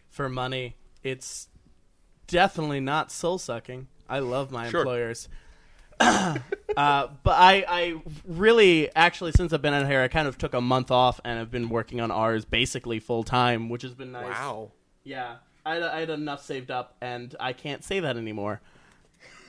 for 0.09 0.29
money. 0.31 0.77
It's 1.03 1.49
definitely 2.27 2.81
not 2.81 3.13
soul 3.13 3.37
sucking. 3.39 3.89
I 4.09 4.21
love 4.21 4.51
my 4.51 4.71
Sure. 4.71 4.81
employers. 4.81 5.29
uh, 6.01 6.39
but 6.77 7.31
I, 7.39 7.65
I 7.69 8.01
really 8.27 8.95
actually 8.95 9.33
since 9.33 9.53
I've 9.53 9.63
been 9.63 9.75
out 9.75 9.87
here, 9.87 10.01
I 10.01 10.09
kind 10.09 10.27
of 10.29 10.39
took 10.39 10.55
a 10.55 10.61
month 10.61 10.91
off 10.91 11.21
and 11.25 11.39
I've 11.39 11.51
been 11.51 11.69
working 11.69 12.01
on 12.01 12.11
ours 12.11 12.45
basically 12.45 12.99
full 13.01 13.23
time, 13.25 13.69
which 13.69 13.83
has 13.83 13.95
been 13.95 14.13
nice. 14.13 14.27
Wow. 14.27 14.73
Yeah, 15.05 15.37
I 15.67 15.75
had, 15.75 15.83
I 15.83 16.01
had 16.01 16.11
enough 16.11 16.45
saved 16.45 16.71
up, 16.71 16.97
and 17.01 17.35
I 17.41 17.53
can't 17.53 17.83
say 17.83 18.01
that 18.01 18.17
anymore. 18.17 18.61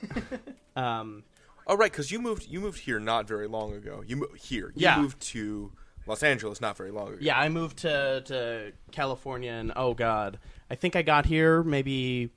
um, 0.76 1.24
Oh 1.66 1.76
right, 1.76 1.90
because 1.90 2.10
you 2.10 2.20
moved 2.20 2.46
you 2.48 2.60
moved 2.60 2.80
here 2.80 3.00
not 3.00 3.26
very 3.26 3.46
long 3.46 3.72
ago. 3.72 4.02
You 4.06 4.16
mo- 4.16 4.34
here. 4.38 4.68
You 4.74 4.82
Yeah. 4.82 5.00
moved 5.00 5.18
to 5.28 5.72
Los 6.06 6.22
Angeles 6.22 6.60
not 6.60 6.76
very 6.76 6.90
long 6.90 7.08
ago. 7.08 7.16
yeah, 7.20 7.38
I 7.38 7.48
moved 7.48 7.78
to 7.78 8.20
to 8.26 8.72
California, 8.92 9.50
and 9.52 9.72
oh 9.74 9.94
god, 9.94 10.38
I 10.70 10.74
think 10.74 10.94
I 10.94 11.00
got 11.02 11.24
here 11.24 11.62
maybe 11.62 12.28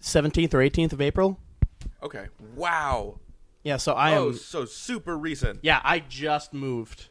seventeenth 0.00 0.54
or 0.54 0.62
eighteenth 0.62 0.92
of 0.92 1.00
April. 1.00 1.40
Okay. 2.02 2.26
Wow. 2.54 3.18
Yeah, 3.62 3.76
so 3.76 3.92
I 3.92 4.10
am. 4.10 4.18
oh, 4.18 4.32
so 4.32 4.64
super 4.64 5.16
recent. 5.16 5.60
Yeah, 5.62 5.80
I 5.84 6.00
just 6.00 6.52
moved. 6.52 7.08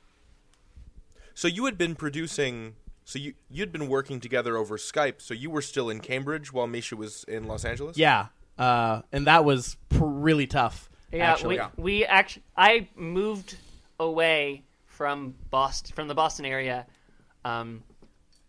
So 1.33 1.47
you 1.47 1.65
had 1.65 1.77
been 1.77 1.95
producing. 1.95 2.75
So 3.05 3.19
you 3.19 3.33
you'd 3.49 3.71
been 3.71 3.87
working 3.87 4.19
together 4.19 4.57
over 4.57 4.77
Skype. 4.77 5.21
So 5.21 5.33
you 5.33 5.49
were 5.49 5.61
still 5.61 5.89
in 5.89 5.99
Cambridge 5.99 6.51
while 6.53 6.67
Mischa 6.67 6.93
was 6.93 7.23
in 7.25 7.45
Los 7.45 7.65
Angeles. 7.65 7.97
Yeah, 7.97 8.27
uh, 8.57 9.01
and 9.11 9.27
that 9.27 9.45
was 9.45 9.77
pr- 9.89 10.05
really 10.05 10.47
tough. 10.47 10.89
Yeah, 11.11 11.31
actually. 11.31 11.59
we 11.77 11.83
we 11.83 12.05
actually 12.05 12.43
I 12.55 12.89
moved 12.95 13.55
away 13.99 14.63
from 14.85 15.35
Boston 15.49 15.95
from 15.95 16.07
the 16.07 16.15
Boston 16.15 16.45
area 16.45 16.85
um, 17.45 17.83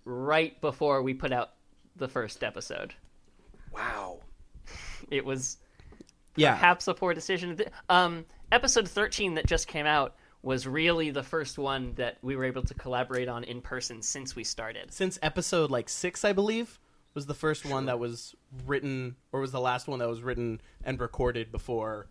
right 0.05 0.61
before 0.61 1.03
we 1.03 1.15
put 1.15 1.33
out 1.33 1.51
the 1.97 2.09
first 2.09 2.43
episode. 2.43 2.95
Wow. 3.73 4.21
It 5.11 5.25
was 5.25 5.59
Yeah. 6.37 6.53
perhaps 6.55 6.89
a 6.89 6.95
poor 6.95 7.15
decision. 7.15 7.59
Um, 7.89 8.25
episode 8.51 8.89
13 8.89 9.35
that 9.35 9.47
just 9.47 9.67
came 9.67 9.87
out 9.87 10.15
was 10.43 10.67
really 10.67 11.11
the 11.11 11.23
first 11.23 11.59
one 11.59 11.93
that 11.95 12.19
we 12.23 12.35
were 12.37 12.45
able 12.45 12.63
to 12.63 12.75
collaborate 12.75 13.29
on 13.29 13.45
in 13.45 13.61
person 13.61 14.03
since 14.03 14.35
we 14.35 14.43
started. 14.45 14.93
since 14.93 15.19
episode 15.23 15.71
like 15.71 15.89
six, 15.89 16.25
I 16.25 16.33
believe, 16.33 16.81
was 17.15 17.27
the 17.27 17.35
first 17.35 17.65
one 17.65 17.87
that 17.87 17.99
was 17.99 18.35
written, 18.67 19.15
or 19.33 19.41
was 19.41 19.53
the 19.53 19.61
last 19.61 19.87
one 19.87 19.99
that 20.01 20.09
was 20.09 20.23
written 20.23 20.61
and 20.83 20.99
recorded 21.01 21.53
before 21.53 22.09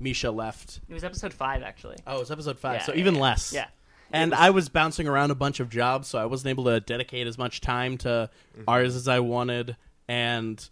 Mischa 0.00 0.32
left. 0.34 0.80
It 0.88 0.94
was 0.94 1.02
episode 1.04 1.32
5 1.32 1.62
actually. 1.62 1.96
Oh, 2.06 2.16
it 2.16 2.20
was 2.20 2.30
episode 2.30 2.58
five, 2.58 2.74
Yeah, 2.80 2.82
so 2.86 2.92
yeah, 2.92 2.98
even 3.00 3.14
yeah. 3.16 3.20
less. 3.20 3.52
Yeah. 3.52 3.66
and 4.12 4.34
I 4.34 4.50
was 4.50 4.68
bouncing 4.68 5.08
around 5.08 5.30
a 5.30 5.34
bunch 5.34 5.58
of 5.58 5.68
jobs, 5.70 6.06
so 6.08 6.18
I 6.18 6.26
wasn't 6.26 6.50
able 6.50 6.64
to 6.64 6.80
dedicate 6.80 7.26
as 7.26 7.38
much 7.38 7.60
time 7.60 7.96
to 7.98 8.28
ours 8.68 8.94
as 8.94 9.08
I 9.08 9.20
wanted. 9.20 9.76
And 10.08 10.68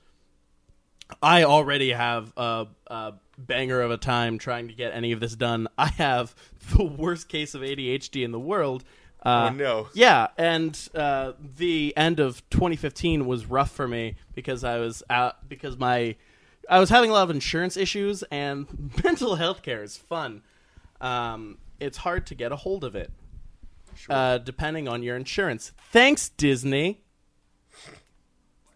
I 1.23 1.45
already 1.45 1.91
have 1.93 2.33
a, 2.37 2.67
a 2.87 3.13
banger 3.39 3.81
of 3.81 3.91
a 3.91 3.97
time 3.97 4.39
trying 4.39 4.69
to 4.69 4.75
get 4.75 4.93
any 4.93 5.13
of 5.13 5.21
this 5.21 5.35
done. 5.37 5.69
I 5.79 5.89
have 5.89 6.35
the 6.77 6.85
worst 6.85 7.29
case 7.29 7.55
of 7.55 7.63
ADHD 7.63 8.25
in 8.25 8.33
the 8.33 8.41
world. 8.41 8.85
Uh, 9.25 9.51
Oh, 9.53 9.55
no. 9.55 9.89
Yeah, 9.93 10.29
and 10.39 10.79
uh, 10.95 11.33
the 11.57 11.95
end 11.97 12.21
of 12.21 12.49
2015 12.51 13.27
was 13.27 13.47
rough 13.47 13.71
for 13.71 13.87
me 13.87 14.17
because 14.35 14.65
I 14.65 14.79
was 14.79 15.03
out 15.11 15.49
because 15.49 15.77
my 15.77 16.17
I 16.69 16.79
was 16.79 16.89
having 16.89 17.11
a 17.11 17.13
lot 17.13 17.25
of 17.25 17.31
insurance 17.31 17.77
issues 17.77 18.23
and 18.31 18.93
mental 19.05 19.35
health 19.37 19.63
care 19.63 19.83
is 19.83 19.97
fun. 19.97 20.43
Um, 21.01 21.59
it's 21.81 21.99
hard 21.99 22.27
to 22.29 22.35
get 22.35 22.53
a 22.53 22.57
hold 22.57 22.85
of 22.85 22.95
it, 22.95 23.11
uh, 24.09 24.39
depending 24.39 24.87
on 24.89 25.03
your 25.03 25.17
insurance. 25.17 25.73
Thanks, 25.91 26.29
Disney. 26.31 27.03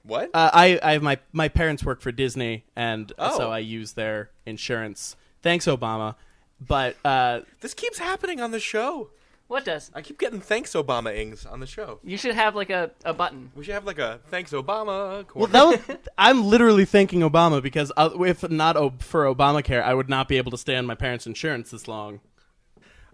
What? 0.05 0.31
Uh, 0.35 0.51
I, 0.53 0.79
I 0.83 0.93
have 0.93 1.03
my 1.03 1.19
my 1.33 1.49
parents 1.49 1.83
work 1.83 2.01
for 2.01 2.13
Disney, 2.13 2.65
and 2.77 3.13
Oh. 3.19 3.37
so 3.39 3.51
I 3.51 3.59
use 3.61 3.93
their 3.93 4.31
insurance. 4.47 5.17
Thanks, 5.43 5.67
Obama. 5.67 6.15
But 6.61 6.97
uh, 7.05 7.41
This 7.61 7.75
keeps 7.75 7.99
happening 7.99 8.41
on 8.41 8.51
the 8.51 8.61
show. 8.61 9.11
What 9.47 9.65
does? 9.67 9.91
I 9.95 10.01
keep 10.01 10.19
getting 10.19 10.41
thanks 10.41 10.73
Obama 10.73 11.15
ings 11.15 11.45
on 11.45 11.61
the 11.61 11.67
show. 11.67 12.01
You 12.03 12.17
should 12.17 12.35
have 12.35 12.55
like 12.57 12.71
a, 12.71 12.91
a 13.05 13.13
button. 13.13 13.51
We 13.55 13.65
should 13.65 13.75
have 13.75 13.85
like 13.85 13.99
a 13.99 14.21
thanks 14.29 14.53
Obama. 14.53 15.27
well, 15.35 15.49
corner. 15.49 15.53
that 15.53 15.89
was, 15.89 15.97
I'm 16.19 16.45
literally 16.45 16.87
thanking 16.87 17.21
Obama 17.21 17.63
because 17.63 17.93
uh, 17.97 18.11
if 18.21 18.49
not 18.51 19.03
for 19.03 19.25
Obamacare, 19.27 19.83
I 19.83 19.93
would 19.95 20.09
not 20.09 20.29
be 20.29 20.39
able 20.39 20.51
to 20.53 20.59
stay 20.59 20.77
on 20.77 20.87
my 20.87 20.95
parents' 20.95 21.27
insurance 21.27 21.71
this 21.73 21.87
long. 21.89 22.21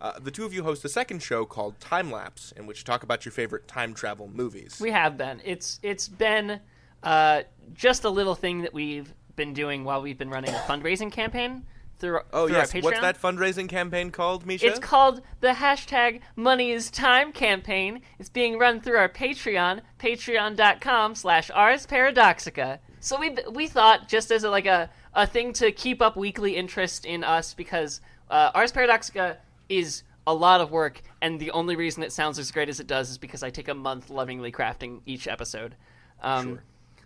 Uh, 0.01 0.19
the 0.19 0.31
two 0.31 0.45
of 0.47 0.55
you 0.55 0.63
host 0.63 0.85
a 0.85 0.89
second 0.89 1.23
show 1.23 1.45
called 1.45 1.79
Time 1.81 2.11
Lapse, 2.11 2.53
in 2.57 2.67
which 2.67 2.79
you 2.81 2.85
talk 2.85 3.03
about 3.03 3.25
your 3.25 3.33
favorite 3.33 3.67
time 3.69 3.93
travel 3.93 4.29
movies. 4.33 4.79
We 4.81 4.93
have 4.93 5.19
been. 5.19 5.43
It's 5.45 5.79
it's 5.83 6.09
been 6.09 6.61
uh, 7.03 7.43
just 7.75 8.05
a 8.05 8.11
little 8.11 8.35
thing 8.35 8.63
that 8.63 8.75
we've 8.75 9.13
been 9.37 9.55
doing 9.55 9.85
while 9.85 10.03
we've 10.03 10.19
been 10.19 10.31
running 10.31 10.55
a 10.55 10.59
fundraising 10.59 11.11
campaign 11.11 11.65
through, 12.01 12.21
oh 12.33 12.47
through 12.47 12.57
yes, 12.57 12.75
our 12.75 12.81
Patreon. 12.81 12.85
what's 12.85 13.01
that 13.01 13.21
fundraising 13.21 13.69
campaign 13.69 14.11
called, 14.11 14.47
Mischa? 14.47 14.65
It's 14.65 14.79
called 14.79 15.23
the 15.41 15.49
hashtag 15.49 16.21
Money 16.35 16.73
is 16.73 16.91
Time 16.91 17.31
campaign. 17.33 18.01
It's 18.19 18.29
being 18.29 18.59
run 18.59 18.81
through 18.81 18.97
our 18.97 19.09
Patreon, 19.09 19.83
patreon.com 19.99 21.15
slash 21.15 21.51
Ars 21.51 21.87
Paradoxica. 21.87 22.79
So 23.01 23.19
we 23.19 23.37
we 23.51 23.67
thought 23.67 24.09
just 24.09 24.31
as 24.31 24.45
a, 24.45 24.51
like 24.51 24.67
a, 24.67 24.91
a 25.15 25.27
thing 25.27 25.53
to 25.55 25.71
keep 25.73 26.03
up 26.03 26.17
weekly 26.17 26.57
interest 26.57 27.05
in 27.05 27.23
us 27.23 27.55
because 27.55 28.01
uh, 28.31 28.51
Ars 28.55 28.73
Paradoxica 28.73 29.37
is 29.69 30.03
a 30.27 30.35
lot 30.35 30.61
of 30.61 30.71
work 30.71 31.01
and 31.23 31.41
the 31.41 31.51
only 31.53 31.77
reason 31.77 32.03
it 32.03 32.13
sounds 32.13 32.39
as 32.39 32.51
great 32.51 32.69
as 32.69 32.79
it 32.79 32.87
does 32.87 33.11
is 33.11 33.19
because 33.19 33.43
I 33.43 33.51
take 33.51 33.69
a 33.69 33.75
month 33.75 34.11
lovingly 34.11 34.53
crafting 34.53 35.01
each 35.07 35.27
episode. 35.27 35.77
Um, 36.23 36.61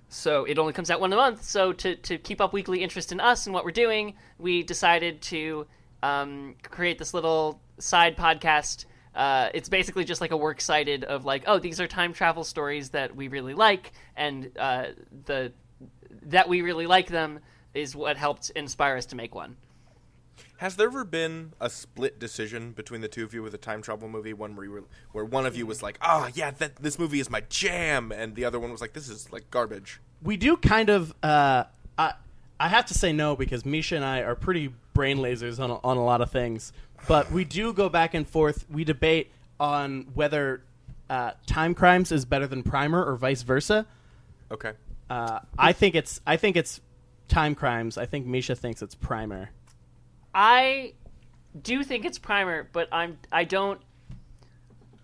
so 0.09 0.45
it 0.45 0.59
only 0.59 0.73
comes 0.73 0.91
out 0.91 1.01
one 1.01 1.13
a 1.13 1.17
month. 1.17 1.45
So 1.45 1.73
to, 1.73 1.97
to 1.97 2.19
keep 2.19 2.41
up 2.41 2.53
weekly 2.53 2.83
interest 2.83 3.13
in 3.13 3.21
us 3.21 3.47
and 3.47 3.55
what 3.55 3.65
we're 3.65 3.73
doing, 3.73 4.15
we 4.39 4.63
decided 4.63 5.23
to 5.23 5.67
um, 6.03 6.55
create 6.63 6.99
this 6.99 7.15
little 7.15 7.61
side 7.79 8.17
podcast. 8.17 8.85
Uh, 9.15 9.49
it's 9.55 9.69
basically 9.69 10.05
just 10.05 10.21
like 10.21 10.33
a 10.33 10.37
works 10.37 10.65
cited 10.65 11.05
of 11.05 11.25
like, 11.25 11.45
oh, 11.47 11.59
these 11.59 11.81
are 11.81 11.87
time 11.87 12.13
travel 12.13 12.45
stories 12.45 12.91
that 12.91 13.15
we 13.15 13.29
really 13.29 13.55
like, 13.55 13.93
and 14.17 14.51
uh, 14.59 14.87
the 15.27 15.53
that 16.27 16.49
we 16.49 16.63
really 16.63 16.87
like 16.87 17.09
them 17.09 17.41
is 17.75 17.95
what 17.95 18.17
helped 18.17 18.51
inspire 18.51 18.97
us 18.97 19.07
to 19.07 19.17
make 19.17 19.35
one. 19.35 19.57
Has 20.65 20.77
there 20.77 20.87
ever 20.87 21.05
been 21.05 21.53
a 21.61 21.69
split 21.69 22.19
decision 22.19 22.73
between 22.73 23.03
the 23.03 23.09
two 23.09 23.23
of 23.23 23.35
you 23.35 23.43
with 23.43 23.53
a 23.53 23.59
time 23.59 23.83
travel 23.83 24.09
movie? 24.09 24.33
One 24.33 24.57
where, 24.57 24.65
you 24.65 24.73
were, 24.73 24.85
where 25.13 25.25
one 25.27 25.45
of 25.45 25.55
you 25.55 25.67
was 25.67 25.83
like, 25.83 25.99
"Oh 26.01 26.31
yeah, 26.33 26.53
that, 26.53 26.77
this 26.77 26.99
movie 26.99 27.21
is 27.21 27.29
my 27.29 27.43
jam," 27.51 28.11
and 28.11 28.35
the 28.35 28.47
other 28.47 28.59
one 28.59 28.73
was 28.73 28.81
like, 28.81 28.95
"This 28.95 29.11
is 29.11 29.31
like 29.31 29.51
garbage." 29.51 30.01
We 30.23 30.39
do 30.39 30.57
kind 30.57 30.89
of. 30.89 31.13
Uh, 31.23 31.65
I 31.99 32.15
I 32.59 32.69
have 32.69 32.87
to 32.87 32.95
say 32.95 33.13
no 33.13 33.37
because 33.37 33.65
Mischa 33.65 33.97
and 33.97 34.07
I 34.07 34.23
are 34.23 34.35
pretty 34.35 34.73
brain 34.95 35.19
lasers 35.19 35.61
on 35.61 35.71
a, 35.71 35.75
on 35.85 35.99
a 35.99 36.03
lot 36.03 36.23
of 36.23 36.31
things, 36.31 36.73
but 37.07 37.31
we 37.31 37.45
do 37.45 37.75
go 37.75 37.91
back 37.91 38.15
and 38.15 38.27
forth. 38.27 38.65
We 38.71 38.85
debate 38.85 39.31
on 39.61 40.07
whether 40.15 40.63
uh, 41.11 41.33
Time 41.47 41.75
Crimes 41.75 42.11
is 42.11 42.25
better 42.25 42.47
than 42.47 42.63
Primer 42.63 43.05
or 43.05 43.17
vice 43.17 43.43
versa. 43.43 43.85
Okay. 44.51 44.73
Uh, 45.11 45.41
I 45.59 45.75
think 45.75 45.95
it's 45.95 46.23
I 46.27 46.39
think 46.39 46.57
it's 46.57 46.81
Time 47.29 47.55
Crimes. 47.55 47.99
I 47.99 48.07
think 48.07 48.27
Mischa 48.27 48.57
thinks 48.57 48.81
it's 48.81 48.95
Primer. 48.95 49.51
I 50.35 50.95
do 51.63 51.85
think 51.85 52.05
it's 52.05 52.19
primer, 52.19 52.69
but 52.73 52.89
I'm 52.93 53.19
I 53.31 53.45
don't 53.45 53.81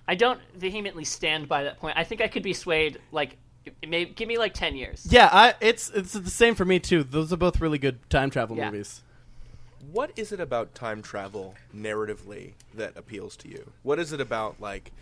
I 0.09 0.15
don't 0.17 0.41
vehemently 0.57 1.05
stand 1.05 1.49
by 1.49 1.65
that 1.65 1.79
point. 1.79 1.97
I 1.97 2.05
think 2.05 2.21
I 2.21 2.29
could 2.29 2.43
be 2.43 2.53
swayed 2.53 2.99
like 3.13 3.37
maybe 3.87 4.11
give 4.11 4.27
me 4.27 4.39
like 4.39 4.55
10 4.55 4.75
years. 4.75 5.07
Yeah, 5.09 5.29
I, 5.31 5.55
it's 5.61 5.91
it's 5.91 6.13
the 6.13 6.31
same 6.31 6.55
for 6.55 6.65
me 6.65 6.81
too. 6.81 7.05
Those 7.05 7.33
are 7.33 7.37
both 7.37 7.61
really 7.61 7.79
good 7.79 7.99
time 8.11 8.31
travel 8.31 8.57
Yeah. 8.57 8.71
movies. 8.71 9.03
What 9.93 10.11
is 10.17 10.33
it 10.33 10.41
about 10.41 10.75
time 10.75 11.01
travel 11.03 11.55
narratively 11.75 12.53
that 12.75 12.97
appeals 12.97 13.37
to 13.39 13.49
you? 13.49 13.71
What 13.83 13.99
is 13.99 14.13
it 14.13 14.21
about 14.21 14.61
like 14.61 14.93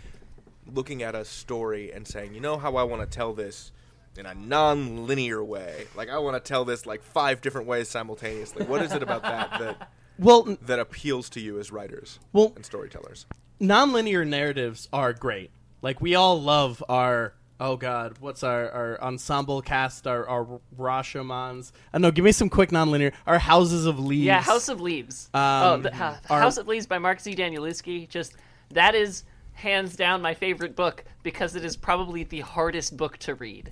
looking 0.72 1.02
at 1.02 1.14
a 1.14 1.24
story 1.24 1.90
and 1.92 2.06
saying, 2.06 2.34
"You 2.34 2.40
know 2.40 2.58
how 2.58 2.76
I 2.76 2.82
want 2.82 3.00
to 3.02 3.08
tell 3.16 3.32
this 3.32 3.72
in 4.16 4.26
a 4.26 4.34
non-linear 4.34 5.42
way? 5.42 5.86
Like 5.96 6.10
I 6.10 6.18
want 6.18 6.36
to 6.36 6.46
tell 6.46 6.64
this 6.64 6.84
like 6.86 7.02
five 7.02 7.40
different 7.40 7.66
ways 7.66 7.88
simultaneously." 7.88 8.66
What 8.66 8.82
is 8.82 8.92
it 8.92 9.02
about 9.02 9.22
that 9.22 9.50
that 9.58 9.90
Well, 10.18 10.56
that 10.62 10.78
appeals 10.78 11.28
to 11.30 11.40
you 11.40 11.58
as 11.58 11.70
writers 11.70 12.18
Well- 12.32 12.52
and 12.56 12.64
storytellers? 12.64 13.26
nonlinear 13.60 14.26
narratives 14.26 14.88
are 14.92 15.12
great. 15.12 15.50
Like 15.82 16.00
we 16.00 16.14
all 16.14 16.40
love 16.40 16.82
our 16.88 17.34
oh 17.60 17.76
god, 17.76 18.14
what's 18.20 18.44
our, 18.44 18.70
our 18.70 19.00
ensemble 19.02 19.62
cast, 19.62 20.06
our 20.06 20.26
our 20.28 20.60
Rashomons. 20.78 21.72
I 21.92 21.98
don't 21.98 22.02
know, 22.02 22.10
give 22.10 22.24
me 22.24 22.32
some 22.32 22.48
quick 22.48 22.70
nonlinear. 22.70 23.12
Our 23.26 23.38
Houses 23.38 23.86
of 23.86 23.98
Leaves. 23.98 24.24
Yeah, 24.24 24.40
House 24.40 24.68
of 24.68 24.80
Leaves. 24.80 25.28
Um, 25.34 25.40
oh, 25.42 25.76
the, 25.82 25.94
ha- 25.94 26.20
our- 26.30 26.40
House 26.40 26.56
of 26.56 26.66
Leaves 26.68 26.86
by 26.86 26.98
Mark 26.98 27.20
Z. 27.20 27.34
Danielewski. 27.34 28.08
Just 28.08 28.34
that 28.70 28.94
is 28.94 29.24
hands 29.54 29.96
down 29.96 30.22
my 30.22 30.34
favorite 30.34 30.76
book 30.76 31.04
because 31.24 31.56
it 31.56 31.64
is 31.64 31.76
probably 31.76 32.22
the 32.24 32.40
hardest 32.40 32.96
book 32.96 33.18
to 33.18 33.34
read. 33.34 33.70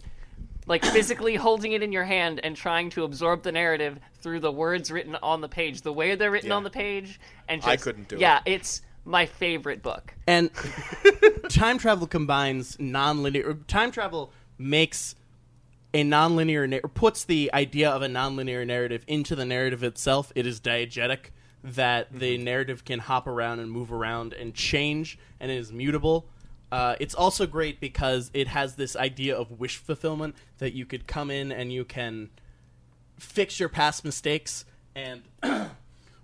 Like 0.66 0.84
physically 0.84 1.36
holding 1.36 1.72
it 1.72 1.82
in 1.82 1.92
your 1.92 2.04
hand 2.04 2.40
and 2.42 2.56
trying 2.56 2.90
to 2.90 3.04
absorb 3.04 3.42
the 3.42 3.52
narrative 3.52 4.00
through 4.20 4.40
the 4.40 4.50
words 4.50 4.90
written 4.90 5.16
on 5.22 5.40
the 5.40 5.48
page, 5.48 5.82
the 5.82 5.92
way 5.92 6.16
they're 6.16 6.30
written 6.30 6.50
Yeah. 6.50 6.56
on 6.56 6.64
the 6.64 6.70
page, 6.70 7.20
and 7.48 7.60
just, 7.62 7.68
I 7.70 7.76
couldn't 7.76 8.08
do 8.08 8.16
it. 8.16 8.20
Yeah, 8.20 8.40
it's 8.44 8.82
my 9.04 9.26
favorite 9.26 9.82
book. 9.82 10.14
And 10.26 10.50
time 11.48 11.78
travel 11.78 12.06
combines 12.06 12.76
nonlinear. 12.78 13.46
or 13.46 13.54
Time 13.68 13.92
travel 13.92 14.32
makes 14.58 15.14
a 15.94 16.02
nonlinear 16.02 16.68
na- 16.68 16.80
or 16.82 16.88
puts 16.88 17.24
the 17.24 17.50
idea 17.54 17.88
of 17.88 18.02
a 18.02 18.08
nonlinear 18.08 18.66
narrative 18.66 19.04
into 19.06 19.36
the 19.36 19.44
narrative 19.44 19.82
itself. 19.82 20.32
It 20.34 20.46
is 20.46 20.60
diegetic 20.60 21.30
that 21.62 22.12
the 22.12 22.34
mm-hmm. 22.34 22.44
narrative 22.44 22.84
can 22.84 22.98
hop 22.98 23.26
around 23.26 23.60
and 23.60 23.70
move 23.70 23.92
around 23.92 24.32
and 24.32 24.54
change 24.54 25.18
and 25.40 25.50
is 25.50 25.72
mutable. 25.72 26.26
Uh, 26.70 26.96
it's 26.98 27.14
also 27.14 27.46
great 27.46 27.80
because 27.80 28.30
it 28.34 28.48
has 28.48 28.74
this 28.74 28.96
idea 28.96 29.36
of 29.36 29.60
wish 29.60 29.76
fulfillment 29.76 30.34
that 30.58 30.72
you 30.72 30.84
could 30.84 31.06
come 31.06 31.30
in 31.30 31.52
and 31.52 31.72
you 31.72 31.84
can 31.84 32.30
fix 33.18 33.60
your 33.60 33.68
past 33.68 34.04
mistakes. 34.04 34.64
And 34.94 35.22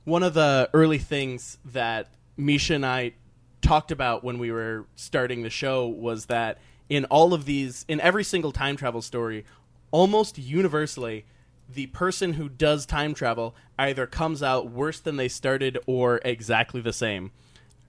one 0.05 0.23
of 0.23 0.35
the 0.35 0.69
early 0.73 0.99
things 0.99 1.59
that 1.65 2.09
Mischa 2.39 2.75
and 2.75 2.85
I 2.85 3.13
talked 3.61 3.93
about 3.93 4.25
when 4.25 4.39
we 4.39 4.51
were 4.51 4.87
starting 4.97 5.43
the 5.43 5.51
show 5.51 5.87
was 5.87 6.27
that 6.27 6.59
in 6.89 7.05
all 7.07 7.33
of 7.33 7.45
these, 7.45 7.85
in 7.89 8.01
every 8.01 8.25
single 8.25 8.53
time 8.53 8.77
travel 8.77 9.01
story, 9.01 9.45
almost 9.93 10.39
universally, 10.39 11.25
the 11.73 11.87
person 11.87 12.35
who 12.35 12.49
does 12.49 12.85
time 12.85 13.15
travel 13.15 13.55
either 13.79 14.07
comes 14.07 14.43
out 14.43 14.71
worse 14.71 14.99
than 14.99 15.17
they 15.17 15.29
started 15.29 15.79
or 15.87 16.21
exactly 16.25 16.81
the 16.81 16.93
same. 16.93 17.31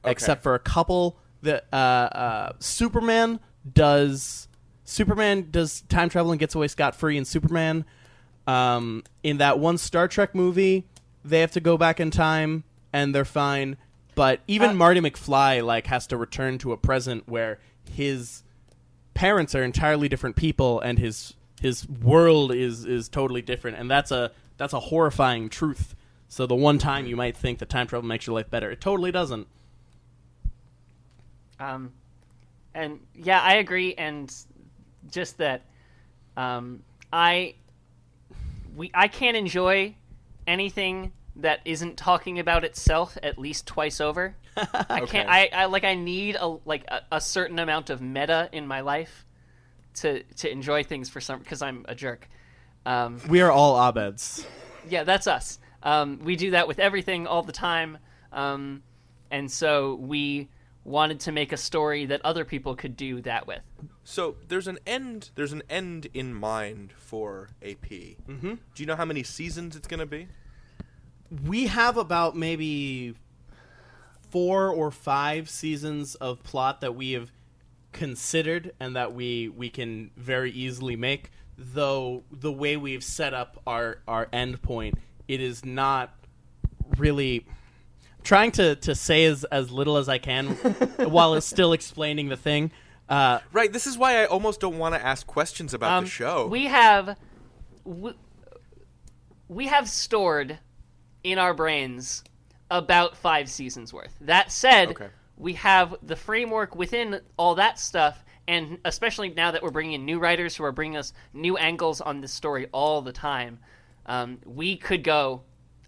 Except 0.05 0.43
for 0.43 0.53
a 0.53 0.59
couple 0.59 1.17
that 1.43 1.65
uh, 1.71 1.75
uh, 1.75 2.53
Superman 2.59 3.39
does. 3.71 4.47
Superman 4.85 5.47
does 5.49 5.81
time 5.81 6.09
travel 6.09 6.31
and 6.31 6.39
gets 6.39 6.55
away 6.55 6.67
scot 6.67 6.95
free 6.95 7.17
in 7.17 7.23
Superman. 7.25 7.85
Um, 8.47 9.03
in 9.23 9.37
that 9.37 9.59
one 9.59 9.77
Star 9.77 10.07
Trek 10.09 10.35
movie, 10.35 10.85
they 11.23 11.39
have 11.39 11.51
to 11.51 11.61
go 11.61 11.77
back 11.77 11.99
in 12.01 12.11
time 12.11 12.65
and 12.91 13.15
they're 13.15 13.23
fine. 13.23 13.77
But 14.15 14.41
even 14.47 14.71
Uh, 14.71 14.73
Marty 14.73 14.99
McFly 14.99 15.63
like 15.65 15.87
has 15.87 16.05
to 16.07 16.17
return 16.17 16.57
to 16.59 16.73
a 16.73 16.77
present 16.77 17.27
where 17.27 17.59
his 17.89 18.43
parents 19.13 19.55
are 19.55 19.63
entirely 19.63 20.09
different 20.09 20.35
people 20.35 20.79
and 20.81 20.99
his 20.99 21.33
his 21.61 21.87
world 21.87 22.51
is 22.53 22.83
is 22.83 23.07
totally 23.07 23.41
different 23.41 23.77
and 23.77 23.89
that's 23.89 24.11
a 24.11 24.31
that's 24.57 24.73
a 24.73 24.79
horrifying 24.81 25.49
truth. 25.49 25.95
So 26.27 26.45
the 26.45 26.55
one 26.55 26.77
time 26.77 27.05
you 27.05 27.15
might 27.15 27.37
think 27.37 27.59
that 27.59 27.69
time 27.69 27.87
travel 27.87 28.07
makes 28.07 28.27
your 28.27 28.35
life 28.35 28.49
better, 28.49 28.69
it 28.69 28.81
totally 28.81 29.11
doesn't. 29.11 29.47
Um, 31.63 31.93
and 32.73 32.99
yeah, 33.15 33.39
I 33.41 33.55
agree. 33.55 33.93
And 33.93 34.33
just 35.11 35.37
that, 35.37 35.61
um, 36.35 36.83
I 37.11 37.55
we 38.75 38.91
I 38.93 39.07
can't 39.07 39.37
enjoy 39.37 39.95
anything 40.47 41.13
that 41.37 41.61
isn't 41.65 41.97
talking 41.97 42.39
about 42.39 42.63
itself 42.63 43.17
at 43.23 43.37
least 43.37 43.65
twice 43.65 44.01
over. 44.01 44.35
I 44.57 45.01
can't. 45.05 45.29
I, 45.29 45.49
I 45.53 45.65
like. 45.65 45.83
I 45.83 45.95
need 45.95 46.35
a 46.35 46.47
like 46.65 46.83
a, 46.87 47.01
a 47.11 47.21
certain 47.21 47.59
amount 47.59 47.89
of 47.89 48.01
meta 48.01 48.49
in 48.51 48.67
my 48.67 48.81
life 48.81 49.25
to 49.95 50.23
to 50.23 50.51
enjoy 50.51 50.83
things 50.83 51.09
for 51.09 51.21
some 51.21 51.39
because 51.39 51.61
I'm 51.61 51.85
a 51.87 51.95
jerk. 51.95 52.27
Um, 52.85 53.21
We 53.29 53.41
are 53.41 53.51
all 53.51 53.77
Abeds. 53.77 54.45
yeah, 54.89 55.03
that's 55.03 55.27
us. 55.27 55.59
Um, 55.81 56.19
we 56.23 56.35
do 56.35 56.51
that 56.51 56.67
with 56.67 56.79
everything 56.79 57.27
all 57.27 57.43
the 57.43 57.51
time, 57.53 57.97
um, 58.31 58.83
and 59.31 59.49
so 59.49 59.95
we 59.95 60.49
wanted 60.83 61.19
to 61.21 61.31
make 61.31 61.51
a 61.51 61.57
story 61.57 62.05
that 62.05 62.21
other 62.23 62.43
people 62.43 62.75
could 62.75 62.97
do 62.97 63.21
that 63.21 63.47
with. 63.47 63.61
So 64.03 64.35
there's 64.47 64.67
an 64.67 64.79
end. 64.85 65.29
There's 65.35 65.53
an 65.53 65.63
end 65.69 66.07
in 66.13 66.33
mind 66.33 66.93
for 66.97 67.49
AP. 67.61 67.89
Mm-hmm. 67.89 68.53
Do 68.53 68.83
you 68.83 68.85
know 68.85 68.95
how 68.95 69.05
many 69.05 69.23
seasons 69.23 69.75
it's 69.75 69.87
gonna 69.87 70.05
be? 70.05 70.27
We 71.45 71.67
have 71.67 71.97
about 71.97 72.35
maybe 72.35 73.15
four 74.29 74.69
or 74.69 74.91
five 74.91 75.49
seasons 75.49 76.15
of 76.15 76.43
plot 76.43 76.81
that 76.81 76.95
we 76.95 77.11
have 77.13 77.31
considered 77.91 78.73
and 78.79 78.95
that 78.95 79.13
we 79.13 79.47
we 79.47 79.69
can 79.69 80.11
very 80.17 80.51
easily 80.51 80.95
make. 80.95 81.31
Though 81.57 82.23
the 82.31 82.51
way 82.51 82.75
we've 82.75 83.03
set 83.03 83.33
up 83.33 83.61
our 83.65 83.99
our 84.07 84.27
end 84.33 84.61
point, 84.61 84.97
it 85.27 85.39
is 85.39 85.63
not 85.63 86.13
really 86.97 87.45
trying 88.23 88.51
to 88.53 88.75
to 88.77 88.95
say 88.95 89.25
as 89.25 89.43
as 89.45 89.71
little 89.71 89.97
as 89.97 90.09
I 90.09 90.17
can 90.17 90.47
while 90.97 91.39
still 91.41 91.73
explaining 91.73 92.29
the 92.29 92.37
thing. 92.37 92.71
Uh, 93.09 93.39
Right. 93.51 93.71
This 93.71 93.85
is 93.85 93.97
why 93.97 94.21
I 94.21 94.25
almost 94.25 94.59
don't 94.59 94.77
want 94.77 94.95
to 94.95 95.05
ask 95.05 95.27
questions 95.27 95.73
about 95.73 95.91
Um, 95.91 96.03
the 96.05 96.09
show. 96.09 96.47
We 96.47 96.65
have 96.65 97.17
we, 97.83 98.13
we 99.49 99.67
have 99.67 99.89
stored 99.89 100.59
in 101.23 101.37
our 101.37 101.53
brains 101.53 102.23
about 102.71 103.15
five 103.17 103.49
seasons 103.49 103.93
worth. 103.93 104.15
That 104.21 104.51
said, 104.51 104.89
Okay. 104.89 105.09
we 105.37 105.53
have 105.53 105.95
the 106.01 106.15
framework 106.15 106.75
within 106.75 107.19
all 107.37 107.55
that 107.55 107.77
stuff, 107.79 108.23
and 108.47 108.79
especially 108.85 109.29
now 109.29 109.51
that 109.51 109.61
we're 109.61 109.69
bringing 109.71 109.93
in 109.93 110.05
new 110.05 110.19
writers 110.19 110.55
who 110.55 110.63
are 110.63 110.71
bringing 110.71 110.97
us 110.97 111.13
new 111.33 111.57
angles 111.57 112.01
on 112.01 112.21
this 112.21 112.33
story 112.33 112.67
all 112.71 113.01
the 113.01 113.11
time, 113.13 113.59
um, 114.05 114.39
we 114.45 114.75
could 114.77 115.03
go. 115.03 115.43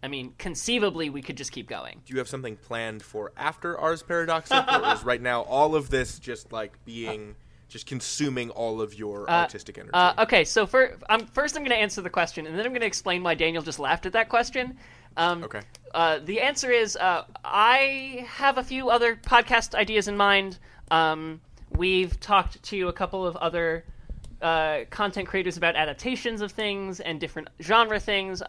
I 0.05 0.07
mean, 0.07 0.33
conceivably, 0.37 1.09
we 1.09 1.23
could 1.23 1.35
just 1.35 1.51
keep 1.51 1.67
going. 1.67 2.01
Do 2.05 2.13
you 2.13 2.19
have 2.19 2.29
something 2.29 2.57
planned 2.57 3.01
for 3.01 3.31
after 3.35 3.75
Ars 3.77 4.03
Paradoxic, 4.03 4.63
or 4.71 4.93
is 4.93 5.03
right 5.03 5.21
now 5.21 5.41
all 5.41 5.75
of 5.75 5.89
this 5.89 6.19
just 6.19 6.51
like 6.51 6.73
being, 6.85 7.35
just 7.69 7.87
consuming 7.87 8.51
all 8.51 8.81
of 8.81 8.93
your 8.93 9.27
Uh, 9.27 9.41
artistic 9.41 9.79
energy? 9.79 9.93
Uh, 9.95 10.13
okay, 10.19 10.45
so 10.45 10.67
for, 10.67 10.95
um, 11.09 11.25
first 11.25 11.57
I'm 11.57 11.63
going 11.63 11.71
to 11.71 11.81
answer 11.81 12.03
the 12.03 12.09
question, 12.11 12.45
and 12.45 12.55
then 12.55 12.65
I'm 12.67 12.71
going 12.71 12.81
to 12.81 12.87
explain 12.87 13.23
why 13.23 13.33
Daniel 13.33 13.63
just 13.63 13.79
laughed 13.79 14.05
at 14.05 14.13
that 14.13 14.29
question. 14.29 14.77
Um, 15.17 15.43
okay. 15.43 15.61
Uh, 15.93 16.19
the 16.19 16.39
answer 16.39 16.69
is 16.69 16.95
uh, 16.97 17.23
I 17.43 18.27
have 18.27 18.59
a 18.59 18.63
few 18.63 18.89
other 18.89 19.15
podcast 19.15 19.73
ideas 19.73 20.07
in 20.07 20.15
mind. 20.15 20.59
Um, 20.91 21.41
we've 21.71 22.19
talked 22.19 22.61
to 22.61 22.89
a 22.89 22.93
couple 22.93 23.25
of 23.25 23.35
other 23.37 23.85
uh, 24.41 24.81
content 24.91 25.27
creators 25.27 25.57
about 25.57 25.75
adaptations 25.75 26.41
of 26.41 26.51
things 26.51 26.99
and 26.99 27.19
different 27.19 27.47
genre 27.59 27.99
things. 27.99 28.43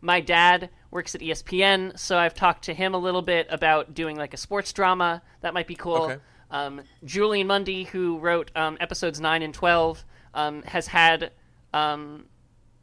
My 0.00 0.20
dad 0.20 0.70
works 0.90 1.14
at 1.14 1.20
ESPN, 1.20 1.98
so 1.98 2.18
I've 2.18 2.34
talked 2.34 2.64
to 2.64 2.74
him 2.74 2.94
a 2.94 2.98
little 2.98 3.22
bit 3.22 3.46
about 3.50 3.94
doing 3.94 4.16
like 4.16 4.34
a 4.34 4.36
sports 4.36 4.72
drama. 4.72 5.22
That 5.42 5.54
might 5.54 5.66
be 5.66 5.74
cool. 5.74 6.02
Okay. 6.02 6.16
Um, 6.50 6.82
Julian 7.04 7.46
Mundy, 7.46 7.84
who 7.84 8.18
wrote 8.18 8.50
um, 8.56 8.76
episodes 8.80 9.20
9 9.20 9.42
and 9.42 9.54
12, 9.54 10.04
um, 10.34 10.62
has 10.62 10.86
had 10.86 11.32
um, 11.72 12.24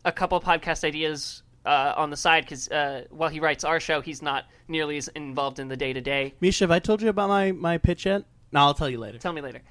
a 0.05 0.11
couple 0.11 0.39
podcast 0.39 0.83
ideas 0.83 1.43
uh, 1.65 1.93
on 1.97 2.09
the 2.09 2.17
side 2.17 2.45
because 2.45 2.69
uh, 2.69 3.03
while 3.09 3.29
he 3.29 3.39
writes 3.39 3.63
our 3.63 3.79
show, 3.79 3.99
he's 3.99 4.21
not 4.21 4.45
nearly 4.67 4.97
as 4.97 5.09
involved 5.09 5.59
in 5.59 5.67
the 5.67 5.75
day 5.75 5.91
to 5.91 5.99
day. 6.01 6.33
Mischa, 6.41 6.61
have 6.61 6.71
I 6.71 6.79
told 6.79 7.01
you 7.01 7.09
about 7.09 7.27
my 7.27 7.51
my 7.51 7.77
pitch 7.77 8.05
yet? 8.05 8.23
No, 8.53 8.61
I'll 8.61 8.73
tell 8.73 8.89
you 8.89 8.99
later. 8.99 9.17
Tell 9.17 9.33
me 9.33 9.41
later. 9.41 9.61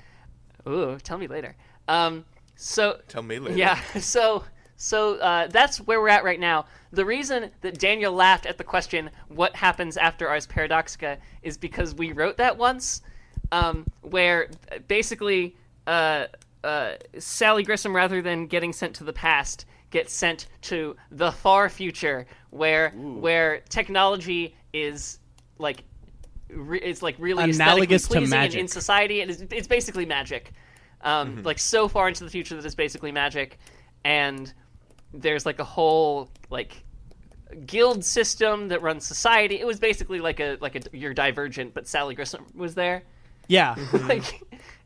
Ooh, 0.68 0.98
tell 1.02 1.16
me 1.16 1.26
later. 1.26 1.56
Um, 1.88 2.24
so 2.56 3.00
Tell 3.08 3.22
me 3.22 3.38
later. 3.38 3.56
Yeah. 3.58 3.80
So 4.00 4.44
so 4.76 5.16
uh, 5.16 5.46
that's 5.48 5.78
where 5.78 6.00
we're 6.00 6.08
at 6.08 6.24
right 6.24 6.40
now. 6.40 6.66
The 6.92 7.04
reason 7.04 7.50
that 7.62 7.78
Daniel 7.78 8.12
laughed 8.12 8.46
at 8.46 8.58
the 8.58 8.64
question 8.64 9.10
"What 9.28 9.56
happens 9.56 9.96
after 9.96 10.28
Ars 10.28 10.46
Paradoxica" 10.46 11.18
is 11.42 11.56
because 11.58 11.94
we 11.94 12.12
wrote 12.12 12.36
that 12.38 12.56
once, 12.58 13.02
um, 13.52 13.86
where 14.02 14.48
uh, 14.72 14.78
basically 14.86 15.56
uh, 15.86 16.26
uh, 16.64 16.92
Sally 17.18 17.62
Grissom, 17.62 17.94
rather 17.94 18.22
than 18.22 18.46
getting 18.46 18.72
sent 18.72 18.94
to 18.96 19.04
the 19.04 19.12
past, 19.12 19.66
gets 19.90 20.12
sent 20.12 20.46
to 20.62 20.96
the 21.10 21.32
far 21.32 21.68
future, 21.68 22.26
where 22.50 22.90
where 22.90 23.60
technology 23.68 24.54
is 24.72 25.18
like 25.58 25.84
re- 26.50 26.80
it's 26.80 27.02
like 27.02 27.16
really 27.18 27.44
Analogous 27.50 28.08
to 28.08 28.20
magic. 28.26 28.60
in, 28.60 28.68
society. 28.68 29.20
It 29.20 29.30
is, 29.30 29.42
it's 29.50 29.68
basically 29.68 30.06
magic, 30.06 30.52
um, 31.02 31.36
Mm-hmm. 31.36 31.42
like 31.46 31.58
so 31.58 31.88
far 31.88 32.08
into 32.08 32.24
the 32.24 32.30
future 32.30 32.56
that 32.56 32.64
it's 32.64 32.74
basically 32.74 33.12
magic, 33.12 33.58
and 34.04 34.52
there's 35.12 35.46
like 35.46 35.58
a 35.58 35.64
whole 35.64 36.30
like 36.50 36.82
guild 37.66 38.04
system 38.04 38.68
that 38.68 38.82
runs 38.82 39.04
society. 39.06 39.58
It 39.60 39.66
was 39.66 39.78
basically 39.80 40.20
like 40.20 40.40
a 40.40 40.58
like 40.60 40.76
a 40.76 40.96
you're 40.96 41.14
Divergent, 41.14 41.74
but 41.74 41.86
Sally 41.86 42.14
Grissom 42.14 42.44
was 42.54 42.74
there. 42.74 43.02
Yeah. 43.48 43.76
like, 43.92 44.42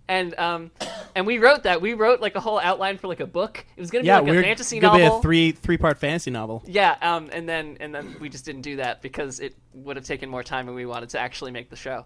and 0.08 0.38
um, 0.38 0.70
and 1.14 1.26
we 1.26 1.38
wrote 1.38 1.62
that. 1.62 1.80
We 1.80 1.94
wrote 1.94 2.20
like 2.20 2.34
a 2.34 2.40
whole 2.40 2.58
outline 2.58 2.98
for 2.98 3.08
like 3.08 3.20
a 3.20 3.26
book. 3.26 3.64
It 3.76 3.80
was 3.80 3.90
gonna 3.90 4.02
be 4.02 4.08
yeah, 4.08 4.20
like 4.20 4.32
a 4.34 4.42
fantasy 4.42 4.80
novel. 4.80 4.98
be 4.98 5.04
a 5.04 5.22
three 5.22 5.52
three 5.52 5.78
part 5.78 5.98
fantasy 5.98 6.30
novel. 6.30 6.62
Yeah, 6.66 6.96
um, 7.00 7.30
and 7.32 7.48
then 7.48 7.76
and 7.80 7.94
then 7.94 8.16
we 8.20 8.28
just 8.28 8.44
didn't 8.44 8.62
do 8.62 8.76
that 8.76 9.02
because 9.02 9.40
it 9.40 9.54
would 9.72 9.96
have 9.96 10.04
taken 10.04 10.28
more 10.28 10.42
time, 10.42 10.66
and 10.66 10.76
we 10.76 10.84
wanted 10.86 11.08
to 11.10 11.18
actually 11.18 11.52
make 11.52 11.70
the 11.70 11.76
show. 11.76 12.04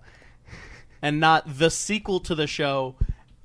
and 1.02 1.18
not 1.18 1.58
the 1.58 1.70
sequel 1.70 2.20
to 2.20 2.34
the 2.34 2.46
show 2.46 2.94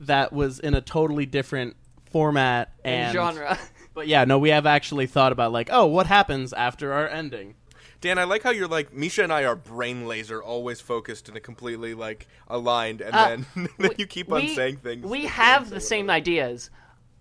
that 0.01 0.31
was 0.31 0.59
in 0.59 0.73
a 0.75 0.81
totally 0.81 1.25
different 1.25 1.75
format 2.11 2.71
And 2.83 3.05
and, 3.05 3.13
genre. 3.13 3.57
But 3.99 4.07
yeah, 4.07 4.23
no, 4.23 4.39
we 4.39 4.47
have 4.51 4.65
actually 4.65 5.07
thought 5.07 5.33
about 5.33 5.51
like, 5.51 5.67
oh, 5.69 5.85
what 5.85 6.07
happens 6.07 6.53
after 6.53 6.93
our 6.93 7.09
ending? 7.09 7.55
Dan, 7.99 8.17
I 8.17 8.23
like 8.23 8.43
how 8.43 8.51
you're 8.51 8.65
like 8.65 8.93
Mischa 8.93 9.25
and 9.25 9.33
I 9.33 9.43
are 9.43 9.57
brain 9.57 10.07
laser, 10.07 10.41
always 10.41 10.79
focused 10.79 11.27
and 11.27 11.43
completely 11.43 11.93
like 11.93 12.25
aligned, 12.47 13.01
and 13.01 13.13
Uh, 13.13 13.27
then, 13.27 13.69
then 13.77 13.91
you 13.97 14.07
keep 14.07 14.31
on 14.31 14.39
we, 14.39 14.55
saying 14.55 14.77
things. 14.77 15.05
We 15.05 15.25
have 15.25 15.69
the 15.69 15.81
same 15.81 16.09
ideas. 16.09 16.69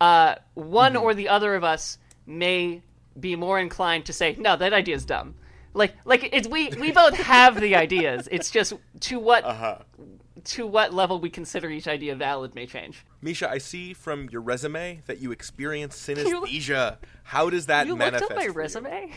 Uh, 0.00 0.36
one 0.54 0.94
or 0.94 1.14
the 1.14 1.28
other 1.28 1.56
of 1.56 1.64
us 1.64 1.98
may 2.26 2.82
be 3.18 3.34
more 3.34 3.58
inclined 3.58 4.04
to 4.04 4.12
say, 4.12 4.36
"No, 4.38 4.54
that 4.54 4.72
idea 4.72 4.94
is 4.94 5.04
dumb." 5.04 5.34
Like, 5.74 5.94
like 6.04 6.28
it's 6.32 6.46
we 6.46 6.68
we 6.78 6.92
both 6.92 7.16
have 7.16 7.60
the 7.60 7.74
ideas. 7.74 8.28
It's 8.30 8.52
just 8.52 8.72
to 9.00 9.18
what 9.18 9.42
Uh-huh. 9.44 9.78
To 10.44 10.66
what 10.66 10.94
level 10.94 11.18
we 11.20 11.30
consider 11.30 11.68
each 11.70 11.88
idea 11.88 12.14
valid 12.14 12.54
may 12.54 12.66
change. 12.66 13.04
Mischa, 13.22 13.48
I 13.48 13.58
see 13.58 13.92
from 13.92 14.28
your 14.30 14.40
resume 14.40 15.02
that 15.06 15.18
you 15.20 15.32
experience 15.32 15.96
synesthesia. 15.98 16.98
How 17.24 17.50
does 17.50 17.66
that 17.66 17.86
you 17.86 17.92
looked 17.92 18.00
manifest? 18.00 18.30
up 18.30 18.36
my 18.36 18.42
for 18.44 18.50
you? 18.50 18.54
resume. 18.54 19.12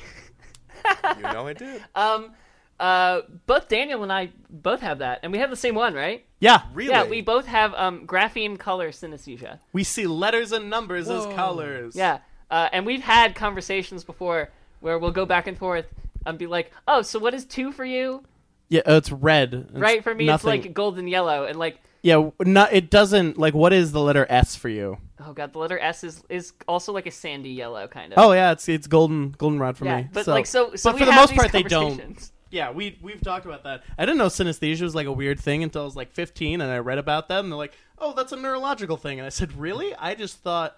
You 1.17 1.21
know 1.21 1.47
I 1.47 1.53
did. 1.53 1.83
Um, 1.95 2.31
uh, 2.79 3.21
both 3.45 3.67
Daniel 3.67 4.01
and 4.01 4.11
I 4.11 4.31
both 4.49 4.81
have 4.81 4.99
that, 4.99 5.19
and 5.21 5.31
we 5.31 5.37
have 5.37 5.51
the 5.51 5.55
same 5.55 5.75
one, 5.75 5.93
right? 5.93 6.25
Yeah. 6.39 6.63
really. 6.73 6.89
Yeah, 6.89 7.03
we 7.07 7.21
both 7.21 7.45
have 7.45 7.75
um, 7.75 8.07
grapheme 8.07 8.57
color 8.57 8.89
synesthesia. 8.89 9.59
We 9.71 9.83
see 9.83 10.07
letters 10.07 10.51
and 10.51 10.67
numbers 10.71 11.07
as 11.07 11.23
colors. 11.35 11.95
Yeah, 11.95 12.19
uh, 12.49 12.69
and 12.71 12.83
we've 12.87 13.03
had 13.03 13.35
conversations 13.35 14.03
before 14.03 14.49
where 14.79 14.97
we'll 14.97 15.11
go 15.11 15.27
back 15.27 15.45
and 15.45 15.55
forth 15.55 15.85
and 16.25 16.39
be 16.39 16.47
like, 16.47 16.71
"Oh, 16.87 17.03
so 17.03 17.19
what 17.19 17.35
is 17.35 17.45
two 17.45 17.71
for 17.71 17.85
you?" 17.85 18.23
Yeah, 18.71 18.81
uh, 18.87 18.93
it's 18.95 19.11
red. 19.11 19.53
It's 19.53 19.73
right 19.73 20.01
for 20.01 20.15
me, 20.15 20.25
nothing. 20.27 20.53
it's 20.53 20.65
like 20.65 20.73
golden 20.73 21.07
yellow, 21.07 21.43
and 21.43 21.59
like, 21.59 21.77
yeah, 22.01 22.29
not 22.39 22.71
it 22.71 22.89
doesn't 22.89 23.37
like. 23.37 23.53
What 23.53 23.73
is 23.73 23.91
the 23.91 23.99
letter 23.99 24.25
S 24.29 24.55
for 24.55 24.69
you? 24.69 24.97
oh 25.23 25.33
god, 25.33 25.51
the 25.53 25.59
letter 25.59 25.77
S 25.77 26.03
is 26.05 26.23
is 26.29 26.53
also 26.69 26.93
like 26.93 27.05
a 27.05 27.11
sandy 27.11 27.49
yellow 27.51 27.87
kind 27.89 28.13
of. 28.13 28.17
Oh 28.17 28.31
yeah, 28.31 28.53
it's 28.53 28.69
it's 28.69 28.87
golden 28.87 29.31
goldenrod 29.37 29.77
for 29.77 29.83
Yeah, 29.85 29.97
me. 29.97 30.07
but, 30.13 30.25
like, 30.25 30.45
so- 30.45 30.73
so 30.75 30.89
but 30.89 30.95
we 30.95 30.99
for 31.01 31.05
the 31.05 31.11
most 31.11 31.35
part 31.35 31.51
they 31.51 31.63
don't. 31.63 32.31
Yeah, 32.49 32.71
we 32.71 32.97
we've 33.01 33.21
talked 33.21 33.45
about 33.45 33.63
that. 33.63 33.83
I 33.97 34.05
didn't 34.05 34.17
know 34.17 34.25
synesthesia 34.27 34.81
was 34.81 34.93
like 34.93 35.07
a 35.07 35.11
weird 35.11 35.39
thing 35.39 35.63
until 35.63 35.83
I 35.83 35.85
was 35.85 35.95
like 35.95 36.11
15, 36.11 36.59
and 36.59 36.69
I 36.69 36.79
read 36.79 36.97
about 36.97 37.29
that, 37.29 37.39
and 37.39 37.49
they're 37.49 37.57
like, 37.57 37.73
"Oh, 37.97 38.13
that's 38.13 38.33
a 38.33 38.35
neurological 38.35 38.97
thing." 38.97 39.19
And 39.19 39.25
I 39.25 39.29
said, 39.29 39.53
"Really?" 39.57 39.95
I 39.95 40.15
just 40.15 40.39
thought, 40.39 40.77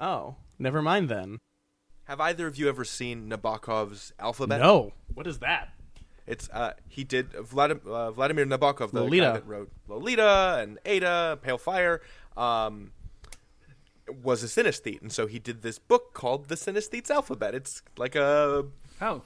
"Oh, 0.00 0.36
never 0.58 0.80
mind 0.80 1.10
then." 1.10 1.38
Have 2.04 2.18
either 2.20 2.46
of 2.46 2.56
you 2.58 2.66
ever 2.68 2.84
seen 2.84 3.28
Nabokov's 3.28 4.14
alphabet? 4.18 4.60
No. 4.60 4.92
What 5.12 5.26
is 5.26 5.38
that? 5.40 5.74
It's 6.26 6.48
uh 6.50 6.72
he 6.88 7.04
did 7.04 7.32
Vladim, 7.32 7.86
uh, 7.86 8.10
Vladimir 8.12 8.46
Nabokov, 8.46 8.92
the 8.92 9.02
Lolita. 9.02 9.24
guy 9.26 9.32
that 9.32 9.46
wrote 9.46 9.70
Lolita 9.88 10.58
and 10.60 10.78
Ada, 10.84 11.38
Pale 11.42 11.58
Fire, 11.58 12.00
um, 12.36 12.92
was 14.22 14.42
a 14.42 14.46
synesthete, 14.46 15.00
and 15.00 15.12
so 15.12 15.26
he 15.26 15.38
did 15.38 15.62
this 15.62 15.78
book 15.78 16.12
called 16.12 16.48
The 16.48 16.54
Synesthete's 16.54 17.10
Alphabet. 17.10 17.54
It's 17.54 17.82
like 17.96 18.14
a 18.14 18.66
oh 19.00 19.22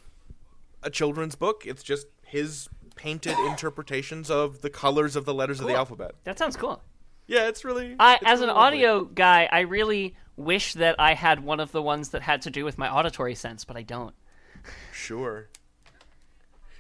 a 0.82 0.90
children's 0.90 1.34
book. 1.34 1.64
It's 1.66 1.82
just 1.82 2.06
his 2.24 2.68
painted 2.94 3.38
interpretations 3.46 4.30
of 4.30 4.62
the 4.62 4.70
colors 4.70 5.16
of 5.16 5.24
the 5.24 5.34
letters 5.34 5.60
of 5.60 5.66
the 5.66 5.74
alphabet. 5.74 6.14
That 6.24 6.38
sounds 6.38 6.56
cool. 6.56 6.82
Yeah, 7.26 7.48
it's 7.48 7.64
really. 7.64 7.96
I, 7.98 8.14
it's 8.14 8.24
as 8.24 8.40
an 8.40 8.48
lovely. 8.48 8.84
audio 8.84 9.04
guy, 9.04 9.48
I 9.50 9.60
really 9.60 10.16
wish 10.36 10.74
that 10.74 10.96
I 10.98 11.14
had 11.14 11.42
one 11.42 11.60
of 11.60 11.72
the 11.72 11.82
ones 11.82 12.10
that 12.10 12.22
had 12.22 12.42
to 12.42 12.50
do 12.50 12.64
with 12.64 12.78
my 12.78 12.88
auditory 12.88 13.34
sense, 13.34 13.64
but 13.64 13.76
I 13.76 13.82
don't. 13.82 14.14
Sure. 14.92 15.48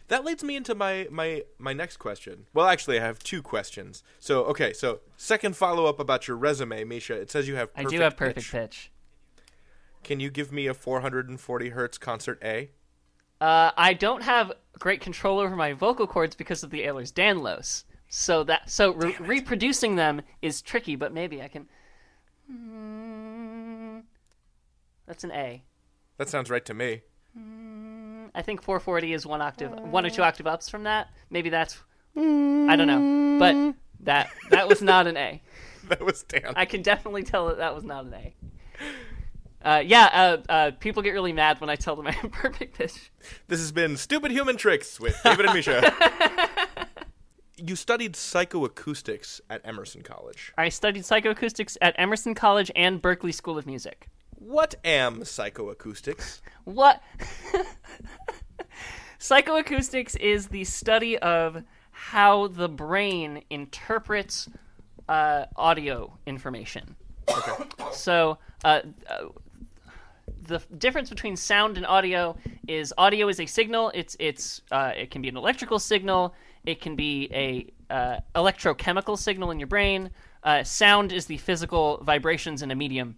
That 0.08 0.24
leads 0.24 0.44
me 0.44 0.56
into 0.56 0.74
my 0.74 1.08
my 1.10 1.42
my 1.58 1.72
next 1.72 1.96
question. 1.96 2.46
Well, 2.54 2.66
actually, 2.66 2.98
I 2.98 3.02
have 3.02 3.18
two 3.18 3.42
questions. 3.42 4.04
So, 4.20 4.44
okay, 4.44 4.72
so 4.72 5.00
second 5.16 5.56
follow 5.56 5.86
up 5.86 5.98
about 5.98 6.28
your 6.28 6.36
resume, 6.36 6.84
Mischa. 6.84 7.14
It 7.16 7.30
says 7.30 7.48
you 7.48 7.56
have. 7.56 7.70
I 7.76 7.84
do 7.84 8.00
have 8.00 8.16
perfect 8.16 8.50
pitch. 8.50 8.52
pitch. 8.52 8.92
Can 10.04 10.20
you 10.20 10.30
give 10.30 10.52
me 10.52 10.68
a 10.68 10.74
440 10.74 11.70
hertz 11.70 11.98
concert 11.98 12.40
A? 12.44 12.70
Uh, 13.40 13.72
I 13.76 13.92
don't 13.92 14.22
have 14.22 14.52
great 14.78 15.00
control 15.00 15.40
over 15.40 15.56
my 15.56 15.72
vocal 15.72 16.06
cords 16.06 16.36
because 16.36 16.62
of 16.62 16.70
the 16.70 16.82
Ehlers-Danlos. 16.82 17.84
So 18.08 18.44
that 18.44 18.70
so 18.70 18.94
re- 18.94 19.16
reproducing 19.18 19.96
them 19.96 20.22
is 20.40 20.62
tricky, 20.62 20.94
but 20.94 21.12
maybe 21.12 21.42
I 21.42 21.48
can. 21.48 21.66
Mm, 22.50 24.04
That's 25.06 25.24
an 25.24 25.32
A. 25.32 25.64
That 26.18 26.28
sounds 26.28 26.50
right 26.50 26.64
to 26.64 26.72
me. 26.72 27.02
I 28.36 28.42
think 28.42 28.62
440 28.62 29.14
is 29.14 29.26
one 29.26 29.40
octave, 29.40 29.72
one 29.72 30.04
or 30.04 30.10
two 30.10 30.22
octave 30.22 30.46
ups 30.46 30.68
from 30.68 30.84
that. 30.84 31.08
Maybe 31.30 31.48
that's. 31.48 31.78
I 32.14 32.76
don't 32.76 32.86
know, 32.86 33.38
but 33.38 33.74
that 34.04 34.28
that 34.50 34.68
was 34.68 34.82
not 34.82 35.06
an 35.06 35.16
A. 35.16 35.42
that 35.88 36.02
was 36.02 36.22
Dan. 36.22 36.52
I 36.54 36.66
can 36.66 36.82
definitely 36.82 37.22
tell 37.22 37.48
that 37.48 37.58
that 37.58 37.74
was 37.74 37.82
not 37.82 38.04
an 38.04 38.14
A. 38.14 38.34
Uh, 39.66 39.80
yeah, 39.80 40.08
uh, 40.12 40.52
uh, 40.52 40.70
people 40.78 41.02
get 41.02 41.10
really 41.10 41.32
mad 41.32 41.60
when 41.60 41.68
I 41.70 41.76
tell 41.76 41.96
them 41.96 42.06
I 42.06 42.12
have 42.12 42.30
perfect 42.30 42.76
pitch. 42.76 43.10
This 43.48 43.58
has 43.58 43.72
been 43.72 43.96
Stupid 43.96 44.30
Human 44.30 44.56
Tricks 44.56 45.00
with 45.00 45.18
David 45.24 45.46
and 45.46 45.58
Mischa. 45.58 46.86
you 47.56 47.74
studied 47.74 48.12
psychoacoustics 48.12 49.40
at 49.50 49.62
Emerson 49.64 50.02
College. 50.02 50.52
I 50.56 50.68
studied 50.68 51.02
psychoacoustics 51.02 51.76
at 51.80 51.94
Emerson 51.98 52.34
College 52.34 52.70
and 52.76 53.02
Berklee 53.02 53.34
School 53.34 53.58
of 53.58 53.66
Music. 53.66 54.08
What 54.46 54.76
am 54.84 55.22
psychoacoustics? 55.22 56.40
What? 56.62 57.02
Psychoacoustics 59.18 60.16
is 60.20 60.46
the 60.46 60.62
study 60.62 61.18
of 61.18 61.64
how 61.90 62.46
the 62.46 62.68
brain 62.68 63.42
interprets 63.50 64.48
uh, 65.08 65.46
audio 65.56 66.16
information. 66.26 66.94
Okay. 67.28 67.64
So, 67.90 68.38
uh, 68.62 68.82
uh, 69.10 69.24
the 70.42 70.62
difference 70.78 71.10
between 71.10 71.34
sound 71.34 71.76
and 71.76 71.84
audio 71.84 72.36
is 72.68 72.94
audio 72.96 73.26
is 73.26 73.40
a 73.40 73.46
signal. 73.46 73.90
It's 73.96 74.16
it's 74.20 74.62
uh, 74.70 74.92
it 74.96 75.10
can 75.10 75.22
be 75.22 75.28
an 75.28 75.36
electrical 75.36 75.80
signal. 75.80 76.36
It 76.64 76.80
can 76.80 76.94
be 76.94 77.28
a 77.32 77.92
uh, 77.92 78.20
electrochemical 78.36 79.18
signal 79.18 79.50
in 79.50 79.58
your 79.58 79.66
brain. 79.66 80.10
Uh, 80.44 80.62
sound 80.62 81.10
is 81.10 81.26
the 81.26 81.38
physical 81.38 82.00
vibrations 82.04 82.62
in 82.62 82.70
a 82.70 82.76
medium. 82.76 83.16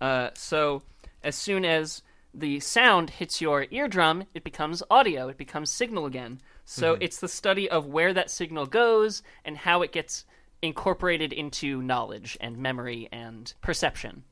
Uh, 0.00 0.30
so 0.34 0.82
as 1.22 1.34
soon 1.34 1.64
as 1.64 2.02
the 2.32 2.60
sound 2.60 3.10
hits 3.10 3.40
your 3.40 3.66
eardrum, 3.70 4.24
it 4.34 4.42
becomes 4.44 4.82
audio. 4.90 5.28
It 5.28 5.36
becomes 5.36 5.70
signal 5.70 6.04
again. 6.06 6.40
So 6.64 6.96
Mhm. 6.96 7.02
it's 7.02 7.20
the 7.20 7.28
study 7.28 7.70
of 7.70 7.86
where 7.86 8.12
that 8.12 8.30
signal 8.30 8.66
goes 8.66 9.22
and 9.44 9.58
how 9.58 9.82
it 9.82 9.92
gets 9.92 10.24
incorporated 10.62 11.32
into 11.32 11.82
knowledge 11.82 12.36
and 12.40 12.56
memory 12.56 13.08
and 13.12 13.52
perception. 13.60 14.24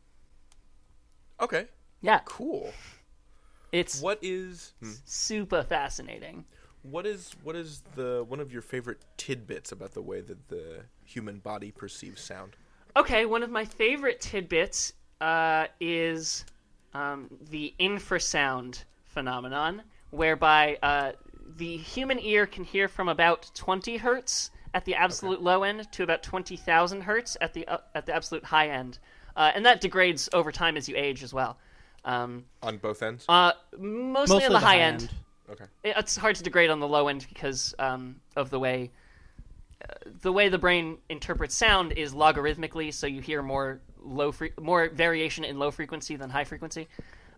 Okay. 1.40 1.68
Yeah. 2.00 2.20
Cool. 2.24 2.72
It's 3.70 4.00
what 4.00 4.18
is 4.22 4.74
hmm. 4.80 4.92
super 5.04 5.62
fascinating. 5.62 6.44
What 6.82 7.06
is 7.06 7.30
what 7.42 7.54
is 7.54 7.82
the 7.94 8.24
one 8.28 8.40
of 8.40 8.52
your 8.52 8.62
favorite 8.62 9.00
tidbits 9.16 9.70
about 9.72 9.92
the 9.92 10.02
way 10.02 10.20
that 10.20 10.48
the 10.48 10.84
human 11.04 11.38
body 11.38 11.70
perceives 11.70 12.20
sound? 12.22 12.56
Okay, 12.96 13.24
one 13.24 13.42
of 13.42 13.50
my 13.50 13.64
favorite 13.64 14.20
tidbits 14.20 14.92
uh, 15.26 15.66
is 15.80 16.44
um, 16.94 17.30
the 17.50 17.72
infrasound 17.80 18.84
phenomenon, 19.04 19.82
whereby 20.10 20.76
uh, 20.82 21.12
the 21.56 21.76
human 21.76 22.18
ear 22.18 22.46
can 22.46 22.64
hear 22.64 22.88
from 22.88 23.08
about 23.08 23.50
20 23.54 23.98
hertz 23.98 24.50
at 24.74 24.84
the 24.84 24.94
absolute 24.94 25.40
low 25.40 25.62
end 25.62 25.90
to 25.92 26.02
about 26.02 26.22
20,000 26.22 27.02
hertz 27.02 27.36
at 27.40 27.54
the 27.54 27.66
uh, 27.68 27.78
at 27.94 28.04
the 28.06 28.14
absolute 28.14 28.44
high 28.44 28.68
end, 28.68 28.98
uh, 29.36 29.52
and 29.54 29.64
that 29.64 29.80
degrades 29.80 30.28
over 30.32 30.50
time 30.50 30.76
as 30.76 30.88
you 30.88 30.96
age 30.96 31.22
as 31.22 31.32
well. 31.32 31.56
Um, 32.04 32.44
On 32.62 32.78
both 32.78 33.00
ends? 33.02 33.24
Uh, 33.28 33.52
mostly, 33.78 34.44
on 34.44 34.52
the, 34.52 34.58
high, 34.58 34.80
end. 34.80 35.08
Okay. 35.48 35.64
It- 35.84 35.94
It's 35.98 36.16
hard 36.16 36.34
to 36.36 36.42
degrade 36.42 36.68
on 36.70 36.80
the 36.80 36.88
low 36.88 37.06
end 37.08 37.26
because 37.28 37.74
um, 37.78 38.16
of 38.34 38.50
the 38.50 38.58
way 38.58 38.90
uh, 39.88 39.94
the 40.22 40.32
way 40.32 40.48
the 40.48 40.58
brain 40.58 40.98
interprets 41.08 41.54
sound 41.54 41.92
is 41.92 42.12
logarithmically, 42.12 42.92
so 42.92 43.06
you 43.06 43.20
hear 43.20 43.40
more 43.42 43.80
low 44.05 44.32
fre- 44.32 44.46
more 44.61 44.88
variation 44.88 45.44
in 45.44 45.59
low 45.59 45.70
frequency 45.70 46.16
than 46.16 46.30
high 46.30 46.44
frequency. 46.44 46.88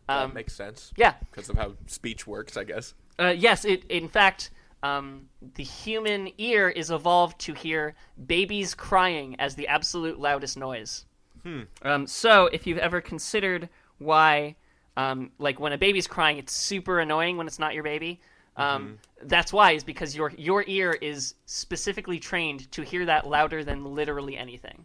Um, 0.09 0.29
that 0.29 0.35
makes 0.35 0.53
sense. 0.55 0.93
Yeah. 0.97 1.15
Because 1.31 1.49
of 1.49 1.57
how 1.57 1.75
speech 1.87 2.27
works, 2.27 2.57
I 2.57 2.65
guess. 2.65 2.95
Uh, 3.19 3.35
yes, 3.37 3.65
it 3.65 3.85
in 3.91 4.09
fact, 4.09 4.51
um, 4.83 5.29
the 5.55 5.63
human 5.63 6.31
ear 6.39 6.69
is 6.69 6.91
evolved 6.91 7.39
to 7.41 7.55
hear 7.55 7.95
babies 8.27 8.75
crying 8.75 9.37
as 9.39 9.55
the 9.55 9.69
absolute 9.69 10.19
loudest 10.19 10.59
noise. 10.59 11.07
Hmm. 11.43 11.63
Um, 11.83 12.07
so, 12.07 12.47
if 12.47 12.67
you've 12.67 12.79
ever 12.79 13.01
considered 13.01 13.69
why, 13.99 14.57
um, 14.97 15.31
like 15.39 15.61
when 15.61 15.73
a 15.73 15.79
baby's 15.79 16.07
crying, 16.07 16.39
it's 16.39 16.53
super 16.53 17.01
annoying 17.01 17.37
when 17.37 17.47
it's 17.47 17.59
not 17.59 17.75
your 17.75 17.83
baby. 17.83 18.21
Um, 18.57 18.99
That's 19.23 19.53
why 19.53 19.73
is 19.73 19.83
because 19.83 20.15
your 20.15 20.33
your 20.37 20.65
ear 20.67 20.93
is 20.93 21.35
specifically 21.47 22.21
trained 22.21 22.71
to 22.73 22.83
hear 22.83 23.05
that 23.07 23.27
louder 23.27 23.65
than 23.65 23.85
literally 23.85 24.37
anything. 24.37 24.85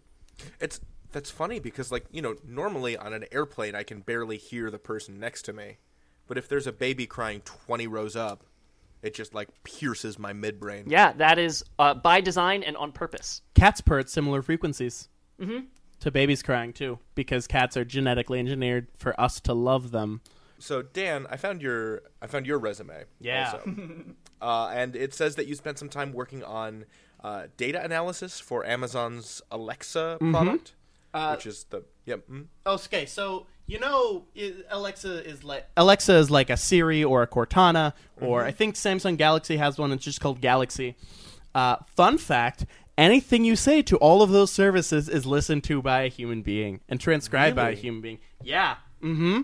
It's 0.59 0.79
that's 1.11 1.31
funny 1.31 1.59
because 1.59 1.91
like, 1.91 2.05
you 2.11 2.21
know, 2.21 2.35
normally 2.45 2.95
on 2.97 3.13
an 3.13 3.25
airplane 3.31 3.75
I 3.75 3.83
can 3.83 4.01
barely 4.01 4.37
hear 4.37 4.69
the 4.71 4.79
person 4.79 5.19
next 5.19 5.43
to 5.43 5.53
me. 5.53 5.77
But 6.27 6.37
if 6.37 6.47
there's 6.47 6.67
a 6.67 6.71
baby 6.71 7.07
crying 7.07 7.41
20 7.43 7.87
rows 7.87 8.15
up, 8.15 8.43
it 9.01 9.13
just 9.15 9.33
like 9.33 9.49
pierces 9.63 10.19
my 10.19 10.33
midbrain. 10.33 10.83
Yeah, 10.87 11.13
that 11.13 11.39
is 11.39 11.63
uh, 11.79 11.93
by 11.93 12.21
design 12.21 12.63
and 12.63 12.75
on 12.77 12.91
purpose. 12.91 13.41
Cats 13.55 13.81
purr 13.81 13.99
at 13.99 14.09
similar 14.09 14.41
frequencies 14.41 15.07
Mhm. 15.41 15.67
to 16.01 16.11
babies 16.11 16.43
crying 16.43 16.73
too, 16.73 16.99
because 17.15 17.47
cats 17.47 17.77
are 17.77 17.85
genetically 17.85 18.39
engineered 18.39 18.87
for 18.97 19.19
us 19.19 19.39
to 19.41 19.53
love 19.53 19.91
them. 19.91 20.21
So 20.59 20.81
Dan, 20.81 21.25
I 21.29 21.37
found 21.37 21.61
your 21.61 22.01
I 22.21 22.27
found 22.27 22.45
your 22.45 22.59
resume. 22.59 23.05
Yeah. 23.21 23.53
Also. 23.53 23.73
uh, 24.41 24.67
and 24.73 24.95
it 24.95 25.13
says 25.13 25.35
that 25.35 25.47
you 25.47 25.55
spent 25.55 25.79
some 25.79 25.89
time 25.89 26.11
working 26.13 26.43
on 26.43 26.85
uh, 27.23 27.47
data 27.57 27.81
analysis 27.83 28.39
for 28.39 28.65
Amazon's 28.65 29.41
Alexa 29.51 30.17
Mhm. 30.21 30.31
product, 30.31 30.73
Uh, 31.13 31.33
which 31.35 31.45
is 31.45 31.65
the 31.69 31.83
yep. 32.05 32.27
mm. 32.29 32.45
Okay, 32.65 33.05
so 33.05 33.47
you 33.65 33.79
know 33.79 34.25
Alexa 34.69 35.27
is 35.27 35.43
like 35.43 35.67
Alexa 35.77 36.13
is 36.13 36.29
like 36.29 36.49
a 36.49 36.57
Siri 36.57 37.03
or 37.03 37.23
a 37.23 37.27
Cortana, 37.27 37.93
or 38.21 38.43
Mhm. 38.43 38.45
I 38.45 38.51
think 38.51 38.75
Samsung 38.75 39.17
Galaxy 39.17 39.57
has 39.57 39.77
one. 39.77 39.91
It's 39.91 40.03
just 40.03 40.21
called 40.21 40.41
Galaxy. 40.41 40.95
Uh, 41.55 41.77
fun 41.95 42.17
fact: 42.17 42.65
anything 42.97 43.43
you 43.43 43.55
say 43.55 43.81
to 43.83 43.97
all 43.97 44.21
of 44.21 44.29
those 44.29 44.51
services 44.51 45.09
is 45.09 45.25
listened 45.25 45.63
to 45.65 45.81
by 45.81 46.01
a 46.03 46.09
human 46.09 46.41
being 46.41 46.81
and 46.87 46.99
transcribed 46.99 47.55
by 47.55 47.71
a 47.71 47.75
human 47.75 48.01
being. 48.01 48.19
Yeah. 48.43 48.75
Mm-hmm. 49.01 49.41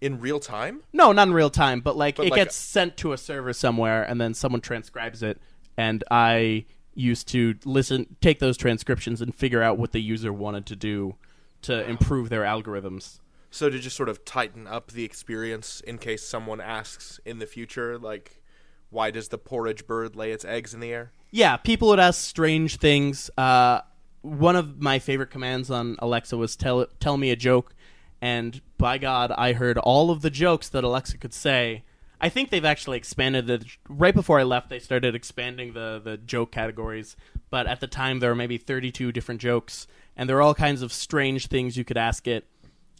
In 0.00 0.20
real 0.20 0.40
time? 0.40 0.82
No, 0.92 1.12
not 1.12 1.28
in 1.28 1.34
real 1.34 1.48
time, 1.50 1.80
but 1.80 1.96
like 1.96 2.16
But 2.16 2.26
it 2.26 2.30
like 2.30 2.40
gets 2.40 2.56
sent 2.56 2.96
to 2.98 3.12
a 3.12 3.18
server 3.18 3.52
somewhere, 3.52 4.02
and 4.02 4.20
then 4.20 4.34
someone 4.34 4.60
transcribes 4.60 5.22
it, 5.22 5.40
and 5.78 6.02
I 6.10 6.66
used 6.94 7.28
to 7.28 7.54
listen, 7.64 8.16
take 8.20 8.38
those 8.38 8.56
transcriptions, 8.56 9.20
and 9.20 9.34
figure 9.34 9.62
out 9.62 9.78
what 9.78 9.92
the 9.92 10.00
user 10.00 10.32
wanted 10.32 10.66
to 10.66 10.76
do 10.76 11.16
to 11.62 11.88
improve 11.88 12.28
their 12.28 12.42
algorithms. 12.42 13.20
So 13.50 13.70
to 13.70 13.78
just 13.78 13.96
sort 13.96 14.08
of 14.08 14.24
tighten 14.24 14.66
up 14.66 14.90
the 14.90 15.04
experience 15.04 15.80
in 15.80 15.98
case 15.98 16.24
someone 16.24 16.60
asks 16.60 17.20
in 17.24 17.38
the 17.38 17.46
future, 17.46 17.98
like, 17.98 18.42
why 18.90 19.10
does 19.10 19.28
the 19.28 19.38
porridge 19.38 19.86
bird 19.86 20.16
lay 20.16 20.32
its 20.32 20.44
eggs 20.44 20.74
in 20.74 20.80
the 20.80 20.92
air? 20.92 21.12
Yeah, 21.30 21.56
people 21.56 21.88
would 21.88 22.00
ask 22.00 22.20
strange 22.20 22.76
things. 22.76 23.30
Uh, 23.36 23.80
one 24.22 24.56
of 24.56 24.80
my 24.80 24.98
favorite 24.98 25.30
commands 25.30 25.70
on 25.70 25.96
Alexa 25.98 26.36
was 26.36 26.56
tell 26.56 26.86
tell 27.00 27.16
me 27.16 27.30
a 27.30 27.36
joke, 27.36 27.74
and 28.20 28.60
by 28.78 28.98
God, 28.98 29.32
I 29.32 29.52
heard 29.52 29.78
all 29.78 30.10
of 30.10 30.22
the 30.22 30.30
jokes 30.30 30.68
that 30.70 30.84
Alexa 30.84 31.18
could 31.18 31.34
say. 31.34 31.84
I 32.20 32.28
think 32.28 32.50
they've 32.50 32.64
actually 32.64 32.96
expanded 32.96 33.50
it. 33.50 33.64
Right 33.88 34.14
before 34.14 34.38
I 34.40 34.44
left, 34.44 34.70
they 34.70 34.78
started 34.78 35.14
expanding 35.14 35.72
the 35.72 36.00
the 36.02 36.16
joke 36.16 36.52
categories. 36.52 37.16
But 37.50 37.66
at 37.66 37.80
the 37.80 37.86
time, 37.86 38.20
there 38.20 38.30
were 38.30 38.36
maybe 38.36 38.58
32 38.58 39.12
different 39.12 39.40
jokes, 39.40 39.86
and 40.16 40.28
there 40.28 40.36
were 40.36 40.42
all 40.42 40.54
kinds 40.54 40.82
of 40.82 40.92
strange 40.92 41.46
things 41.48 41.76
you 41.76 41.84
could 41.84 41.98
ask 41.98 42.26
it. 42.26 42.46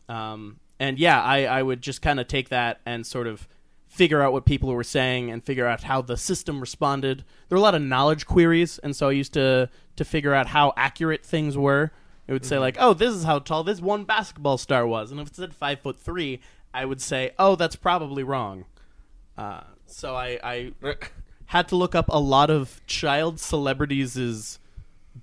Um, 0.08 0.60
and 0.78 0.98
yeah, 0.98 1.22
I, 1.22 1.44
I 1.46 1.62
would 1.62 1.80
just 1.82 2.02
kind 2.02 2.20
of 2.20 2.28
take 2.28 2.48
that 2.50 2.80
and 2.84 3.06
sort 3.06 3.26
of 3.26 3.48
figure 3.88 4.20
out 4.22 4.32
what 4.32 4.44
people 4.44 4.72
were 4.72 4.82
saying 4.84 5.30
and 5.30 5.42
figure 5.42 5.66
out 5.66 5.84
how 5.84 6.02
the 6.02 6.16
system 6.16 6.60
responded. 6.60 7.24
There 7.48 7.56
were 7.56 7.60
a 7.60 7.62
lot 7.62 7.74
of 7.76 7.82
knowledge 7.82 8.26
queries, 8.26 8.78
and 8.80 8.94
so 8.94 9.08
I 9.08 9.12
used 9.12 9.32
to 9.34 9.70
to 9.96 10.04
figure 10.04 10.34
out 10.34 10.48
how 10.48 10.72
accurate 10.76 11.24
things 11.24 11.56
were. 11.56 11.92
It 12.26 12.32
would 12.32 12.44
say 12.44 12.56
Mhm. 12.56 12.60
like, 12.60 12.76
"Oh, 12.80 12.94
this 12.94 13.14
is 13.14 13.22
how 13.24 13.38
tall 13.38 13.62
this 13.64 13.80
one 13.80 14.04
basketball 14.04 14.58
star 14.58 14.86
was," 14.86 15.10
and 15.12 15.20
if 15.20 15.28
it 15.28 15.36
said 15.36 15.54
five 15.54 15.80
foot 15.80 15.96
three, 15.98 16.40
I 16.72 16.84
would 16.84 17.00
say, 17.00 17.30
"Oh, 17.38 17.54
that's 17.54 17.76
probably 17.76 18.24
wrong." 18.24 18.64
Uh, 19.36 19.62
so 19.86 20.14
I, 20.14 20.38
I 20.42 20.72
had 21.46 21.68
to 21.68 21.76
look 21.76 21.94
up 21.94 22.06
a 22.08 22.20
lot 22.20 22.50
of 22.50 22.80
child 22.86 23.40
celebrities' 23.40 24.58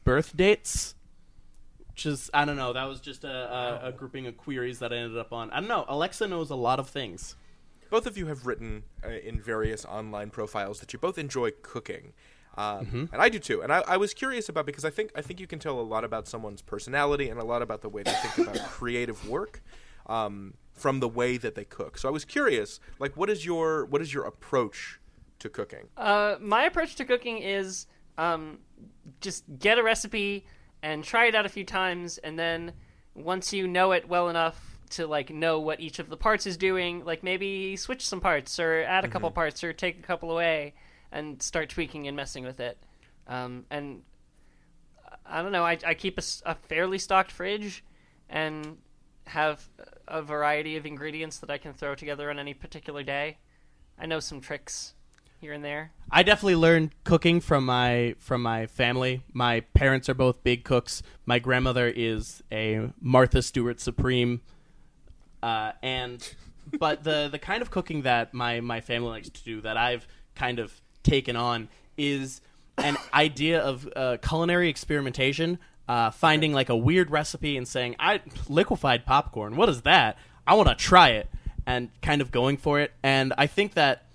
birth 0.04 0.36
dates 0.36 0.96
which 1.90 2.06
is 2.06 2.30
I 2.34 2.46
don't 2.46 2.56
know. 2.56 2.72
That 2.74 2.86
was 2.86 3.02
just 3.02 3.26
a, 3.26 3.30
a, 3.84 3.90
a 3.90 3.92
grouping 3.92 4.26
of 4.26 4.38
queries 4.38 4.80
that 4.80 4.94
I 4.94 4.96
ended 4.96 5.18
up 5.18 5.34
on. 5.34 5.52
I 5.52 5.60
don't 5.60 5.68
know. 5.68 5.84
Alexa 5.90 6.26
knows 6.28 6.50
a 6.50 6.56
lot 6.56 6.80
of 6.80 6.90
things. 6.90 7.36
both 7.90 8.06
of 8.08 8.18
you 8.18 8.28
have 8.28 8.48
written 8.48 8.84
uh, 9.06 9.10
in 9.10 9.42
various 9.42 9.84
online 9.86 10.30
profiles 10.30 10.80
that 10.80 10.94
you 10.94 11.00
both 11.00 11.18
enjoy 11.18 11.52
cooking. 11.62 12.14
Um, 12.58 12.86
Mhm. 12.86 13.14
And 13.14 13.22
I 13.22 13.28
do 13.28 13.40
too. 13.40 13.62
And 13.62 13.72
I, 13.74 13.84
I 13.88 13.98
was 13.98 14.14
curious 14.14 14.48
about 14.48 14.66
because 14.66 14.86
I 14.86 14.90
think 14.90 15.12
I 15.16 15.22
think 15.22 15.40
you 15.42 15.48
can 15.48 15.60
tell 15.60 15.80
a 15.80 15.82
lot 15.82 16.04
about 16.06 16.28
someone's 16.30 16.62
personality 16.62 17.30
and 17.30 17.40
a 17.40 17.44
lot 17.44 17.62
about 17.62 17.82
the 17.82 17.90
way 17.90 18.04
they 18.04 18.14
think 18.14 18.48
about 18.48 18.66
creative 18.70 19.28
work 19.30 19.62
um, 20.08 20.54
from 20.74 21.00
the 21.00 21.08
way 21.10 21.38
that 21.38 21.56
they 21.56 21.66
cook. 21.66 21.98
So 21.98 22.08
I 22.10 22.12
was 22.12 22.26
curious, 22.26 22.80
like, 23.00 23.16
what 23.18 23.30
is 23.30 23.46
your 23.46 23.86
what 23.86 24.02
is 24.02 24.14
your 24.14 24.26
approach 24.26 25.00
to 25.40 25.50
cooking? 25.50 25.88
Uh, 25.98 26.36
my 26.40 26.64
approach 26.64 26.96
to 26.96 27.06
cooking 27.06 27.40
is 27.40 27.88
um, 28.18 28.60
just 29.20 29.44
get 29.60 29.78
a 29.78 29.84
recipe 29.84 30.46
and 30.84 31.04
try 31.04 31.26
it 31.26 31.36
out 31.36 31.46
a 31.46 31.50
few 31.50 31.64
times, 31.64 32.18
and 32.20 32.38
then 32.40 32.74
once 33.14 33.54
you 33.54 33.68
know 33.68 33.92
it 33.92 34.08
well 34.08 34.30
enough 34.30 34.78
to 34.92 35.08
like 35.08 35.30
know 35.30 35.60
what 35.60 35.80
each 35.80 36.00
of 36.00 36.10
the 36.10 36.18
parts 36.18 36.46
is 36.46 36.58
doing, 36.58 37.06
like 37.06 37.24
maybe 37.24 37.76
switch 37.78 38.08
some 38.08 38.20
parts 38.20 38.60
or 38.60 38.82
add 38.84 39.06
a 39.06 39.08
couple 39.08 39.30
Mhm. 39.32 39.36
parts 39.36 39.64
or 39.64 39.72
take 39.74 40.00
a 40.00 40.02
couple 40.02 40.32
away 40.32 40.74
and 41.12 41.42
start 41.42 41.70
tweaking 41.70 42.08
and 42.08 42.18
messing 42.18 42.44
with 42.44 42.60
it. 42.60 42.78
Um, 43.28 43.66
and 43.70 44.02
I 45.26 45.42
don't 45.42 45.52
know. 45.54 45.64
I, 45.64 45.78
I 45.86 45.94
keep 45.94 46.20
a 46.46 46.56
fairly 46.56 46.98
stocked 46.98 47.32
fridge 47.32 47.84
and 48.30 48.78
have 49.32 49.68
a 50.08 50.22
variety 50.22 50.76
of 50.76 50.86
ingredients 50.86 51.38
that 51.40 51.50
I 51.50 51.58
can 51.58 51.74
throw 51.74 51.96
together 51.96 52.30
on 52.30 52.38
any 52.38 52.54
particular 52.54 53.02
day. 53.02 53.38
I 53.98 54.06
know 54.06 54.20
some 54.20 54.42
tricks 54.42 54.94
here 55.40 55.54
and 55.54 55.64
there. 55.64 55.92
I 56.12 56.24
definitely 56.24 56.56
learned 56.56 56.92
cooking 57.06 57.40
from 57.40 57.66
my 57.66 58.16
from 58.20 58.42
my 58.42 58.68
family. 58.68 59.24
My 59.32 59.62
parents 59.62 60.10
are 60.10 60.14
both 60.14 60.44
big 60.44 60.66
cooks. 60.66 61.02
My 61.26 61.40
grandmother 61.40 61.88
is 61.88 62.44
a 62.52 62.90
Martha 63.00 63.42
Stewart 63.42 63.80
Supreme, 63.80 64.42
uh, 65.42 65.72
and 65.82 66.36
but 66.78 67.04
the 67.04 67.30
the 67.32 67.40
kind 67.40 67.62
of 67.62 67.72
cooking 67.72 68.02
that 68.02 68.34
my 68.34 68.60
my 68.60 68.82
family 68.82 69.10
likes 69.10 69.30
to 69.30 69.44
do 69.44 69.62
that 69.62 69.78
I've 69.78 70.08
kind 70.36 70.60
of 70.60 70.82
taken 71.04 71.38
on 71.38 71.70
is 71.98 72.42
an 72.78 72.98
idea 73.14 73.62
of 73.62 73.88
uh, 73.96 74.18
culinary 74.22 74.68
experimentation. 74.68 75.58
Uh, 75.88 76.10
finding 76.10 76.54
like 76.54 76.70
a 76.70 76.76
weird 76.76 77.12
recipe 77.12 77.58
and 77.58 77.68
saying, 77.68 77.96
"I 78.00 78.22
liquefied 78.48 79.06
popcorn. 79.06 79.56
What 79.56 79.68
is 79.68 79.82
that? 79.82 80.18
I 80.48 80.54
want 80.54 80.70
to 80.70 80.76
try 80.76 81.10
it," 81.10 81.30
and 81.66 81.90
kind 82.02 82.22
of 82.22 82.32
going 82.32 82.58
for 82.58 82.80
it. 82.80 82.92
And 83.04 83.34
I 83.38 83.48
think 83.48 83.74
that 83.74 84.06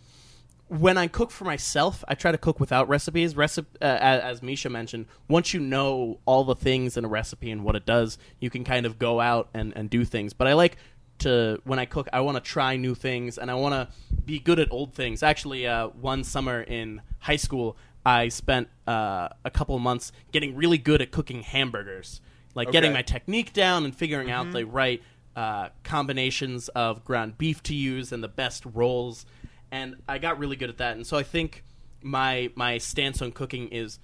when 0.69 0.99
I 0.99 1.07
cook 1.07 1.31
for 1.31 1.45
myself, 1.45 2.03
I 2.09 2.15
try 2.15 2.33
to 2.33 2.39
cook 2.39 2.59
without 2.59 2.89
recipes. 2.89 3.35
Recip- 3.35 3.67
uh, 3.81 3.99
as, 4.01 4.21
as 4.23 4.41
Mischa 4.41 4.71
mentioned, 4.71 5.07
once 5.29 5.55
you 5.55 5.61
know 5.61 6.19
all 6.25 6.45
the 6.45 6.57
things 6.57 6.97
in 6.97 7.05
a 7.05 7.09
recipe 7.09 7.51
and 7.51 7.63
what 7.63 7.77
it 7.77 7.87
does, 7.87 8.19
you 8.41 8.51
can 8.51 8.65
kind 8.65 8.85
of 8.85 8.99
go 8.99 9.21
out 9.21 9.49
and, 9.55 9.73
and 9.77 9.89
do 9.89 10.05
things. 10.05 10.33
But 10.33 10.49
I 10.49 10.55
like 10.55 10.77
to, 11.19 11.61
when 11.65 11.79
I 11.79 11.85
cook, 11.85 12.09
I 12.13 12.21
want 12.21 12.37
to 12.37 12.41
try 12.41 12.77
new 12.77 12.95
things 12.95 13.39
and 13.39 13.51
I 13.51 13.55
want 13.55 13.75
to 13.75 13.89
be 14.25 14.41
good 14.41 14.59
at 14.59 14.69
old 14.73 14.93
things. 14.93 15.23
Actually, 15.23 15.67
uh, 15.67 15.89
one 15.89 16.25
summer 16.25 16.63
in 16.63 17.01
high 17.21 17.37
school, 17.37 17.77
I 18.07 18.29
spent 18.29 18.69
uh, 18.87 19.29
a 19.45 19.51
couple 19.51 19.75
of 19.75 19.83
months 19.83 20.13
getting 20.33 20.55
really 20.55 20.79
good 20.79 21.03
at 21.03 21.11
cooking 21.11 21.43
hamburgers, 21.43 22.21
like 22.55 22.71
getting 22.71 22.93
my 22.93 23.03
technique 23.03 23.53
down 23.53 23.85
and 23.85 23.95
figuring 23.95 24.31
out 24.31 24.47
Mhm. 24.47 24.53
the 24.53 24.65
right 24.65 25.03
uh, 25.35 25.69
combinations 25.83 26.69
of 26.71 27.05
ground 27.05 27.37
beef 27.37 27.63
to 27.65 27.75
use 27.75 28.13
and 28.13 28.23
the 28.25 28.29
best 28.29 28.65
rolls. 28.65 29.27
And 29.71 29.97
I 30.09 30.17
got 30.19 30.39
really 30.39 30.57
good 30.57 30.71
at 30.71 30.79
that. 30.79 30.97
And 30.97 31.07
so 31.07 31.19
I 31.19 31.25
think 31.25 31.63
my 32.01 32.51
my 32.55 32.79
stance 32.79 33.21
on 33.21 33.33
cooking 33.33 33.69
is 33.69 33.99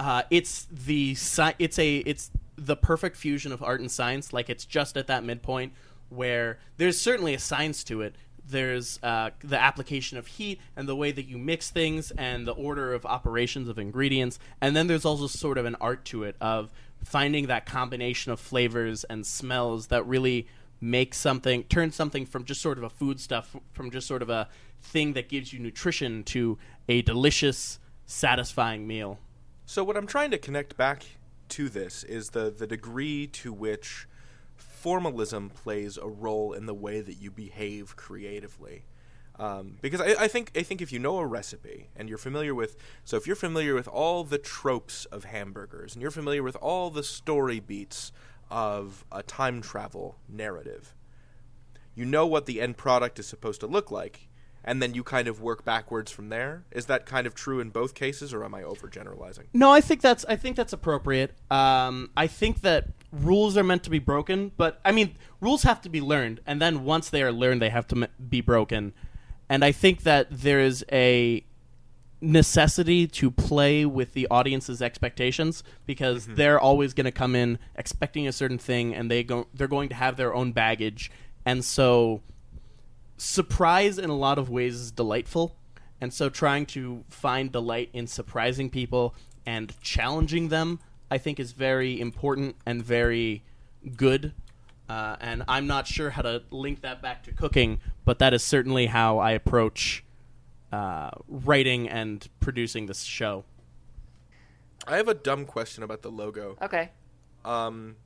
uh, 0.00 0.22
it's 0.30 0.66
the 0.70 1.12
sci- 1.14 1.54
it's 1.58 1.78
a 1.78 1.98
it's 1.98 2.30
the 2.56 2.76
perfect 2.76 3.16
fusion 3.16 3.52
of 3.52 3.62
art 3.62 3.80
and 3.80 3.90
science. 3.90 4.32
Like 4.32 4.48
it's 4.50 4.64
just 4.64 4.96
at 4.96 5.06
that 5.06 5.22
midpoint 5.22 5.72
where 6.08 6.58
there's 6.76 7.00
certainly 7.00 7.34
a 7.34 7.38
science 7.38 7.84
to 7.84 8.00
it. 8.00 8.16
There's 8.48 8.98
uh, 9.02 9.30
the 9.42 9.60
application 9.60 10.18
of 10.18 10.26
heat 10.26 10.60
and 10.76 10.88
the 10.88 10.96
way 10.96 11.12
that 11.12 11.26
you 11.26 11.38
mix 11.38 11.70
things 11.70 12.10
and 12.12 12.46
the 12.46 12.52
order 12.52 12.92
of 12.92 13.06
operations 13.06 13.68
of 13.68 13.78
ingredients, 13.78 14.38
and 14.60 14.76
then 14.76 14.86
there's 14.86 15.04
also 15.04 15.26
sort 15.26 15.58
of 15.58 15.64
an 15.64 15.76
art 15.80 16.04
to 16.06 16.24
it 16.24 16.36
of 16.40 16.70
finding 17.02 17.46
that 17.46 17.66
combination 17.66 18.32
of 18.32 18.40
flavors 18.40 19.04
and 19.04 19.26
smells 19.26 19.88
that 19.88 20.06
really 20.06 20.46
make 20.80 21.14
something 21.14 21.64
turn 21.64 21.90
something 21.90 22.26
from 22.26 22.44
just 22.44 22.60
sort 22.60 22.76
of 22.76 22.84
a 22.84 22.90
food 22.90 23.18
stuff 23.18 23.56
from 23.72 23.90
just 23.90 24.06
sort 24.06 24.20
of 24.20 24.28
a 24.28 24.48
thing 24.82 25.14
that 25.14 25.28
gives 25.28 25.52
you 25.52 25.58
nutrition 25.58 26.22
to 26.22 26.58
a 26.88 27.00
delicious 27.02 27.78
satisfying 28.04 28.86
meal. 28.86 29.18
So 29.64 29.82
what 29.82 29.96
I'm 29.96 30.06
trying 30.06 30.30
to 30.32 30.38
connect 30.38 30.76
back 30.76 31.04
to 31.50 31.68
this 31.68 32.04
is 32.04 32.30
the 32.30 32.50
the 32.50 32.66
degree 32.66 33.26
to 33.28 33.52
which 33.52 34.06
formalism 34.84 35.48
plays 35.48 35.96
a 35.96 36.06
role 36.06 36.52
in 36.52 36.66
the 36.66 36.74
way 36.74 37.00
that 37.00 37.14
you 37.14 37.30
behave 37.30 37.96
creatively. 37.96 38.84
Um, 39.38 39.78
because 39.80 39.98
I, 39.98 40.24
I 40.24 40.28
think 40.28 40.52
I 40.54 40.62
think 40.62 40.82
if 40.82 40.92
you 40.92 40.98
know 40.98 41.16
a 41.20 41.26
recipe 41.26 41.88
and 41.96 42.06
you're 42.06 42.18
familiar 42.18 42.54
with 42.54 42.76
so 43.02 43.16
if 43.16 43.26
you're 43.26 43.34
familiar 43.34 43.74
with 43.74 43.88
all 43.88 44.24
the 44.24 44.36
tropes 44.36 45.06
of 45.06 45.24
hamburgers 45.24 45.94
and 45.94 46.02
you're 46.02 46.10
familiar 46.10 46.42
with 46.42 46.56
all 46.56 46.90
the 46.90 47.02
story 47.02 47.60
beats 47.60 48.12
of 48.50 49.06
a 49.10 49.22
time 49.22 49.62
travel 49.62 50.16
narrative, 50.28 50.94
you 51.94 52.04
know 52.04 52.26
what 52.26 52.44
the 52.44 52.60
end 52.60 52.76
product 52.76 53.18
is 53.18 53.26
supposed 53.26 53.60
to 53.60 53.66
look 53.66 53.90
like, 53.90 54.28
and 54.64 54.82
then 54.82 54.94
you 54.94 55.04
kind 55.04 55.28
of 55.28 55.40
work 55.40 55.64
backwards 55.64 56.10
from 56.10 56.30
there. 56.30 56.64
Is 56.70 56.86
that 56.86 57.06
kind 57.06 57.26
of 57.26 57.34
true 57.34 57.60
in 57.60 57.70
both 57.70 57.94
cases, 57.94 58.32
or 58.32 58.44
am 58.44 58.54
I 58.54 58.62
overgeneralizing? 58.62 59.44
No, 59.52 59.70
I 59.70 59.80
think 59.80 60.00
that's 60.00 60.24
I 60.26 60.36
think 60.36 60.56
that's 60.56 60.72
appropriate. 60.72 61.34
Um, 61.50 62.10
I 62.16 62.26
think 62.26 62.62
that 62.62 62.88
rules 63.12 63.56
are 63.56 63.64
meant 63.64 63.84
to 63.84 63.90
be 63.90 63.98
broken, 63.98 64.52
but 64.56 64.80
I 64.84 64.92
mean 64.92 65.16
rules 65.40 65.62
have 65.64 65.82
to 65.82 65.88
be 65.88 66.00
learned, 66.00 66.40
and 66.46 66.60
then 66.60 66.84
once 66.84 67.10
they 67.10 67.22
are 67.22 67.32
learned, 67.32 67.60
they 67.60 67.70
have 67.70 67.86
to 67.88 68.08
be 68.28 68.40
broken. 68.40 68.94
And 69.48 69.64
I 69.64 69.72
think 69.72 70.02
that 70.02 70.28
there 70.30 70.60
is 70.60 70.84
a 70.90 71.44
necessity 72.20 73.06
to 73.06 73.30
play 73.30 73.84
with 73.84 74.14
the 74.14 74.26
audience's 74.30 74.80
expectations 74.80 75.62
because 75.84 76.26
they're 76.26 76.58
always 76.58 76.94
going 76.94 77.04
to 77.04 77.12
come 77.12 77.36
in 77.36 77.58
expecting 77.76 78.26
a 78.26 78.32
certain 78.32 78.58
thing, 78.58 78.94
and 78.94 79.10
they 79.10 79.22
go 79.22 79.46
they're 79.52 79.68
going 79.68 79.90
to 79.90 79.94
have 79.94 80.16
their 80.16 80.34
own 80.34 80.52
baggage, 80.52 81.10
and 81.44 81.62
so 81.62 82.22
surprise 83.24 83.98
in 83.98 84.10
a 84.10 84.16
lot 84.16 84.38
of 84.38 84.50
ways 84.50 84.74
is 84.74 84.90
delightful. 84.90 85.56
And 86.00 86.12
so 86.12 86.28
trying 86.28 86.66
to 86.66 87.04
find 87.08 87.50
delight 87.50 87.88
in 87.92 88.06
surprising 88.06 88.68
people 88.68 89.14
and 89.46 89.74
challenging 89.80 90.48
them, 90.48 90.80
I 91.10 91.18
think, 91.18 91.40
is 91.40 91.52
very 91.52 92.00
important 92.00 92.56
and 92.66 92.84
very 92.84 93.42
good. 93.96 94.34
Uh, 94.88 95.16
and 95.20 95.44
I'm 95.48 95.66
not 95.66 95.86
sure 95.86 96.10
how 96.10 96.22
to 96.22 96.42
link 96.50 96.82
that 96.82 97.00
back 97.00 97.22
to 97.24 97.32
cooking, 97.32 97.80
but 98.04 98.18
that 98.18 98.34
is 98.34 98.42
certainly 98.42 98.86
how 98.86 99.18
I 99.18 99.30
approach 99.30 100.04
uh, 100.72 101.10
writing 101.26 101.88
and 101.88 102.28
producing 102.40 102.86
this 102.86 103.02
show. 103.02 103.44
I 104.86 104.96
have 104.96 105.08
a 105.08 105.14
dumb 105.14 105.46
question 105.46 105.82
about 105.82 106.02
the 106.02 106.10
logo. 106.10 106.58
Okay. 106.60 106.90
Um, 107.44 107.96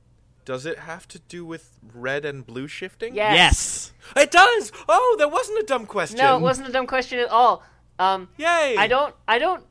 does 0.49 0.65
it 0.65 0.79
have 0.79 1.07
to 1.09 1.19
do 1.19 1.45
with 1.45 1.79
red 1.95 2.25
and 2.25 2.47
blue 2.47 2.67
shifting? 2.67 3.15
Yes. 3.15 3.35
Yes. 3.37 3.93
It 4.17 4.31
does. 4.31 4.73
Oh, 4.89 5.17
that 5.19 5.31
wasn't 5.31 5.59
a 5.59 5.67
dumb 5.67 5.85
question. 5.85 6.17
No, 6.17 6.39
it 6.39 6.41
wasn't 6.41 6.69
a 6.69 6.73
dumb 6.73 6.87
question 6.87 7.19
at 7.19 7.29
all. 7.29 7.63
Um, 7.99 8.29
Yay! 8.39 8.75
I 8.79 8.87
don't. 8.87 9.15
I 9.29 9.39
don't. 9.39 9.63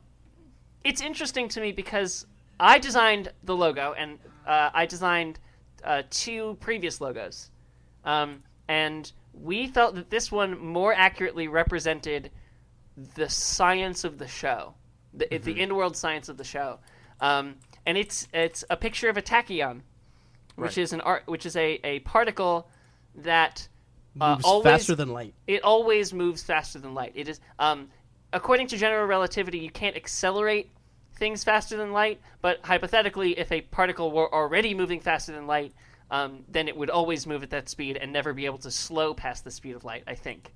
It's 0.84 1.00
interesting 1.00 1.48
to 1.48 1.60
me 1.60 1.72
because 1.72 2.26
I 2.60 2.78
designed 2.78 3.32
the 3.42 3.56
logo 3.56 3.92
and 3.98 4.20
uh, 4.46 4.70
I 4.72 4.86
designed 4.86 5.40
uh, 5.82 6.02
two 6.10 6.56
previous 6.60 7.00
logos, 7.00 7.50
um, 8.04 8.44
and 8.68 9.10
we 9.34 9.66
felt 9.66 9.96
that 9.96 10.10
this 10.10 10.30
one 10.30 10.56
more 10.64 10.94
accurately 10.94 11.48
represented 11.48 12.30
the 13.16 13.28
science 13.28 14.04
of 14.04 14.18
the 14.18 14.28
show, 14.28 14.74
the, 15.12 15.26
the 15.30 15.38
Mm-hmm. 15.38 15.58
in-world 15.60 15.96
science 15.96 16.28
of 16.28 16.36
the 16.36 16.44
show. 16.44 16.78
Um, 17.20 17.56
and 17.84 17.98
it's 17.98 18.28
it's 18.32 18.62
a 18.70 18.76
picture 18.76 19.08
of 19.08 19.16
a 19.16 19.22
tachyon, 19.22 19.80
which 20.58 20.76
Right. 20.76 20.78
is 20.78 20.92
an 20.92 21.00
art, 21.02 21.22
which 21.26 21.46
is 21.46 21.56
a, 21.56 21.80
a 21.84 22.00
particle 22.00 22.68
that 23.14 23.68
uh, 24.20 24.32
Moves 24.34 24.44
always, 24.44 24.64
faster 24.64 24.94
than 24.96 25.10
light. 25.12 25.32
It 25.46 25.62
always 25.62 26.12
moves 26.12 26.42
faster 26.42 26.78
than 26.80 26.92
light. 26.94 27.12
It 27.14 27.28
is, 27.28 27.40
um, 27.58 27.88
according 28.32 28.66
to 28.68 28.76
general 28.76 29.06
relativity, 29.06 29.58
you 29.58 29.70
can't 29.70 29.94
accelerate 29.94 30.70
things 31.16 31.44
faster 31.44 31.76
than 31.76 31.92
light. 31.92 32.20
But 32.42 32.58
hypothetically, 32.64 33.38
if 33.38 33.52
a 33.52 33.60
particle 33.60 34.10
were 34.10 34.32
already 34.34 34.74
moving 34.74 35.00
faster 35.00 35.32
than 35.32 35.46
light, 35.46 35.72
um, 36.10 36.44
then 36.48 36.66
it 36.66 36.76
would 36.76 36.90
always 36.90 37.26
move 37.26 37.42
at 37.44 37.50
that 37.50 37.68
speed 37.68 37.96
and 37.96 38.12
never 38.12 38.32
be 38.32 38.46
able 38.46 38.58
to 38.58 38.70
slow 38.70 39.14
past 39.14 39.44
the 39.44 39.50
speed 39.52 39.76
of 39.76 39.84
light. 39.84 40.02
I 40.06 40.14
think. 40.14 40.52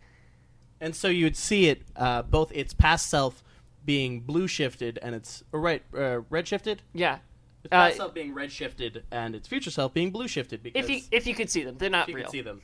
And 0.80 0.96
so 0.96 1.06
you 1.06 1.26
would 1.26 1.36
see 1.36 1.68
it 1.68 1.82
uh, 1.94 2.22
both 2.22 2.50
its 2.52 2.74
past 2.74 3.08
self 3.08 3.44
being 3.84 4.20
blue 4.20 4.48
shifted 4.48 4.98
and 5.02 5.14
its 5.14 5.44
or 5.52 5.60
right 5.60 5.82
uh, 5.96 6.20
red 6.30 6.48
shifted. 6.48 6.82
Yeah. 6.92 7.18
Its 7.64 7.70
past 7.70 7.94
Uh, 7.94 7.96
self 7.96 8.14
being 8.14 8.34
red 8.34 8.50
shifted 8.50 9.04
and 9.10 9.34
its 9.34 9.46
future 9.48 9.70
self 9.70 9.94
being 9.94 10.10
blue 10.10 10.26
shifted 10.28 10.62
because 10.62 10.84
If 10.84 10.90
you 10.90 11.00
if 11.10 11.26
you 11.26 11.34
could 11.34 11.50
see 11.50 11.62
them, 11.62 11.76
they're 11.78 11.90
not 11.90 12.04
if 12.04 12.08
you 12.10 12.16
real. 12.16 12.24
could 12.24 12.32
see 12.32 12.40
them. 12.40 12.60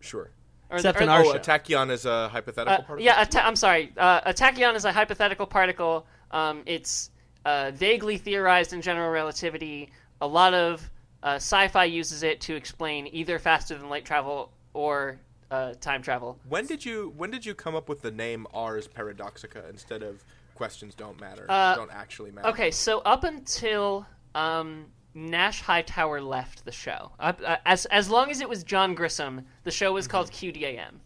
Sure. 0.00 0.30
Or- 0.70 0.76
Except 0.76 0.98
or- 0.98 1.02
in 1.02 1.08
our 1.08 1.20
oh, 1.20 1.24
show. 1.24 1.32
a 1.32 1.38
tachyon 1.40 1.90
is 1.90 2.06
a 2.06 2.28
hypothetical 2.28 2.72
Uh, 2.74 2.76
particle. 2.86 3.00
yeah, 3.04 3.20
a 3.22 3.26
ta- 3.26 3.40
I'm 3.46 3.56
sorry. 3.56 3.92
Uh, 3.96 4.20
a 4.24 4.32
tachyon 4.32 4.74
is 4.76 4.84
a 4.84 4.92
hypothetical 4.92 5.46
particle. 5.46 6.06
Um, 6.30 6.62
it's 6.64 7.10
uh, 7.44 7.72
vaguely 7.74 8.16
theorized 8.18 8.72
in 8.72 8.80
general 8.82 9.10
relativity. 9.10 9.90
A 10.20 10.26
lot 10.26 10.54
of 10.54 10.88
uh, 11.22 11.34
sci-fi 11.34 11.84
uses 11.84 12.22
it 12.22 12.40
to 12.42 12.54
explain 12.54 13.08
either 13.12 13.38
faster 13.38 13.76
than 13.76 13.88
light 13.90 14.04
travel 14.06 14.52
or 14.72 15.18
uh, 15.50 15.74
time 15.80 16.00
travel. 16.02 16.38
When 16.48 16.66
did 16.66 16.84
you 16.84 17.12
when 17.16 17.30
did 17.30 17.44
you 17.44 17.54
come 17.54 17.74
up 17.74 17.88
with 17.88 18.00
the 18.00 18.10
name 18.12 18.46
Ars 18.54 18.86
Paradoxica 18.88 19.68
instead 19.68 20.02
of 20.02 20.24
questions 20.54 20.94
don't 20.94 21.18
matter, 21.20 21.44
Uh, 21.48 21.74
don't 21.74 21.90
actually 21.90 22.30
matter? 22.30 22.48
Okay, 22.48 22.70
so 22.70 23.00
up 23.00 23.24
until 23.24 24.06
um, 24.34 24.86
Nash 25.14 25.60
Hightower 25.60 26.20
left 26.20 26.64
the 26.64 26.72
show, 26.72 27.12
uh, 27.18 27.56
as 27.64 27.86
as 27.86 28.08
long 28.08 28.30
as 28.30 28.40
it 28.40 28.48
was 28.48 28.62
John 28.62 28.94
Grissom, 28.94 29.44
the 29.64 29.70
show 29.70 29.92
was 29.92 30.06
called 30.06 30.30
QDAM. 30.30 31.00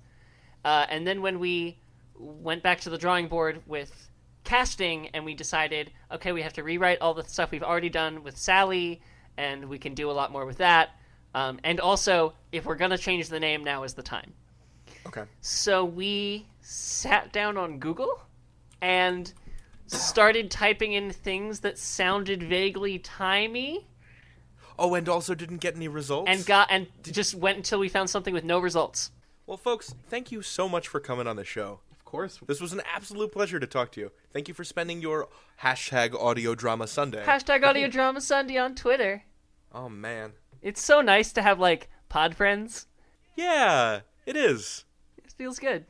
Uh, 0.65 0.87
and 0.89 1.07
then 1.07 1.23
when 1.23 1.39
we 1.39 1.79
went 2.19 2.63
back 2.63 2.81
to 2.81 2.91
the 2.91 2.99
drawing 2.99 3.29
board 3.29 3.63
with 3.67 4.11
casting, 4.45 5.09
and 5.09 5.25
we 5.25 5.35
decided, 5.35 5.91
okay, 6.13 6.33
we 6.33 6.43
have 6.43 6.53
to 6.53 6.63
rewrite 6.63 7.01
all 7.01 7.15
the 7.15 7.25
stuff 7.25 7.51
we've 7.51 7.63
already 7.63 7.89
done 7.89 8.23
with 8.23 8.37
Sally, 8.37 9.01
and 9.37 9.69
we 9.69 9.79
can 9.79 9.95
do 9.95 10.11
a 10.11 10.13
lot 10.13 10.31
more 10.33 10.45
with 10.45 10.59
that. 10.59 10.91
Um, 11.35 11.59
and 11.65 11.81
also, 11.81 12.35
if 12.53 12.65
we're 12.67 12.77
gonna 12.77 12.99
change 12.99 13.29
the 13.29 13.41
name, 13.41 13.65
now 13.65 13.83
is 13.83 13.95
the 13.95 14.03
time. 14.03 14.33
Okay. 15.07 15.25
So 15.41 15.85
we 15.85 16.47
sat 16.61 17.33
down 17.33 17.57
on 17.57 17.79
Google 17.79 18.23
and 18.81 19.33
started 19.87 20.51
typing 20.51 20.93
in 20.93 21.11
things 21.11 21.61
that 21.61 21.79
sounded 21.79 22.43
vaguely 22.43 22.99
timey 22.99 23.87
Oh, 24.77 24.95
and 24.95 25.09
also 25.09 25.35
didn't 25.37 25.59
get 25.59 25.77
any 25.77 25.87
results. 25.87 26.29
and 26.29 26.45
got 26.45 26.67
and 26.71 26.89
just 27.03 27.35
went 27.35 27.57
until 27.59 27.79
we 27.79 27.89
found 27.89 28.11
something 28.11 28.35
with 28.35 28.43
no 28.45 28.59
results. 28.59 29.13
Well, 29.47 29.57
folks, 29.57 29.95
thank 30.09 30.33
you 30.33 30.43
so 30.43 30.69
much 30.69 30.89
for 30.89 30.99
coming 30.99 31.27
on 31.29 31.37
the 31.37 31.45
show. 31.45 31.81
Of 31.93 32.05
course. 32.05 32.41
This 32.47 32.61
was 32.61 32.73
an 32.73 32.81
absolute 32.93 33.31
pleasure 33.31 33.61
to 33.61 33.67
talk 33.69 33.93
to 33.93 34.01
you. 34.01 34.11
Thank 34.33 34.49
you 34.49 34.55
for 34.55 34.65
spending 34.65 35.01
your 35.01 35.29
hashtag 35.63 36.15
audio 36.21 36.55
drama 36.57 36.87
Sunday. 36.89 37.23
Hashtag 37.25 37.63
audio 37.65 37.87
drama 37.89 38.21
Sunday 38.21 38.57
on 38.59 38.75
Twitter. 38.75 39.23
oh 39.73 39.89
man. 39.89 40.33
It's 40.61 40.83
so 40.83 41.01
nice 41.01 41.33
to 41.35 41.43
have 41.43 41.61
like 41.61 41.89
pod 42.09 42.35
friends. 42.35 42.87
Yeah, 43.37 44.01
it 44.27 44.35
is. 44.37 44.85
It 45.19 45.31
feels 45.33 45.59
good. 45.61 45.85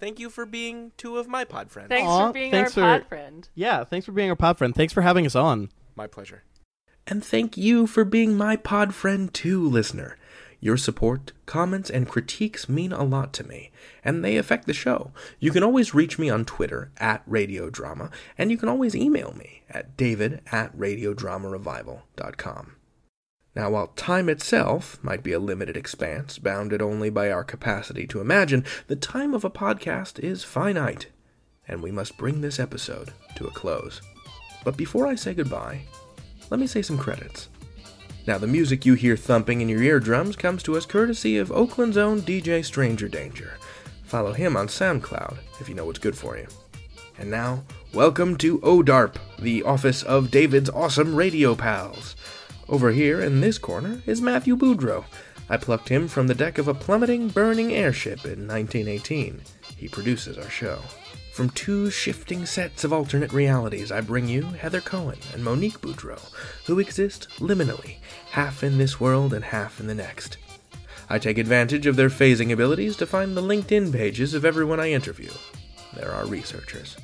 Thank 0.00 0.18
you 0.18 0.30
for 0.30 0.44
being 0.46 0.92
two 0.96 1.18
of 1.18 1.28
my 1.28 1.44
pod 1.44 1.70
friends. 1.70 1.88
Thanks 1.88 2.08
Aw, 2.08 2.26
for 2.28 2.32
being 2.32 2.50
thanks 2.50 2.70
our 2.70 2.74
for- 2.74 2.80
pod 3.00 3.08
friend. 3.08 3.48
Yeah, 3.54 3.84
thanks 3.84 4.06
for 4.06 4.12
being 4.12 4.30
our 4.30 4.36
pod 4.36 4.58
friend. 4.58 4.74
Thanks 4.74 4.92
for 4.92 5.02
having 5.02 5.26
us 5.26 5.34
on. 5.36 5.70
My 5.96 6.06
pleasure. 6.06 6.42
And 7.06 7.24
thank 7.24 7.56
you 7.56 7.86
for 7.86 8.04
being 8.04 8.36
my 8.36 8.56
pod 8.56 8.94
friend 8.94 9.32
too, 9.32 9.66
listener. 9.68 10.16
Your 10.60 10.76
support, 10.78 11.32
comments, 11.44 11.90
and 11.90 12.08
critiques 12.08 12.70
mean 12.70 12.90
a 12.92 13.04
lot 13.04 13.34
to 13.34 13.44
me, 13.44 13.70
and 14.02 14.24
they 14.24 14.38
affect 14.38 14.66
the 14.66 14.72
show. 14.72 15.12
You 15.38 15.50
can 15.50 15.62
always 15.62 15.94
reach 15.94 16.18
me 16.18 16.30
on 16.30 16.46
Twitter 16.46 16.90
at 16.96 17.22
Radio 17.26 17.68
Drama, 17.68 18.10
and 18.38 18.50
you 18.50 18.56
can 18.56 18.70
always 18.70 18.96
email 18.96 19.34
me 19.36 19.62
at 19.68 19.94
david 19.98 20.40
at 20.50 20.74
radiodramarevival.com. 20.76 22.76
Now, 23.54 23.70
while 23.70 23.86
time 23.88 24.28
itself 24.28 24.98
might 25.00 25.22
be 25.22 25.32
a 25.32 25.38
limited 25.38 25.76
expanse, 25.76 26.38
bounded 26.38 26.82
only 26.82 27.08
by 27.08 27.30
our 27.30 27.44
capacity 27.44 28.04
to 28.08 28.20
imagine, 28.20 28.64
the 28.88 28.96
time 28.96 29.32
of 29.32 29.44
a 29.44 29.50
podcast 29.50 30.18
is 30.18 30.42
finite, 30.42 31.06
and 31.68 31.80
we 31.80 31.92
must 31.92 32.18
bring 32.18 32.40
this 32.40 32.58
episode 32.58 33.12
to 33.36 33.46
a 33.46 33.52
close. 33.52 34.00
But 34.64 34.76
before 34.76 35.06
I 35.06 35.14
say 35.14 35.34
goodbye, 35.34 35.82
let 36.50 36.58
me 36.58 36.66
say 36.66 36.82
some 36.82 36.98
credits. 36.98 37.48
Now, 38.26 38.38
the 38.38 38.46
music 38.48 38.84
you 38.84 38.94
hear 38.94 39.16
thumping 39.16 39.60
in 39.60 39.68
your 39.68 39.82
eardrums 39.82 40.34
comes 40.34 40.62
to 40.64 40.76
us 40.76 40.86
courtesy 40.86 41.36
of 41.38 41.52
Oakland's 41.52 41.96
own 41.96 42.22
DJ 42.22 42.64
Stranger 42.64 43.06
Danger. 43.06 43.58
Follow 44.02 44.32
him 44.32 44.56
on 44.56 44.66
SoundCloud 44.66 45.38
if 45.60 45.68
you 45.68 45.76
know 45.76 45.84
what's 45.84 45.98
good 46.00 46.16
for 46.16 46.36
you. 46.36 46.46
And 47.18 47.30
now, 47.30 47.62
welcome 47.92 48.36
to 48.38 48.58
ODARP, 48.60 49.16
the 49.38 49.62
office 49.62 50.02
of 50.02 50.32
David's 50.32 50.70
awesome 50.70 51.14
radio 51.14 51.54
pals. 51.54 52.16
Over 52.68 52.92
here 52.92 53.20
in 53.20 53.42
this 53.42 53.58
corner 53.58 54.02
is 54.06 54.22
Matthew 54.22 54.56
Boudreau. 54.56 55.04
I 55.50 55.58
plucked 55.58 55.90
him 55.90 56.08
from 56.08 56.28
the 56.28 56.34
deck 56.34 56.56
of 56.56 56.66
a 56.66 56.72
plummeting, 56.72 57.28
burning 57.28 57.74
airship 57.74 58.24
in 58.24 58.48
1918. 58.48 59.42
He 59.76 59.86
produces 59.88 60.38
our 60.38 60.48
show. 60.48 60.78
From 61.34 61.50
two 61.50 61.90
shifting 61.90 62.46
sets 62.46 62.82
of 62.82 62.92
alternate 62.92 63.34
realities, 63.34 63.92
I 63.92 64.00
bring 64.00 64.28
you 64.28 64.42
Heather 64.42 64.80
Cohen 64.80 65.18
and 65.34 65.44
Monique 65.44 65.80
Boudreau, 65.80 66.20
who 66.64 66.78
exist 66.78 67.28
liminally, 67.38 67.96
half 68.30 68.64
in 68.64 68.78
this 68.78 68.98
world 68.98 69.34
and 69.34 69.44
half 69.44 69.78
in 69.78 69.86
the 69.86 69.94
next. 69.94 70.38
I 71.10 71.18
take 71.18 71.36
advantage 71.36 71.86
of 71.86 71.96
their 71.96 72.08
phasing 72.08 72.50
abilities 72.50 72.96
to 72.96 73.06
find 73.06 73.36
the 73.36 73.42
LinkedIn 73.42 73.92
pages 73.92 74.32
of 74.32 74.46
everyone 74.46 74.80
I 74.80 74.90
interview. 74.90 75.30
There 75.94 76.12
are 76.12 76.24
researchers. 76.24 76.96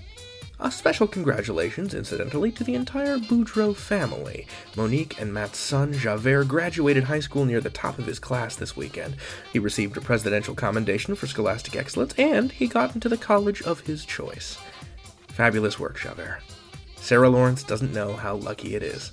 A 0.63 0.71
special 0.71 1.07
congratulations, 1.07 1.95
incidentally, 1.95 2.53
to 2.53 2.63
the 2.63 2.75
entire 2.75 3.17
Boudreau 3.17 3.75
family. 3.75 4.47
Monique 4.77 5.19
and 5.19 5.33
Matt's 5.33 5.57
son, 5.59 5.95
Javert, 5.95 6.49
graduated 6.49 7.05
high 7.05 7.21
school 7.21 7.47
near 7.47 7.63
the 7.63 7.71
top 7.71 7.99
of 7.99 8.05
his 8.05 8.19
class 8.19 8.57
this 8.57 8.77
weekend. 8.77 9.17
He 9.55 9.59
received 9.59 9.97
a 9.97 10.03
presidential 10.03 10.55
commendation 10.55 11.15
for 11.15 11.27
scholastic 11.27 11.77
excellence, 11.77 12.13
and 12.19 12.53
he 12.53 12.67
got 12.67 12.95
into 12.95 13.09
the 13.09 13.17
college 13.17 13.63
of 13.63 13.81
his 13.81 14.05
choice. 14.05 14.59
Fabulous 15.29 15.79
work, 15.79 15.99
Javert. 15.99 16.43
Sarah 16.97 17.31
Lawrence 17.31 17.63
doesn't 17.63 17.95
know 17.95 18.13
how 18.13 18.37
lucky 18.37 18.75
it 18.75 18.83
is. 18.83 19.11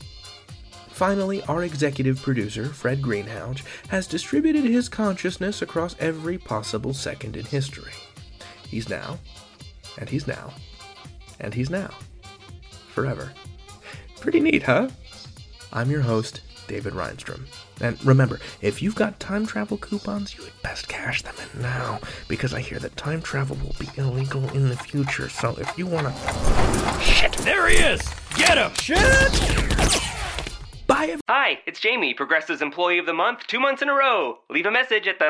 Finally, 0.89 1.43
our 1.43 1.63
executive 1.63 2.21
producer, 2.21 2.65
Fred 2.65 3.01
Greenhalgh, 3.01 3.63
has 3.87 4.05
distributed 4.05 4.65
his 4.65 4.89
consciousness 4.89 5.61
across 5.61 5.95
every 5.97 6.37
possible 6.37 6.93
second 6.93 7.37
in 7.37 7.45
history. 7.45 7.93
He's 8.67 8.89
now, 8.89 9.19
and 9.97 10.09
he's 10.09 10.27
now, 10.27 10.51
and 11.39 11.53
he's 11.53 11.69
now. 11.69 11.89
Forever. 12.89 13.31
Pretty 14.19 14.39
neat, 14.39 14.63
huh? 14.63 14.89
I'm 15.71 15.91
your 15.91 16.01
host, 16.01 16.41
David 16.67 16.93
Rheinstrom. 16.93 17.45
And 17.81 18.03
remember, 18.03 18.39
if 18.61 18.81
you've 18.81 18.95
got 18.95 19.19
time 19.19 19.45
travel 19.45 19.77
coupons, 19.77 20.35
you 20.35 20.43
had 20.43 20.61
best 20.63 20.87
cash 20.87 21.21
them 21.21 21.35
in 21.53 21.61
now, 21.61 21.99
because 22.27 22.53
I 22.53 22.61
hear 22.61 22.79
that 22.79 22.97
time 22.97 23.21
travel 23.21 23.57
will 23.57 23.75
be 23.79 23.89
illegal 23.97 24.49
in 24.55 24.69
the 24.69 24.77
future. 24.77 25.29
So 25.29 25.55
if 25.59 25.77
you 25.77 25.85
want 25.85 26.07
to. 26.07 26.99
Shit! 27.01 27.33
There 27.33 27.67
he 27.67 27.75
is! 27.77 28.01
Get 28.35 28.57
him! 28.57 28.71
Shit! 28.75 28.97
Bye, 30.87 31.17
Hi, 31.29 31.59
it's 31.67 31.79
Jamie, 31.79 32.13
Progressive's 32.13 32.61
Employee 32.61 32.97
of 32.97 33.05
the 33.05 33.13
Month, 33.13 33.45
two 33.47 33.59
months 33.59 33.81
in 33.81 33.89
a 33.89 33.93
row. 33.93 34.39
Leave 34.49 34.65
a 34.65 34.71
message 34.71 35.07
at 35.07 35.19
the. 35.19 35.29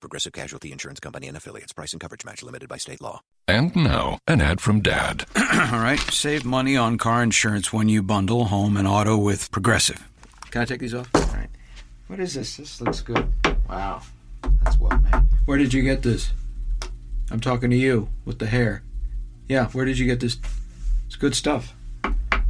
Progressive 0.00 0.32
Casualty 0.32 0.72
Insurance 0.72 1.00
Company 1.00 1.26
and 1.26 1.36
affiliates. 1.36 1.72
Price 1.72 1.92
and 1.92 2.00
coverage 2.00 2.24
match 2.24 2.42
limited 2.42 2.68
by 2.68 2.76
state 2.76 3.00
law. 3.00 3.20
And 3.48 3.74
now, 3.76 4.18
an 4.26 4.40
ad 4.40 4.60
from 4.60 4.80
Dad. 4.80 5.24
All 5.36 5.80
right, 5.80 6.00
save 6.10 6.44
money 6.44 6.76
on 6.76 6.98
car 6.98 7.22
insurance 7.22 7.72
when 7.72 7.88
you 7.88 8.02
bundle 8.02 8.46
home 8.46 8.76
and 8.76 8.86
auto 8.86 9.16
with 9.16 9.50
Progressive. 9.50 10.08
Can 10.50 10.62
I 10.62 10.64
take 10.64 10.80
these 10.80 10.94
off? 10.94 11.08
All 11.14 11.22
right. 11.22 11.48
What 12.08 12.20
is 12.20 12.34
this? 12.34 12.56
This 12.56 12.80
looks 12.80 13.00
good. 13.00 13.30
Wow, 13.68 14.02
that's 14.62 14.78
well 14.78 14.98
made. 14.98 15.22
Where 15.44 15.58
did 15.58 15.72
you 15.74 15.82
get 15.82 16.02
this? 16.02 16.32
I'm 17.30 17.40
talking 17.40 17.70
to 17.70 17.76
you 17.76 18.08
with 18.24 18.38
the 18.38 18.46
hair. 18.46 18.82
Yeah, 19.48 19.66
where 19.68 19.84
did 19.84 19.98
you 19.98 20.06
get 20.06 20.20
this? 20.20 20.38
It's 21.06 21.16
good 21.16 21.34
stuff. 21.34 21.74